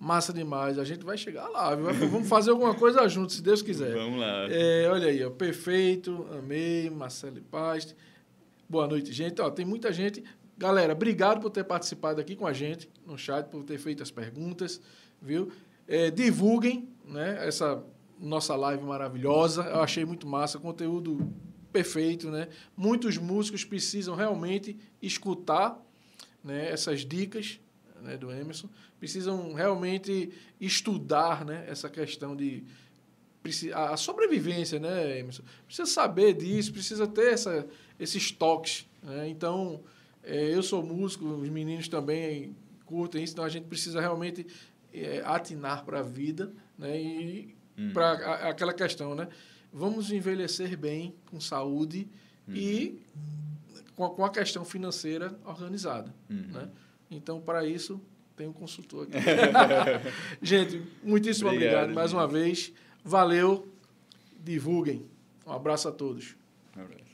Massa 0.00 0.32
demais. 0.32 0.78
A 0.78 0.84
gente 0.84 1.04
vai 1.04 1.16
chegar 1.16 1.48
lá. 1.48 1.74
viu? 1.74 1.92
Vamos 2.10 2.28
fazer 2.28 2.50
alguma 2.50 2.74
coisa 2.74 3.06
junto, 3.08 3.32
se 3.32 3.42
Deus 3.42 3.62
quiser. 3.62 3.94
Vamos 3.94 4.20
lá. 4.20 4.48
É, 4.50 4.88
olha 4.88 5.08
aí, 5.08 5.24
ó, 5.24 5.30
perfeito, 5.30 6.26
amei, 6.36 6.90
Marcelo 6.90 7.38
e 7.38 7.40
Paz. 7.40 7.94
Boa 8.68 8.86
noite, 8.86 9.12
gente. 9.12 9.40
Ó, 9.40 9.50
tem 9.50 9.64
muita 9.64 9.92
gente. 9.92 10.24
Galera, 10.56 10.92
obrigado 10.92 11.40
por 11.40 11.50
ter 11.50 11.64
participado 11.64 12.20
aqui 12.20 12.34
com 12.34 12.46
a 12.46 12.52
gente 12.52 12.90
no 13.06 13.16
chat, 13.16 13.48
por 13.48 13.62
ter 13.62 13.78
feito 13.78 14.02
as 14.02 14.10
perguntas, 14.10 14.80
viu? 15.22 15.52
É, 15.86 16.10
divulguem 16.10 16.88
né, 17.04 17.46
essa 17.46 17.82
nossa 18.20 18.54
live 18.56 18.84
maravilhosa. 18.84 19.62
Eu 19.62 19.80
achei 19.80 20.04
muito 20.04 20.26
massa, 20.26 20.58
conteúdo 20.58 21.32
perfeito, 21.72 22.30
né? 22.30 22.48
Muitos 22.76 23.16
músicos 23.18 23.64
precisam 23.64 24.14
realmente 24.14 24.78
escutar 25.00 25.80
né, 26.42 26.70
essas 26.70 27.04
dicas 27.04 27.60
né, 28.02 28.16
do 28.16 28.32
Emerson, 28.32 28.68
precisam 28.98 29.52
realmente 29.52 30.32
estudar 30.60 31.44
né, 31.44 31.64
essa 31.68 31.88
questão 31.88 32.36
de 32.36 32.64
a 33.72 33.96
sobrevivência, 33.96 34.78
né, 34.78 35.20
Emerson? 35.20 35.42
Precisa 35.64 35.86
saber 35.86 36.34
disso, 36.34 36.72
precisa 36.72 37.06
ter 37.06 37.32
essa, 37.32 37.66
esses 37.98 38.30
toques. 38.30 38.86
Né? 39.02 39.28
Então, 39.28 39.80
é, 40.22 40.54
eu 40.54 40.62
sou 40.62 40.82
músico, 40.82 41.24
os 41.24 41.48
meninos 41.48 41.88
também 41.88 42.54
curtem 42.84 43.22
isso, 43.22 43.32
então 43.32 43.44
a 43.44 43.48
gente 43.48 43.66
precisa 43.66 44.00
realmente 44.00 44.46
é, 44.92 45.22
atinar 45.24 45.84
para 45.84 46.00
a 46.00 46.02
vida 46.02 46.52
né? 46.76 47.00
e 47.00 47.56
Hum. 47.78 47.92
para 47.92 48.48
aquela 48.48 48.72
questão, 48.74 49.14
né? 49.14 49.28
Vamos 49.72 50.10
envelhecer 50.10 50.76
bem, 50.76 51.14
com 51.26 51.40
saúde 51.40 52.08
e 52.48 53.00
com 53.94 54.04
a, 54.04 54.10
com 54.10 54.24
a 54.24 54.30
questão 54.30 54.64
financeira 54.64 55.38
organizada, 55.44 56.12
Uhum. 56.30 56.36
né? 56.52 56.68
Então, 57.10 57.40
para 57.40 57.64
isso, 57.64 58.00
tem 58.36 58.46
um 58.48 58.52
consultor 58.52 59.06
aqui. 59.06 59.16
Gente, 60.42 60.82
muitíssimo 61.02 61.48
Obrigado, 61.48 61.74
obrigado, 61.74 61.94
mais 61.94 62.10
gente. 62.10 62.20
uma 62.20 62.26
vez. 62.28 62.72
Valeu. 63.04 63.66
Divulguem. 64.44 65.06
Um 65.46 65.52
abraço 65.52 65.88
a 65.88 65.92
todos. 65.92 66.36
Alright. 66.76 67.07